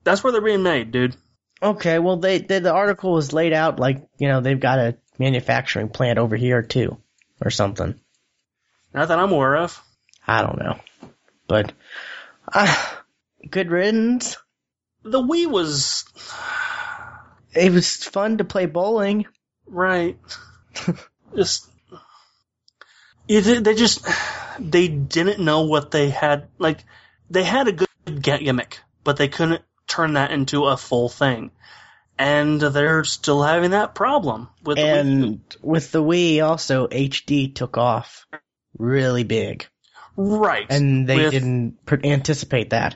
[0.04, 1.16] that's where they're being made, dude.
[1.62, 4.98] Okay, well they, they the article was laid out like, you know, they've got a
[5.20, 6.98] manufacturing plant over here too
[7.42, 8.00] or something.
[8.94, 9.82] Not that I'm aware of.
[10.28, 10.80] I don't know.
[11.48, 11.74] But
[12.52, 12.76] uh,
[13.50, 14.38] good riddance.
[15.04, 16.06] The Wii was
[17.54, 19.26] It was fun to play bowling.
[19.68, 20.18] right.
[21.36, 21.70] just
[23.28, 24.08] it, they just
[24.60, 26.48] they didn't know what they had.
[26.58, 26.80] Like
[27.30, 31.52] they had a good gimmick, but they couldn't turn that into a full thing.
[32.18, 37.54] And they're still having that problem with the Wii And with the Wii also HD
[37.54, 38.26] took off
[38.78, 39.68] really big.
[40.16, 40.66] right.
[40.70, 42.96] And they With- didn't anticipate that.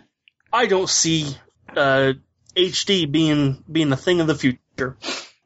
[0.53, 1.35] I don't see
[1.75, 2.13] uh,
[2.55, 4.97] HD being being the thing of the future.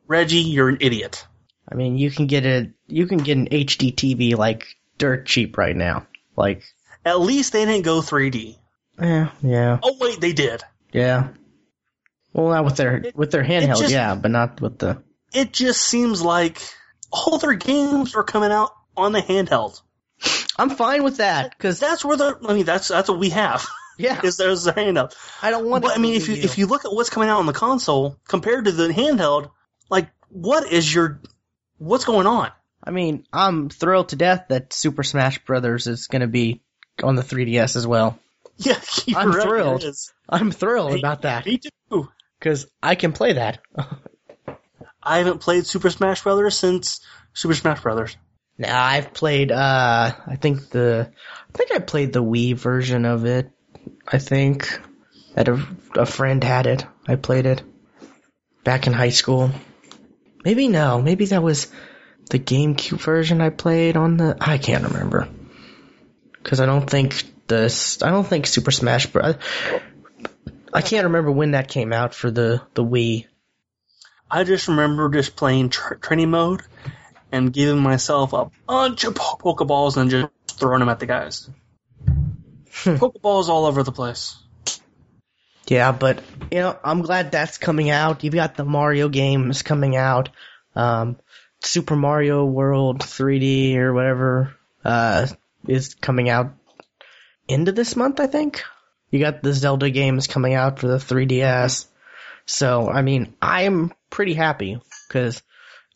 [0.08, 1.26] Reggie, you're an idiot.
[1.70, 4.68] I mean, you can get a you can get an HD TV like
[4.98, 6.08] dirt cheap right now.
[6.38, 6.62] Like,
[7.06, 8.58] At least they didn't go 3D.
[9.00, 10.62] eh, yeah, Oh wait, they did.
[10.92, 11.30] yeah.
[12.34, 15.02] Well, not with their It- with their handheld, just- yeah, but not with the.
[15.34, 16.62] It just seems like
[17.12, 19.82] all their games are coming out on the handheld.
[20.58, 23.66] I'm fine with that because That's where the I mean that's that's what we have
[23.98, 25.16] yeah, is there's the handheld.
[25.42, 25.84] I don't want.
[25.84, 27.54] But I mean if you be if you look at what's coming out on the
[27.54, 29.50] console compared to the handheld,
[29.90, 31.22] like what is your
[31.78, 32.52] what's going on?
[32.84, 36.62] I mean, I'm thrilled to death that Super Smash Brothers is going to be
[37.02, 38.20] on the 3DS as well.
[38.58, 38.80] Yeah,
[39.16, 39.84] I'm right, thrilled.
[40.30, 41.70] I'm thrilled about that Me too.
[42.44, 43.60] Because I can play that.
[45.02, 47.00] I haven't played Super Smash Brothers since
[47.32, 48.18] Super Smash Brothers.
[48.58, 49.52] Now I've played.
[49.52, 51.10] uh I think the.
[51.10, 53.50] I think I played the Wii version of it.
[54.06, 54.80] I think
[55.36, 55.66] that a,
[55.96, 56.86] a friend had it.
[57.08, 57.64] I played it
[58.64, 59.52] back in high school.
[60.44, 61.02] Maybe no.
[61.02, 61.72] Maybe that was
[62.30, 64.38] the GameCube version I played on the.
[64.40, 65.30] I can't remember
[66.42, 68.04] because I don't think this.
[68.04, 69.36] I don't think Super Smash Bros.
[70.74, 73.28] I can't remember when that came out for the the Wii.
[74.30, 76.62] I just remember just playing tr- training mode
[77.32, 81.50] and giving myself a bunch of po- Pokeballs and just throwing them at the guys.
[82.84, 84.36] Pokeballs all over the place.
[85.68, 88.24] Yeah, but you know, I'm glad that's coming out.
[88.24, 90.30] You've got the Mario games coming out.
[90.76, 91.18] Um,
[91.62, 95.28] Super Mario World 3D or whatever uh,
[95.68, 96.54] is coming out
[97.48, 98.64] into this month, I think.
[99.14, 101.86] You got the Zelda games coming out for the 3DS.
[102.48, 105.44] So, I mean, I'm pretty happy because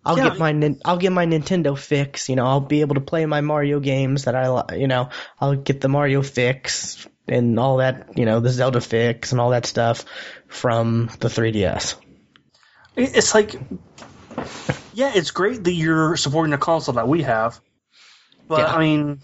[0.06, 0.30] I'll Yeah.
[0.30, 2.30] get my I'll get my Nintendo fix.
[2.30, 5.10] You know, I'll be able to play my Mario games that I you know
[5.41, 9.49] I'll get the Mario fix and all that you know the Zelda fix and all
[9.49, 10.06] that stuff
[10.48, 11.95] from the 3DS.
[12.95, 13.56] It's like,
[14.94, 17.60] yeah, it's great that you're supporting a console that we have,
[18.48, 18.76] but Yeah.
[18.76, 19.22] I mean,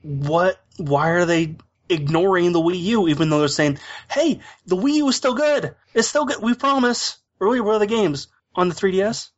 [0.00, 0.58] what?
[0.78, 1.56] Why are they
[1.88, 3.78] ignoring the Wii U even though they're saying,
[4.10, 5.74] "Hey, the Wii U is still good.
[5.92, 6.42] It's still good.
[6.42, 9.30] We promise." Really, where are the games on the 3DS?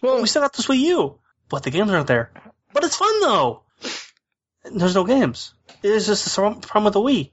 [0.00, 2.30] Well, We still got this Wii U, but the games aren't there.
[2.72, 3.62] But it's fun though.
[4.64, 5.54] There's no games.
[5.82, 7.32] It's just the problem with the Wii.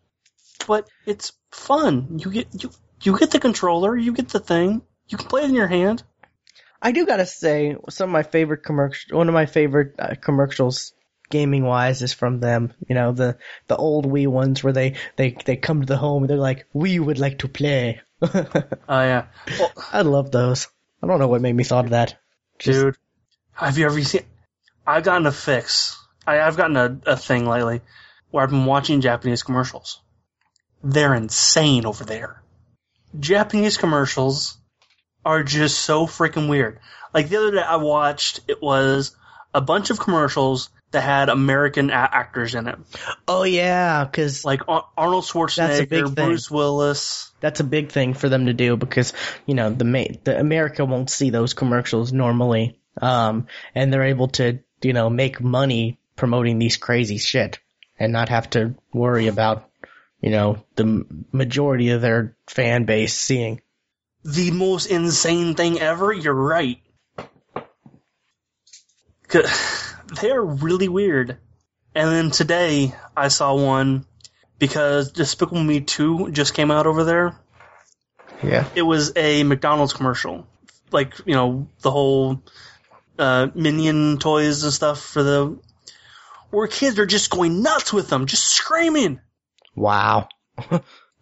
[0.67, 2.19] But it's fun.
[2.19, 2.71] You get you
[3.01, 3.97] you get the controller.
[3.97, 4.81] You get the thing.
[5.07, 6.03] You can play it in your hand.
[6.81, 10.92] I do gotta say some of my favorite commercial, one of my favorite uh, commercials
[11.34, 12.72] gaming wise is from them.
[12.88, 13.38] You know, the
[13.68, 16.68] the old Wii ones where they they they come to the home and they're like,
[16.73, 18.01] "We would like to play."
[18.95, 19.26] Oh yeah,
[19.60, 20.68] well, I love those.
[21.01, 22.15] I don't know what made me thought of that.
[22.60, 22.97] Just- dude.
[23.53, 24.23] Have you ever seen?
[24.88, 25.97] I've gotten a fix.
[26.26, 27.81] I, I've gotten a, a thing lately
[28.31, 30.01] where I've been watching Japanese commercials.
[30.84, 32.41] They're insane over there.
[33.19, 34.57] Japanese commercials
[35.23, 36.80] are just so freaking weird.
[37.14, 39.15] Like the other day, I watched it was
[39.53, 42.79] a bunch of commercials that had American a- actors in it,
[43.27, 46.25] Oh yeah, because like Ar- Arnold That's a big Schwarzenegger, thing.
[46.25, 47.31] Bruce Willis.
[47.41, 49.13] that's a big thing for them to do because
[49.45, 54.29] you know the ma- the America won't see those commercials normally, um, and they're able
[54.29, 57.59] to you know make money promoting these crazy shit
[57.99, 59.69] and not have to worry about
[60.21, 63.61] you know the majority of their fan base seeing.
[64.23, 66.13] the most insane thing ever.
[66.13, 66.79] You're right.
[70.22, 71.38] They're really weird.
[71.95, 74.06] And then today I saw one
[74.60, 77.40] because Despicable Me 2 just came out over there.
[78.41, 78.68] Yeah.
[78.76, 80.48] It was a McDonald's commercial.
[80.91, 82.44] Like, you know, the whole
[83.18, 85.60] uh, Minion toys and stuff for the.
[86.49, 89.19] Where kids are just going nuts with them, just screaming.
[89.76, 90.30] Wow.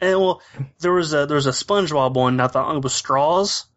[0.01, 0.41] And well,
[0.79, 2.39] there was a there was a SpongeBob one.
[2.39, 3.67] I thought it was straws,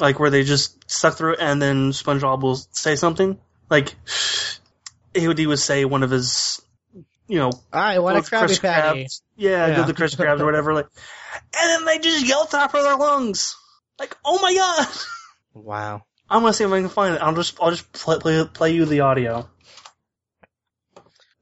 [0.00, 3.38] like where they just suck through it, and then SpongeBob will say something.
[3.70, 3.94] Like
[5.14, 6.60] he would say one of his,
[7.28, 9.04] you know, I want a go to Krusty Krabby Patty.
[9.04, 9.22] Krabs.
[9.36, 9.76] Yeah, Yeah.
[9.76, 10.74] go the Krusty Krabs or whatever.
[10.74, 10.88] Like,
[11.34, 13.56] and then they just yell top of their lungs.
[13.98, 14.88] Like, oh my god!
[15.54, 16.02] Wow.
[16.28, 17.22] I'm gonna see if I can find it.
[17.22, 19.48] I'll just I'll just play play, play you the audio.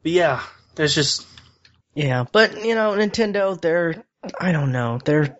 [0.02, 0.42] But yeah,
[0.74, 1.26] there's just
[1.94, 4.04] Yeah, but you know, Nintendo, they're
[4.38, 5.36] I don't know, they're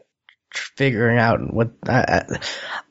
[0.77, 2.41] figuring out what I I,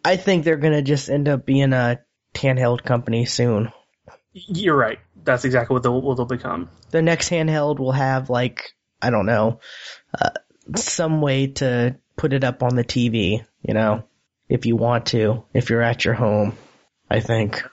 [0.04, 2.00] I think they're gonna just end up being a
[2.36, 3.72] handheld company soon.
[4.34, 5.00] You're right.
[5.24, 6.70] That's exactly what they'll what they'll become.
[6.92, 9.60] The next handheld will have like I don't know,
[10.20, 10.32] uh,
[10.76, 13.46] some way to put it up on the TV.
[13.62, 14.04] You know,
[14.48, 16.58] if you want to, if you're at your home,
[17.10, 17.64] I think.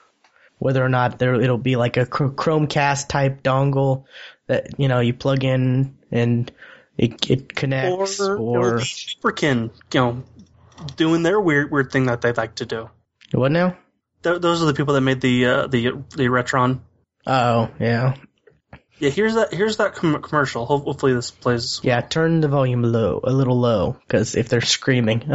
[0.57, 4.03] Whether or not there it'll be like a Chromecast type dongle
[4.47, 6.51] that you know you plug in and
[6.97, 10.23] it it connects or, or, it'll be Hyperkin, you know,
[10.97, 12.89] doing their weird weird thing that they like to do.
[13.31, 13.77] what now?
[14.23, 16.79] Th- those are the people that made the uh, the the Retron.
[17.27, 18.15] Oh yeah,
[18.99, 20.65] Yeah, here's that here's that com- commercial.
[20.65, 21.79] Ho- Hopefully this plays.
[21.83, 22.01] yeah.
[22.01, 25.29] Turn the volume low, a little low, because if they're screaming,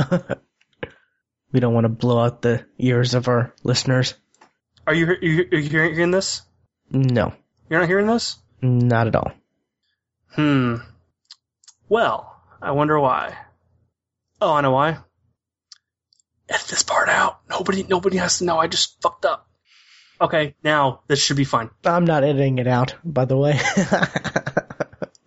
[1.52, 4.14] we don't want to blow out the ears of our listeners.
[4.86, 6.42] Are you are you, are you hearing, hearing this?
[6.90, 7.32] No,
[7.70, 8.36] You're not hearing this?
[8.60, 9.32] not at all.
[10.34, 10.76] Hmm.
[11.88, 13.36] Well, I wonder why.
[14.40, 14.98] Oh, I know why.
[16.48, 17.40] Edit this part out.
[17.48, 18.58] Nobody nobody has to know.
[18.58, 19.48] I just fucked up.
[20.20, 21.70] Okay, now this should be fine.
[21.84, 23.58] I'm not editing it out, by the way.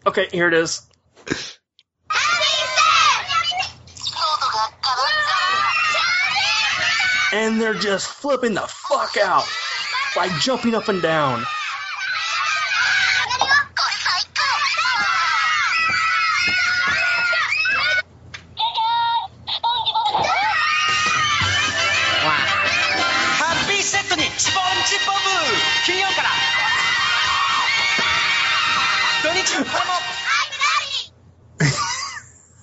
[0.07, 0.87] Okay, here it is.
[7.33, 9.43] And they're just flipping the fuck out.
[10.15, 11.43] Like jumping up and down.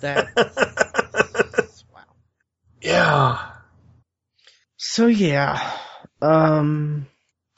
[0.04, 0.30] That.
[1.92, 2.02] wow.
[2.80, 3.50] Yeah.
[4.76, 5.76] So yeah,
[6.22, 7.06] um,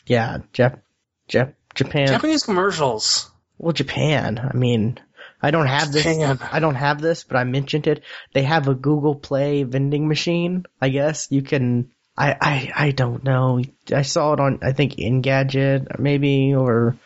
[0.06, 0.81] yeah, Jap,
[1.28, 2.09] Jap, Japan.
[2.09, 3.31] Japanese commercials.
[3.59, 4.39] Well, Japan.
[4.39, 4.98] I mean,
[5.40, 6.05] I don't have this.
[6.05, 6.39] Japan.
[6.51, 8.02] I don't have this, but I mentioned it.
[8.32, 10.66] They have a Google Play vending machine.
[10.81, 11.90] I guess you can.
[12.16, 13.60] I I I don't know.
[13.94, 16.97] I saw it on I think Engadget maybe or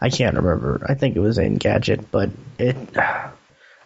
[0.00, 0.84] I can't remember.
[0.86, 2.76] I think it was Engadget, but it.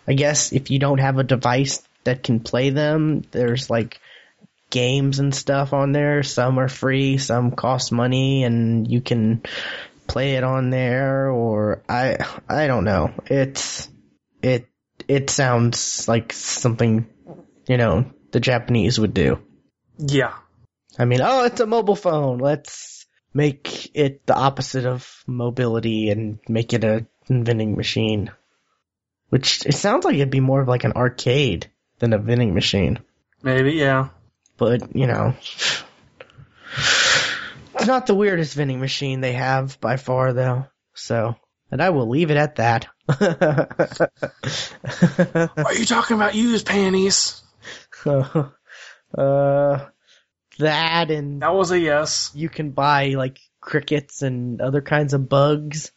[0.06, 4.00] I guess if you don't have a device that can play them, there's like
[4.70, 6.22] games and stuff on there.
[6.22, 9.42] Some are free, some cost money, and you can
[10.06, 11.30] play it on there.
[11.30, 12.16] Or I
[12.48, 13.12] I don't know.
[13.26, 13.88] It's
[14.42, 14.66] it
[15.08, 17.06] it sounds like something
[17.68, 19.38] you know the Japanese would do.
[19.98, 20.34] Yeah.
[20.98, 22.38] I mean, oh, it's a mobile phone.
[22.38, 28.30] Let's make it the opposite of mobility and make it a vending machine.
[29.32, 32.98] Which it sounds like it'd be more of like an arcade than a vending machine.
[33.42, 34.10] Maybe, yeah.
[34.58, 35.34] But, you know,
[36.76, 40.66] it's not the weirdest vending machine they have by far though.
[40.92, 41.34] So,
[41.70, 42.88] and I will leave it at that.
[45.56, 47.42] Are you talking about used panties?
[48.04, 48.42] uh,
[49.16, 52.32] that and That was a yes.
[52.34, 55.90] you can buy like crickets and other kinds of bugs.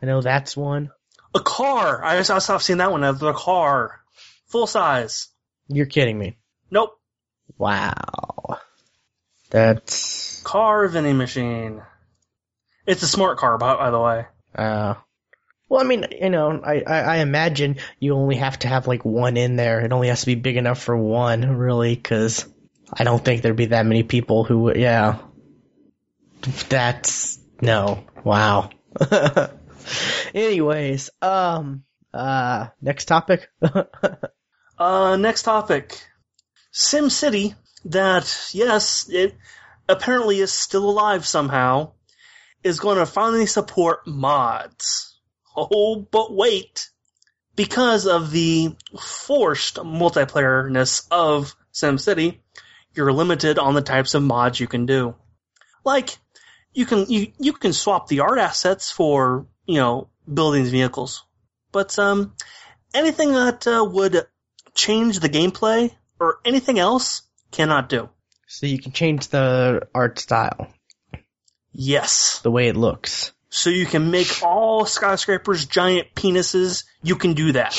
[0.00, 0.92] I know that's one.
[1.34, 2.04] A car.
[2.04, 3.00] I just I stopped seeing that one.
[3.00, 4.00] The car,
[4.46, 5.28] full size.
[5.68, 6.38] You're kidding me.
[6.70, 6.98] Nope.
[7.56, 8.58] Wow.
[9.50, 11.82] That's Car vending machine.
[12.86, 14.26] It's a smart car, by, by the way.
[14.54, 14.94] uh
[15.68, 19.04] well, I mean, you know, I, I, I imagine you only have to have like
[19.04, 19.80] one in there.
[19.80, 22.46] It only has to be big enough for one, really, because
[22.90, 24.76] I don't think there'd be that many people who would.
[24.78, 25.18] Yeah,
[26.70, 28.04] that's no.
[28.24, 28.70] Wow.
[30.34, 33.48] Anyways, um, uh, next topic.
[34.78, 36.00] Uh, next topic.
[36.70, 37.54] Sim City,
[37.86, 39.34] that, yes, it
[39.88, 41.92] apparently is still alive somehow,
[42.62, 45.18] is going to finally support mods.
[45.56, 46.88] Oh, but wait.
[47.56, 52.38] Because of the forced multiplayerness of SimCity,
[52.94, 55.16] you're limited on the types of mods you can do.
[55.84, 56.16] Like,
[56.72, 61.24] you can, you, you can swap the art assets for, you know, buildings, vehicles.
[61.70, 62.34] But, um,
[62.94, 64.26] anything that, uh, would
[64.74, 67.22] change the gameplay or anything else
[67.52, 68.08] cannot do.
[68.50, 70.72] so you can change the art style,
[71.72, 72.40] Yes.
[72.42, 73.32] the way it looks.
[73.50, 76.84] So you can make all skyscrapers giant penises.
[77.02, 77.76] You can do that.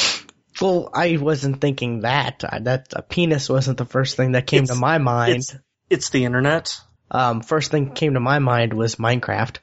[0.61, 2.44] Well, I wasn't thinking that.
[2.61, 5.38] That a penis wasn't the first thing that came It's- to my mind.
[5.38, 5.56] It's,
[5.90, 6.76] it's the internet.
[7.11, 9.57] Um, first thing came to my mind was Minecraft.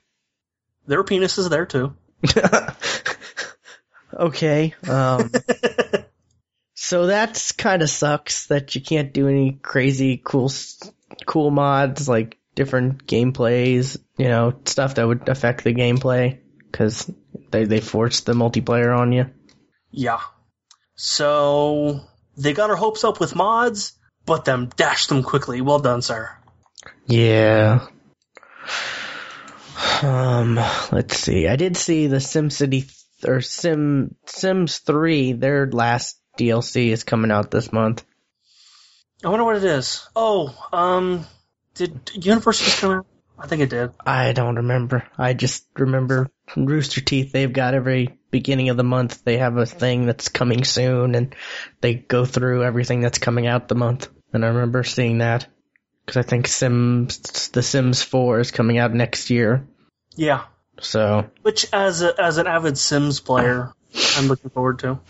[0.89, 1.95] There are penises there too.
[4.15, 4.75] okay.
[4.89, 5.31] Um,
[6.75, 10.51] so that's kind of sucks that you can't do any crazy cool,
[11.27, 13.99] cool mods like different gameplays.
[14.17, 16.39] You know, stuff that would affect the gameplay
[16.71, 17.11] because
[17.51, 19.31] they they forced the multiplayer on you.
[19.91, 20.21] Yeah.
[20.97, 22.01] So
[22.37, 23.93] they got our hopes up with mods,
[24.25, 25.61] but them dashed them quickly.
[25.61, 26.31] Well done, sir.
[27.07, 27.87] Yeah.
[30.03, 30.57] Um,
[30.93, 31.49] let's see.
[31.49, 32.93] I did see the SimCity th-
[33.25, 38.05] or Sim Sims 3, their last DLC is coming out this month.
[39.25, 40.07] I wonder what it is.
[40.15, 41.25] Oh, um,
[41.75, 43.07] did Universe just come out?
[43.39, 43.93] I think it did.
[44.05, 45.07] I don't remember.
[45.19, 49.67] I just remember Rooster Teeth, they've got every beginning of the month, they have a
[49.67, 51.35] thing that's coming soon and
[51.81, 54.09] they go through everything that's coming out the month.
[54.33, 55.47] And I remember seeing that.
[56.07, 59.67] Cause I think Sims, the Sims 4 is coming out next year.
[60.15, 60.45] Yeah.
[60.81, 63.73] So, Which, as a, as an avid Sims player,
[64.17, 65.01] I'm looking forward to.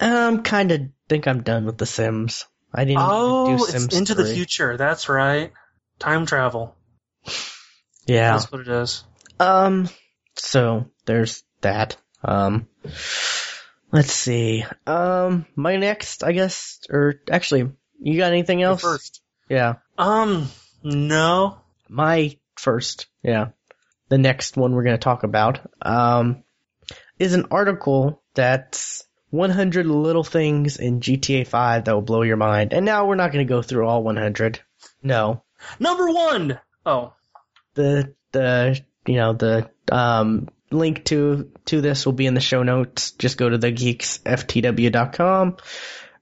[0.00, 2.46] I'm kind of think I'm done with The Sims.
[2.72, 4.76] I didn't Oh, do it's Sims into the future.
[4.76, 5.52] That's right.
[5.98, 6.76] Time travel.
[8.06, 8.32] Yeah.
[8.32, 9.04] That's what it is.
[9.38, 9.88] Um.
[10.36, 11.96] So there's that.
[12.22, 12.68] Um.
[13.92, 14.64] Let's see.
[14.86, 15.46] Um.
[15.56, 17.70] My next, I guess, or actually,
[18.00, 18.82] you got anything You're else?
[18.82, 19.19] First.
[19.50, 19.74] Yeah.
[19.98, 20.48] Um,
[20.82, 21.60] no.
[21.88, 23.06] My first.
[23.22, 23.48] Yeah.
[24.08, 25.60] The next one we're gonna talk about.
[25.82, 26.44] Um.
[27.18, 32.72] Is an article that's 100 little things in GTA 5 that will blow your mind.
[32.72, 34.60] And now we're not gonna go through all 100.
[35.02, 35.42] No.
[35.78, 36.58] Number one.
[36.86, 37.12] Oh,
[37.74, 42.62] the the you know the um link to to this will be in the show
[42.62, 43.12] notes.
[43.12, 45.56] Just go to the geeksftw.com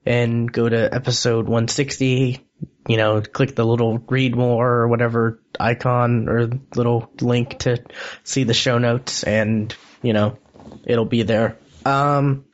[0.05, 2.48] and go to episode 160.
[2.89, 7.85] You know, click the little read more or whatever icon or little link to
[8.25, 10.39] see the show notes and, you know,
[10.85, 11.59] it'll be there.
[11.85, 12.47] Um,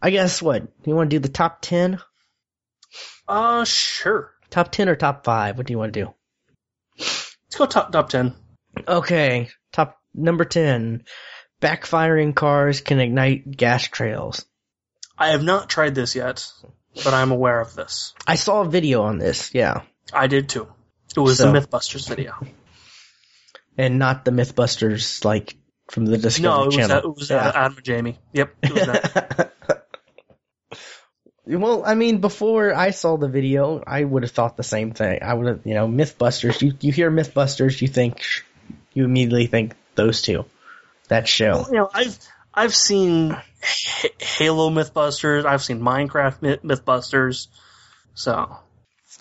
[0.00, 0.66] I guess what?
[0.84, 2.00] You want to do the top 10?
[3.28, 4.32] uh, sure.
[4.50, 5.58] Top 10 or top 5?
[5.58, 6.14] What do you want to do?
[6.98, 8.34] Let's go top top ten.
[8.86, 11.04] Okay, top number 10.
[11.62, 14.44] Backfiring cars can ignite gas trails.
[15.16, 16.46] I have not tried this yet,
[17.04, 18.14] but I'm aware of this.
[18.26, 19.82] I saw a video on this, yeah.
[20.12, 20.68] I did too.
[21.16, 22.34] It was So- the MythBusters video.
[23.76, 25.54] And not the Mythbusters, like,
[25.88, 26.88] from the Discovery No, it was Channel.
[26.88, 28.18] that, it was uh, Adam and Jamie.
[28.32, 28.54] Yep.
[28.62, 29.52] It was that.
[31.46, 35.20] well, I mean, before I saw the video, I would have thought the same thing.
[35.22, 38.22] I would have, you know, Mythbusters, you, you hear Mythbusters, you think,
[38.94, 40.44] you immediately think those two.
[41.08, 41.64] That show.
[41.68, 42.18] you know, I've
[42.58, 45.44] I've seen H- Halo MythBusters.
[45.44, 47.46] I've seen Minecraft Myth- MythBusters.
[48.14, 48.56] So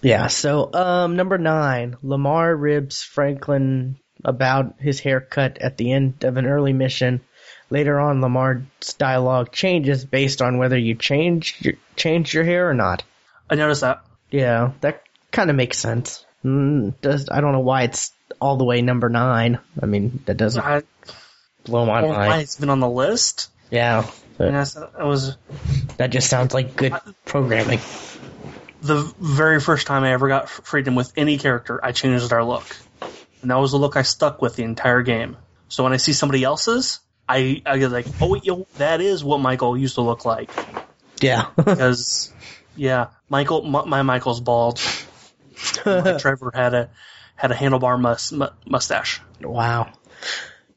[0.01, 6.37] Yeah, so um number nine, Lamar ribs Franklin about his haircut at the end of
[6.37, 7.21] an early mission.
[7.69, 12.73] Later on, Lamar's dialogue changes based on whether you change your, changed your hair or
[12.73, 13.03] not.
[13.49, 14.01] I noticed that.
[14.31, 16.25] Yeah, that kind of makes sense.
[16.43, 19.59] Mm, does I don't know why it's all the way number nine.
[19.81, 20.81] I mean, that doesn't I,
[21.67, 22.41] blow my well, mind.
[22.41, 23.49] it's been on the list.
[23.69, 25.35] Yeah, that was
[25.97, 26.93] that just sounds like good
[27.25, 27.79] programming.
[28.81, 31.83] the very first time I ever got freedom with any character.
[31.83, 32.63] I changed our look.
[33.41, 35.37] and that was the look I stuck with the entire game.
[35.69, 39.39] So when I see somebody else's, I I get like, oh, yo, that is what
[39.39, 40.49] Michael used to look like.
[41.21, 41.47] Yeah.
[41.55, 42.31] Because
[42.75, 44.79] yeah, Michael, my, my Michael's bald.
[45.83, 46.89] Trevor had a
[47.35, 49.91] had a handlebar mus, mu- mustache, wow.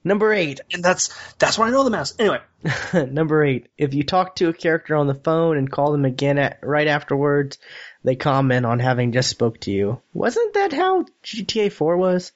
[0.02, 0.60] Number eight.
[0.72, 2.16] and that's that's why I know the mask.
[2.18, 2.40] Anyway,
[2.94, 3.68] Number eight.
[3.76, 6.88] If you talk to a character on the phone and call them again at, right
[6.88, 7.58] afterwards,
[8.02, 10.00] they comment on having just spoke to you.
[10.14, 12.32] Wasn't that how GTA 4 was?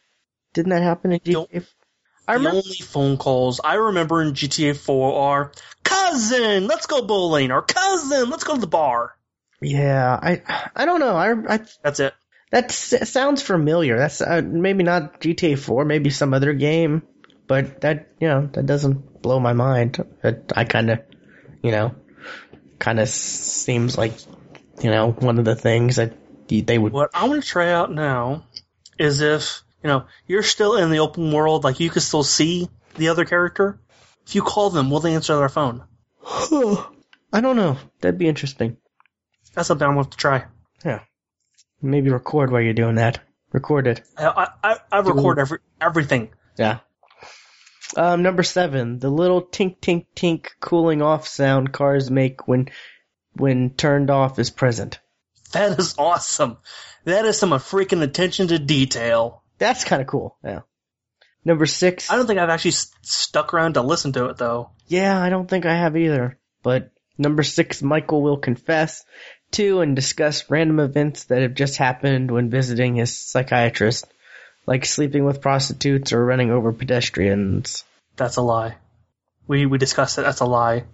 [0.53, 1.49] Didn't that happen in GTA?
[1.49, 1.63] 4?
[2.27, 7.51] I the only phone calls I remember in GTA 4 are cousin, let's go bowling,
[7.51, 9.15] or cousin, let's go to the bar.
[9.61, 10.43] Yeah, I
[10.75, 11.17] I don't know.
[11.17, 12.15] I, I That's it.
[12.51, 13.99] that sounds familiar.
[13.99, 17.03] That's uh, maybe not GTA 4, maybe some other game,
[17.47, 20.05] but that you know that doesn't blow my mind.
[20.23, 21.01] It, I kind of,
[21.63, 21.95] you know,
[22.79, 24.13] kind of seems like
[24.83, 26.15] you know one of the things that
[26.49, 26.93] they would.
[26.93, 28.45] What I want to try out now
[28.99, 32.69] is if you know you're still in the open world, like you can still see
[32.97, 33.81] the other character.
[34.27, 35.85] If you call them, will they answer their phone?
[37.33, 37.77] I don't know.
[38.01, 38.79] That'd be interesting.
[39.55, 40.45] That's something I'm going to have to try.
[40.85, 41.01] Yeah.
[41.83, 43.21] Maybe record while you're doing that.
[43.53, 44.03] Record it.
[44.17, 46.31] I I, I, I record every everything.
[46.57, 46.79] Yeah.
[47.97, 52.71] Um, number seven, the little tink tink tink cooling off sound cars make when
[53.35, 55.01] when turned off is present.
[55.53, 56.59] That is awesome.
[57.05, 59.43] That is some freaking attention to detail.
[59.59, 60.37] That's kind of cool.
[60.43, 60.61] Yeah.
[61.45, 62.11] Number six.
[62.11, 64.71] I don't think I've actually s- stuck around to listen to it though.
[64.87, 66.39] Yeah, I don't think I have either.
[66.63, 69.05] But number six, Michael will confess
[69.53, 74.07] to and discuss random events that have just happened when visiting his psychiatrist,
[74.67, 77.85] like sleeping with prostitutes or running over pedestrians.
[78.17, 78.77] That's a lie.
[79.47, 80.23] We we discussed it.
[80.23, 80.85] That's a lie.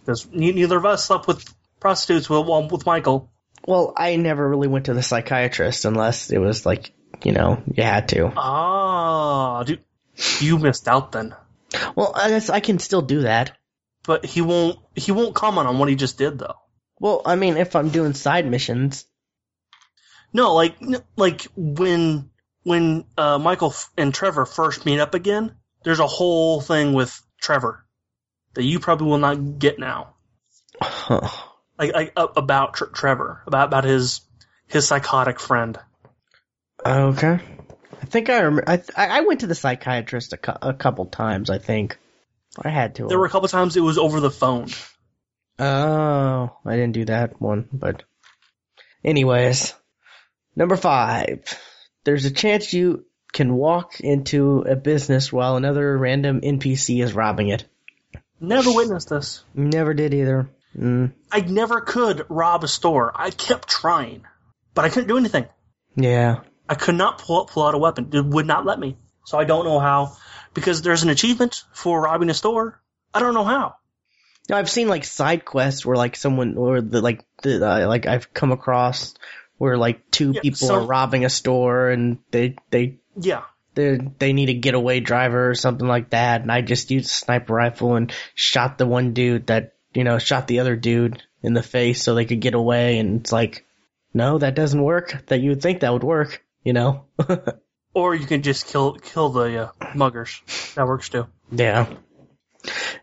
[0.00, 1.44] Because neither of us slept with
[1.80, 3.30] prostitutes with well, with Michael.
[3.66, 6.92] Well, I never really went to the psychiatrist unless it was like,
[7.24, 8.32] you know, you had to.
[8.36, 9.80] Ah, dude,
[10.40, 11.34] you missed out then.
[11.96, 13.56] Well, I guess I can still do that.
[14.04, 14.78] But he won't.
[14.94, 16.54] He won't comment on what he just did though.
[17.00, 19.06] Well, I mean, if I'm doing side missions,
[20.32, 20.76] No, like
[21.16, 22.30] like when
[22.66, 25.54] when uh, Michael and Trevor first meet up again.
[25.84, 27.86] There's a whole thing with Trevor
[28.54, 30.14] that you probably will not get now.
[30.80, 31.28] huh.
[31.78, 34.22] Like, like uh, about Tr- Trevor, about about his
[34.66, 35.78] his psychotic friend.
[36.84, 37.38] Okay.
[38.02, 38.64] I think I remember.
[38.66, 41.50] I I I went to the psychiatrist a, cou- a couple times.
[41.50, 41.98] I think
[42.58, 43.08] I had to.
[43.08, 44.68] There were a couple times it was over the phone.
[45.58, 48.02] Oh, I didn't do that one, but
[49.04, 49.74] anyways,
[50.56, 51.60] number five.
[52.06, 57.48] There's a chance you can walk into a business while another random NPC is robbing
[57.48, 57.64] it.
[58.38, 59.42] Never witnessed this.
[59.54, 60.48] Never did either.
[60.78, 63.10] Mm, I never could rob a store.
[63.12, 64.24] I kept trying,
[64.72, 65.46] but I couldn't do anything.
[65.96, 66.42] yeah.
[66.68, 68.10] I could not pull pull out a weapon.
[68.12, 68.96] It would not let me.
[69.24, 70.16] So I don't know how.
[70.54, 72.80] Because there's an achievement for robbing a store.
[73.12, 73.76] I don't know how.
[74.48, 78.06] Now, I've seen like side quests where like someone or the like the uh, like
[78.06, 79.14] I've come across
[79.58, 83.42] where like two Yeah, people so- are robbing a store and they they Yeah.
[83.74, 87.12] they they need a getaway driver or something like that, and I just used a
[87.12, 91.54] sniper rifle and shot the one dude that you know shot the other dude in
[91.54, 93.64] the face so they could get away, and it's like,
[94.14, 95.24] no, that doesn't work.
[95.28, 97.04] That you would think that would work, you know?
[97.94, 100.42] Or you can just kill kill the uh, muggers.
[100.74, 101.28] That works too.
[101.50, 101.86] yeah.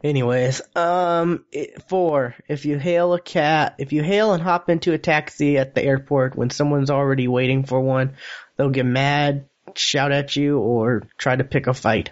[0.03, 2.35] Anyways, um, it- four.
[2.47, 5.83] If you hail a cat, if you hail and hop into a taxi at the
[5.83, 8.13] airport when someone's already waiting for one,
[8.57, 9.45] they'll get mad,
[9.75, 12.11] shout at you, or try to pick a fight.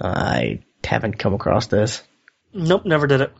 [0.00, 2.02] I haven't come across this.
[2.52, 3.32] Nope, never did it.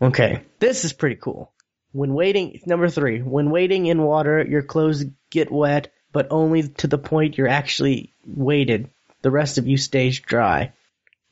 [0.00, 1.52] Okay, this is pretty cool.
[1.92, 6.86] When waiting, number three, when waiting in water, your clothes get wet, but only to
[6.86, 8.90] the point you're actually weighted.
[9.22, 10.72] The rest of you stays dry.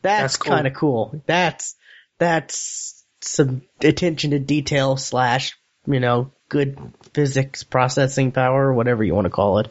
[0.02, 0.52] That's, That's cool.
[0.52, 1.22] kind of cool.
[1.26, 1.76] That's
[2.18, 6.78] that's some attention to detail slash you know good
[7.14, 9.68] physics processing power, or whatever you want to call it.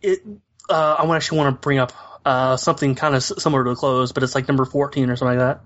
[0.00, 0.20] It.
[0.68, 1.92] Uh, I actually want to bring up
[2.24, 5.38] uh, something kind of similar to the clothes, but it's like number fourteen or something
[5.38, 5.64] like that.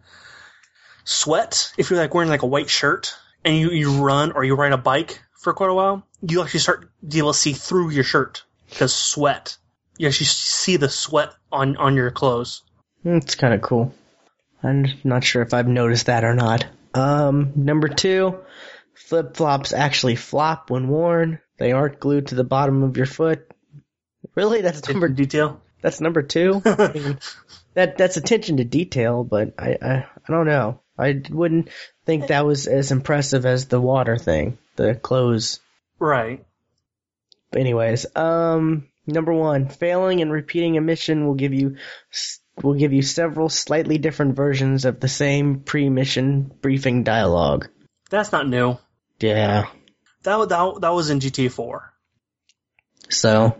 [1.04, 1.72] Sweat.
[1.76, 3.14] If you're like wearing like a white shirt
[3.44, 6.60] and you you run or you ride a bike for quite a while, you actually
[6.60, 9.56] start to be able to see through your shirt because sweat.
[9.98, 12.62] You actually see the sweat on on your clothes.
[13.06, 13.94] It's kind of cool.
[14.62, 16.66] I'm not sure if I've noticed that or not.
[16.92, 18.40] Um, number two,
[18.94, 21.40] flip flops actually flop when worn.
[21.58, 23.48] They aren't glued to the bottom of your foot.
[24.34, 25.60] Really, that's number detail.
[25.80, 26.60] that's number two.
[26.64, 27.18] I mean,
[27.74, 30.80] that that's attention to detail, but I, I I don't know.
[30.98, 31.68] I wouldn't
[32.06, 35.60] think that was as impressive as the water thing, the clothes.
[36.00, 36.44] Right.
[37.52, 41.76] But anyways, um, Number one, failing and repeating a mission will give you
[42.62, 47.68] will give you several slightly different versions of the same pre-mission briefing dialogue.
[48.10, 48.78] That's not new.
[49.20, 49.66] Yeah.
[50.22, 51.80] That that, that was in GT4.
[53.08, 53.56] So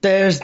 [0.00, 0.40] there's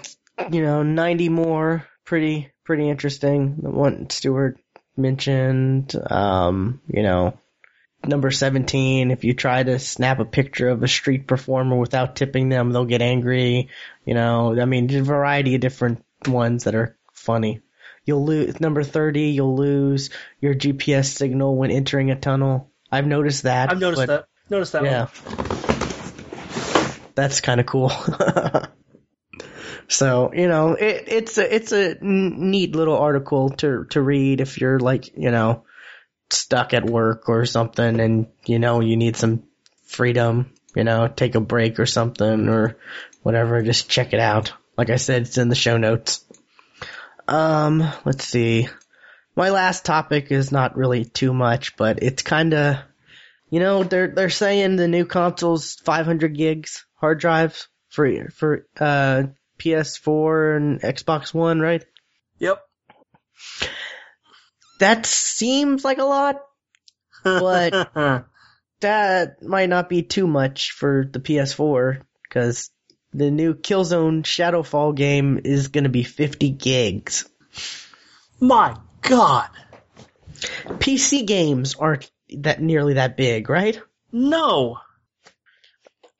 [0.50, 3.56] you know 90 more pretty pretty interesting.
[3.62, 4.58] The one Stuart
[4.96, 7.38] mentioned um you know
[8.04, 12.48] number 17 if you try to snap a picture of a street performer without tipping
[12.48, 13.68] them they'll get angry
[14.04, 17.60] you know i mean there's a variety of different ones that are funny
[18.04, 20.10] you'll lose number 30 you'll lose
[20.40, 24.26] your gps signal when entering a tunnel i've noticed that I've noticed that.
[24.48, 25.08] Noticed that yeah.
[27.16, 27.90] That's kind of cool.
[29.88, 34.60] so, you know, it, it's a, it's a neat little article to, to read if
[34.60, 35.64] you're like, you know,
[36.30, 39.44] stuck at work or something and, you know, you need some
[39.86, 42.76] freedom, you know, take a break or something or
[43.22, 43.62] whatever.
[43.62, 44.52] Just check it out.
[44.76, 46.24] Like I said, it's in the show notes.
[47.28, 48.68] Um, let's see.
[49.34, 52.76] My last topic is not really too much, but it's kind of,
[53.50, 59.24] you know, they're they're saying the new console's 500 gigs hard drives for for uh
[59.58, 61.84] PS4 and Xbox One, right?
[62.38, 62.62] Yep.
[64.80, 66.40] That seems like a lot.
[67.24, 68.26] But-
[68.80, 72.70] That might not be too much for the PS4 because
[73.12, 77.28] the new Killzone Shadow Fall game is going to be 50 gigs.
[78.40, 79.48] My God.
[80.34, 83.80] PC games aren't that nearly that big, right?
[84.12, 84.78] No.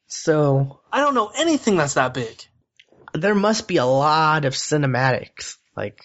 [0.07, 2.43] So I don't know anything that's that big.
[3.13, 5.57] there must be a lot of cinematics.
[5.77, 6.01] Like,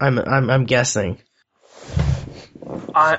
[0.00, 1.18] I'm I'm I'm guessing.
[2.94, 3.18] I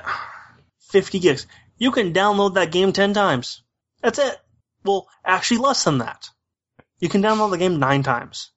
[0.90, 1.46] 50 gigs.
[1.78, 3.62] You can download that game 10 times.
[4.02, 4.36] That's it.
[4.84, 6.28] Well, actually less than that.
[6.98, 8.50] You can download the game 9 times.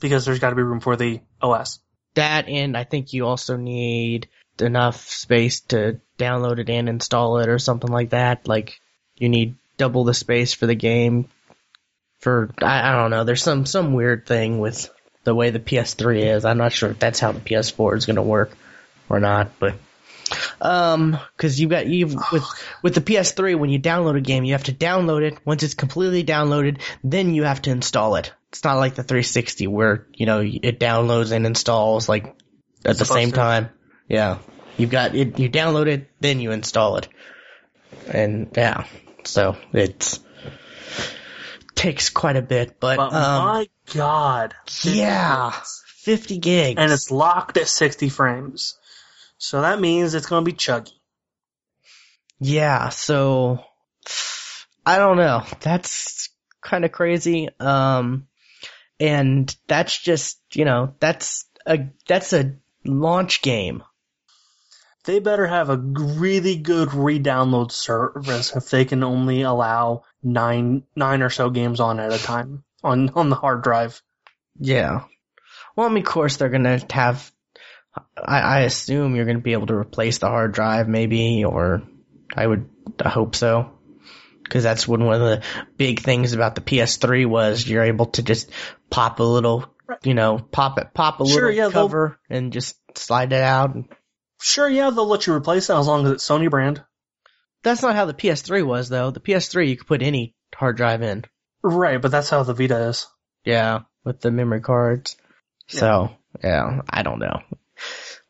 [0.00, 1.80] Because there's got to be room for the OS.
[2.14, 4.28] That and I think you also need
[4.60, 8.46] enough space to download it and install it or something like that.
[8.46, 8.80] Like
[9.16, 11.28] you need double the space for the game.
[12.20, 13.24] For I, I don't know.
[13.24, 14.90] There's some some weird thing with
[15.24, 16.44] the way the PS3 is.
[16.44, 18.56] I'm not sure if that's how the PS4 is going to work
[19.08, 19.74] or not, but
[20.60, 22.44] um, because you got you with
[22.82, 25.38] with the PS3 when you download a game, you have to download it.
[25.44, 28.32] Once it's completely downloaded, then you have to install it.
[28.50, 32.34] It's not like the 360 where you know it downloads and installs like
[32.84, 33.36] at the same to.
[33.36, 33.68] time.
[34.08, 34.38] Yeah,
[34.76, 35.38] you've got it.
[35.38, 37.08] You download it, then you install it,
[38.08, 38.86] and yeah,
[39.24, 40.20] so it's
[41.76, 42.80] takes quite a bit.
[42.80, 44.54] But, But um, my God.
[44.82, 45.52] yeah,
[45.86, 48.78] 50 gigs, And it's locked at 60 frames.
[49.38, 50.92] So that means it's going to be chuggy.
[52.38, 53.64] Yeah, so
[54.84, 55.44] I don't know.
[55.60, 56.28] That's
[56.60, 57.48] kind of crazy.
[57.58, 58.28] Um
[58.98, 63.82] and that's just, you know, that's a that's a launch game.
[65.04, 71.22] They better have a really good re-download service if they can only allow nine nine
[71.22, 74.02] or so games on at a time on on the hard drive.
[74.58, 75.04] Yeah.
[75.76, 77.30] Well, I mean, of course they're going to have
[78.16, 81.82] I, I assume you're going to be able to replace the hard drive maybe or
[82.34, 82.68] I would
[83.04, 83.72] I hope so.
[84.48, 85.42] Cause that's when one of the
[85.76, 88.50] big things about the PS3 was you're able to just
[88.90, 89.66] pop a little,
[90.04, 93.76] you know, pop it, pop a Sure, little yeah, cover and just slide it out.
[94.40, 96.84] Sure, yeah, they'll let you replace it as long as it's Sony brand.
[97.64, 99.10] That's not how the PS3 was though.
[99.10, 101.24] The PS3 you could put any hard drive in.
[101.62, 103.08] Right, but that's how the Vita is.
[103.44, 105.16] Yeah, with the memory cards.
[105.66, 106.10] So,
[106.44, 107.40] yeah, I don't know.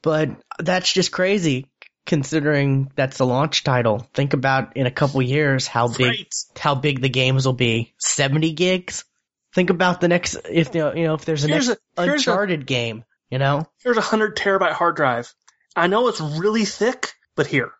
[0.07, 0.31] But
[0.61, 1.67] that's just crazy
[2.07, 4.09] considering that's the launch title.
[4.15, 6.35] Think about in a couple years how big Right.
[6.57, 7.93] how big the games will be.
[7.99, 9.05] 70 gigs?
[9.53, 12.31] Think about the next if you know, if there's a Here's next a- here's a-
[12.31, 13.67] Uncharted game, you know?
[13.83, 15.35] Here's a hundred terabyte hard drive.
[15.75, 17.73] I know it's really thick, but here.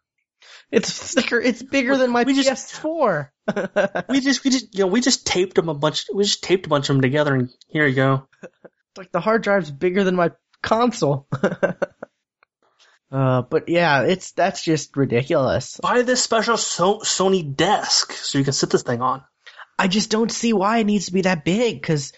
[0.73, 3.29] It's thicker, it's bigger than my We just- PS4.
[4.09, 6.67] We just we just you know, we just taped them a bunch we just taped
[6.67, 8.27] a bunch of them together and here you go.
[8.97, 10.33] like the hard drive's bigger than my
[10.63, 11.29] console.
[13.11, 15.79] uh, but yeah, it's that's just ridiculous.
[15.81, 19.23] Buy this special so- Sony desk so you can sit this thing on.
[19.79, 22.13] I just don't see why it needs to be that big because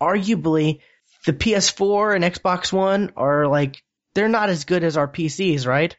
[0.00, 0.80] arguably
[1.24, 3.82] the PS4 and Xbox One are like
[4.14, 5.96] they're not as good as our PCs, right?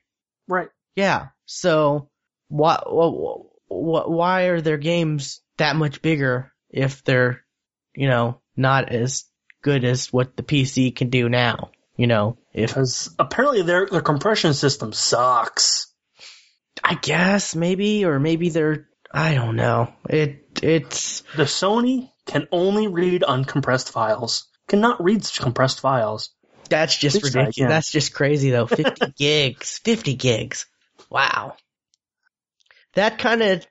[0.48, 0.70] Right.
[0.96, 1.28] Yeah.
[1.46, 2.10] So
[2.50, 7.44] why why, why are their games that much bigger if they're
[7.96, 9.26] you know not as
[9.64, 11.72] good as what the PC can do now?
[11.96, 15.88] You know, if Because apparently their their compression system sucks.
[16.84, 19.94] I guess maybe, or maybe they're, I don't know.
[20.10, 24.48] It, it's The Sony can only read uncompressed files.
[24.68, 26.32] Cannot read compressed files.
[26.70, 27.70] that's just ridiculous.
[27.70, 28.68] That's just crazy though.
[28.68, 29.80] 50 gigs.
[29.84, 30.66] 50 gigs.
[31.10, 31.56] Wow.
[32.96, 33.66] That kind of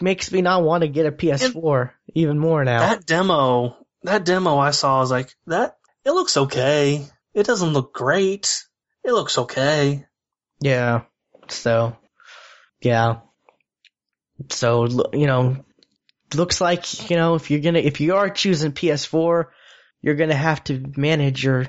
[0.00, 2.80] makes me not want to get a PS4 even more now.
[2.80, 7.06] That demo, that demo I saw, I was like, that, it looks okay.
[7.34, 8.64] It doesn't look great.
[9.04, 10.06] It looks okay.
[10.60, 11.02] Yeah.
[11.48, 11.96] So,
[12.80, 13.20] yeah.
[14.50, 15.64] So, you know,
[16.34, 19.46] looks like, you know, if you're gonna, if you are choosing PS4,
[20.00, 21.66] you're gonna have to manage your,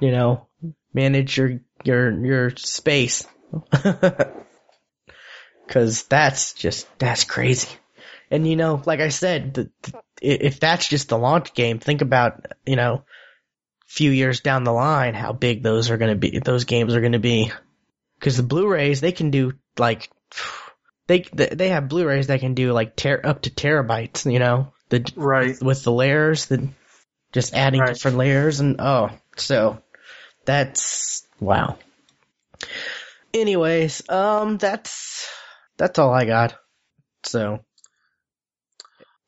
[0.00, 0.48] you know,
[0.92, 3.26] manage your, your, your space.
[5.68, 7.68] Cause that's just, that's crazy.
[8.30, 12.00] And you know, like I said, the, the, if that's just the launch game, think
[12.02, 13.04] about, you know,
[13.92, 17.18] few years down the line, how big those are gonna be, those games are gonna
[17.18, 17.52] be
[18.18, 20.10] because the Blu-rays they can do like
[21.08, 25.12] they they have Blu-rays that can do like ter- up to terabytes, you know, the
[25.14, 25.60] Right.
[25.62, 26.68] with the layers, the
[27.32, 27.94] just adding Right.
[27.94, 29.82] different layers and oh, so
[30.46, 31.76] that's wow.
[33.34, 35.28] Anyways, um, that's
[35.76, 36.56] that's all I got.
[37.24, 37.60] So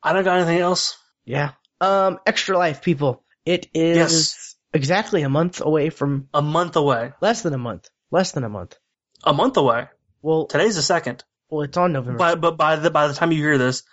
[0.01, 0.97] I don't got anything else.
[1.23, 1.51] yeah,
[1.81, 4.54] um, Extra Life people, it is Yes.
[4.75, 7.13] Exactly a month away from A month away.
[7.21, 8.77] less than a month, less than a month.
[9.23, 9.87] A month away.
[10.21, 11.23] Well, Today's the second.
[11.49, 13.83] well, it's on November But, but by the, by the time you hear this,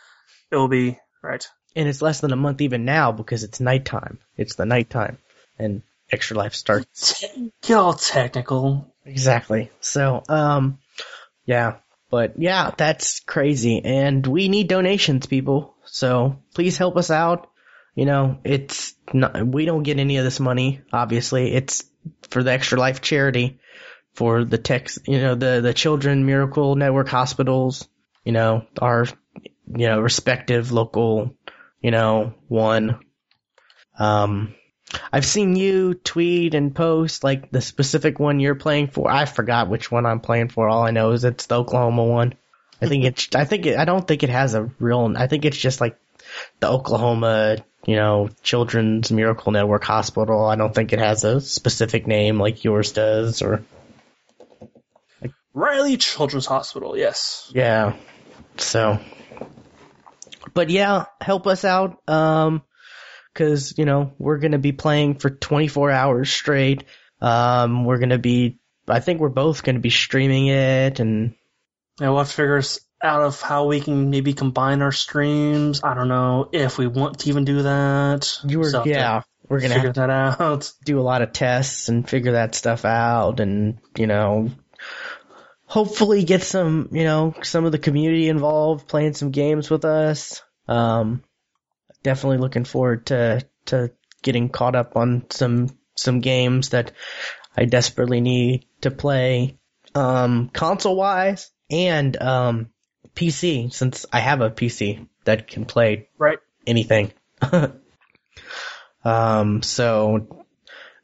[0.50, 1.46] it will be, right.
[1.76, 4.18] and it's less than a month even now because it's nighttime.
[4.36, 5.18] It's the nighttime,
[5.58, 7.24] and Extra Life starts
[7.62, 8.94] Get all technical.
[9.06, 9.70] exactly.
[9.80, 10.78] So, um,
[11.46, 11.76] yeah,
[12.10, 15.74] but yeah, that's crazy, and we need donations, people.
[15.86, 17.48] So please help us out.
[17.94, 20.80] You know, it's not we don't get any of this money.
[20.92, 21.84] Obviously, it's
[22.30, 23.60] for the Extra Life charity,
[24.14, 27.86] for the tech, you know, the the Children Miracle Network hospitals.
[28.24, 29.06] You know, our
[29.44, 31.36] you know respective local,
[31.80, 33.00] you know, one.
[33.98, 34.54] Um,
[35.12, 39.10] I've seen you tweet and post like the specific one you're playing for.
[39.10, 40.68] I forgot which one I'm playing for.
[40.68, 42.34] All I know is it's the Oklahoma one.
[42.80, 43.28] I think it's.
[43.34, 45.12] I think it, I don't think it has a real.
[45.16, 45.98] I think it's just like
[46.60, 50.44] the Oklahoma, you know, Children's Miracle Network Hospital.
[50.44, 53.42] I don't think it has a specific name like yours does.
[53.42, 53.64] Or
[55.52, 57.50] Riley Children's Hospital, yes.
[57.54, 57.96] yeah.
[58.56, 59.00] So,
[60.54, 62.08] but yeah, help us out.
[62.08, 62.62] Um,
[63.34, 66.84] cause, you know, we're gonna be playing for 24 hours straight.
[67.20, 71.34] Um, we're gonna be, I think we're both gonna be streaming it and,
[72.00, 72.62] And we'll have to figure
[73.02, 75.80] out of how we can maybe combine our streams.
[75.82, 78.38] I don't know if we want to even do that.
[78.46, 80.62] you were, So yeah, we're gonna figure have that out.
[80.62, 84.50] to do a lot of tests and figure that stuff out and, you know,
[85.66, 90.42] hopefully get some, you know, some of the community involved playing some games with us.
[90.68, 91.22] Um,
[92.02, 93.90] definitely looking forward to, to
[94.22, 96.92] getting caught up on some, some games that
[97.56, 99.58] I desperately need to play,
[99.94, 102.70] um, console wise and, um,
[103.14, 106.38] PC since I have a PC that can play Right.
[106.66, 107.12] anything.
[109.04, 110.44] um, so,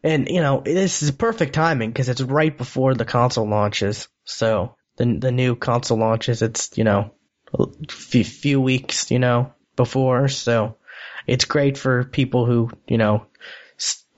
[0.03, 4.09] and you know, this is perfect timing because it's right before the console launches.
[4.25, 7.13] So the the new console launches, it's you know,
[7.53, 10.29] a few, few weeks, you know, before.
[10.29, 10.77] So
[11.27, 13.27] it's great for people who you know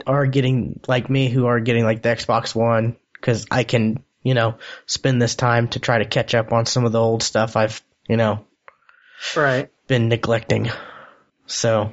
[0.07, 4.35] are getting like me, who are getting like the Xbox One, because I can you
[4.35, 7.57] know spend this time to try to catch up on some of the old stuff
[7.57, 8.45] I've you know
[9.37, 9.71] Right.
[9.87, 10.71] been neglecting.
[11.47, 11.93] So,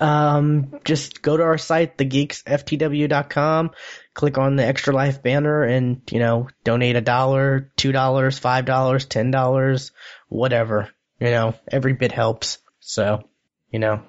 [0.00, 3.70] um, just go to our site, thegeeksftw.com,
[4.14, 8.64] click on the extra life banner and, you know, donate a dollar, two dollars, five
[8.64, 9.92] dollars, ten dollars,
[10.28, 10.88] whatever.
[11.20, 12.58] You know, every bit helps.
[12.80, 13.28] So,
[13.70, 14.02] you know,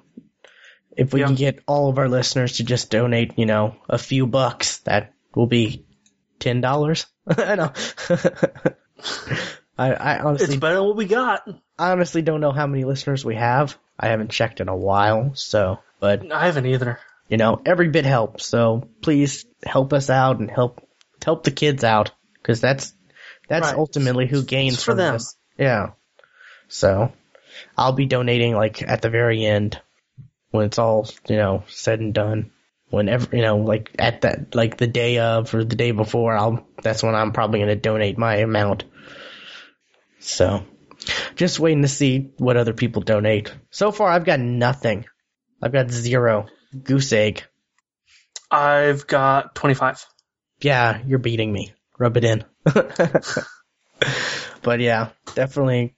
[0.96, 1.26] if we Yeah.
[1.26, 5.12] can get all of our listeners to just donate, you know, a few bucks, that
[5.34, 5.84] will be
[6.40, 7.06] ten dollars.
[7.28, 7.72] I know.
[9.78, 11.48] I, I honestly It's better than what we got.
[11.78, 13.76] I honestly don't know how many listeners we have.
[13.98, 16.98] I haven't checked in a while, so but I haven't either.
[17.28, 18.44] you know, every bit helps.
[18.46, 20.86] So please help us out and help
[21.24, 22.92] help the kids out because that's
[23.48, 23.76] that's Right.
[23.76, 25.14] ultimately who gains It's for from them.
[25.14, 25.36] this.
[25.58, 25.90] Yeah.
[26.68, 27.12] So
[27.76, 29.80] I'll be donating like at the very end
[30.50, 32.50] when it's all you know said and done.
[32.90, 36.66] Whenever you know, like at that, like the day of or the day before, I'll.
[36.82, 38.84] That's when I'm probably going to donate my amount.
[40.18, 40.64] So,
[41.36, 43.52] just waiting to see what other people donate.
[43.70, 45.06] So far, I've got nothing.
[45.62, 46.46] I've got zero.
[46.82, 47.44] Goose egg.
[48.50, 50.04] I've got 25.
[50.60, 51.72] Yeah, you're beating me.
[51.98, 52.44] Rub it in.
[54.62, 55.94] but yeah, definitely,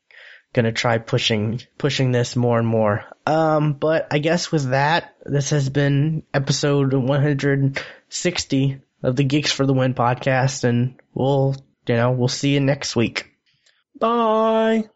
[0.52, 3.04] gonna try pushing pushing this more and more.
[3.26, 9.66] Um, but I guess with that, this has been episode 160 of the Geeks for
[9.66, 11.56] the Win podcast, and we'll
[11.86, 13.30] you know we'll see you next week.
[13.98, 14.88] Bye.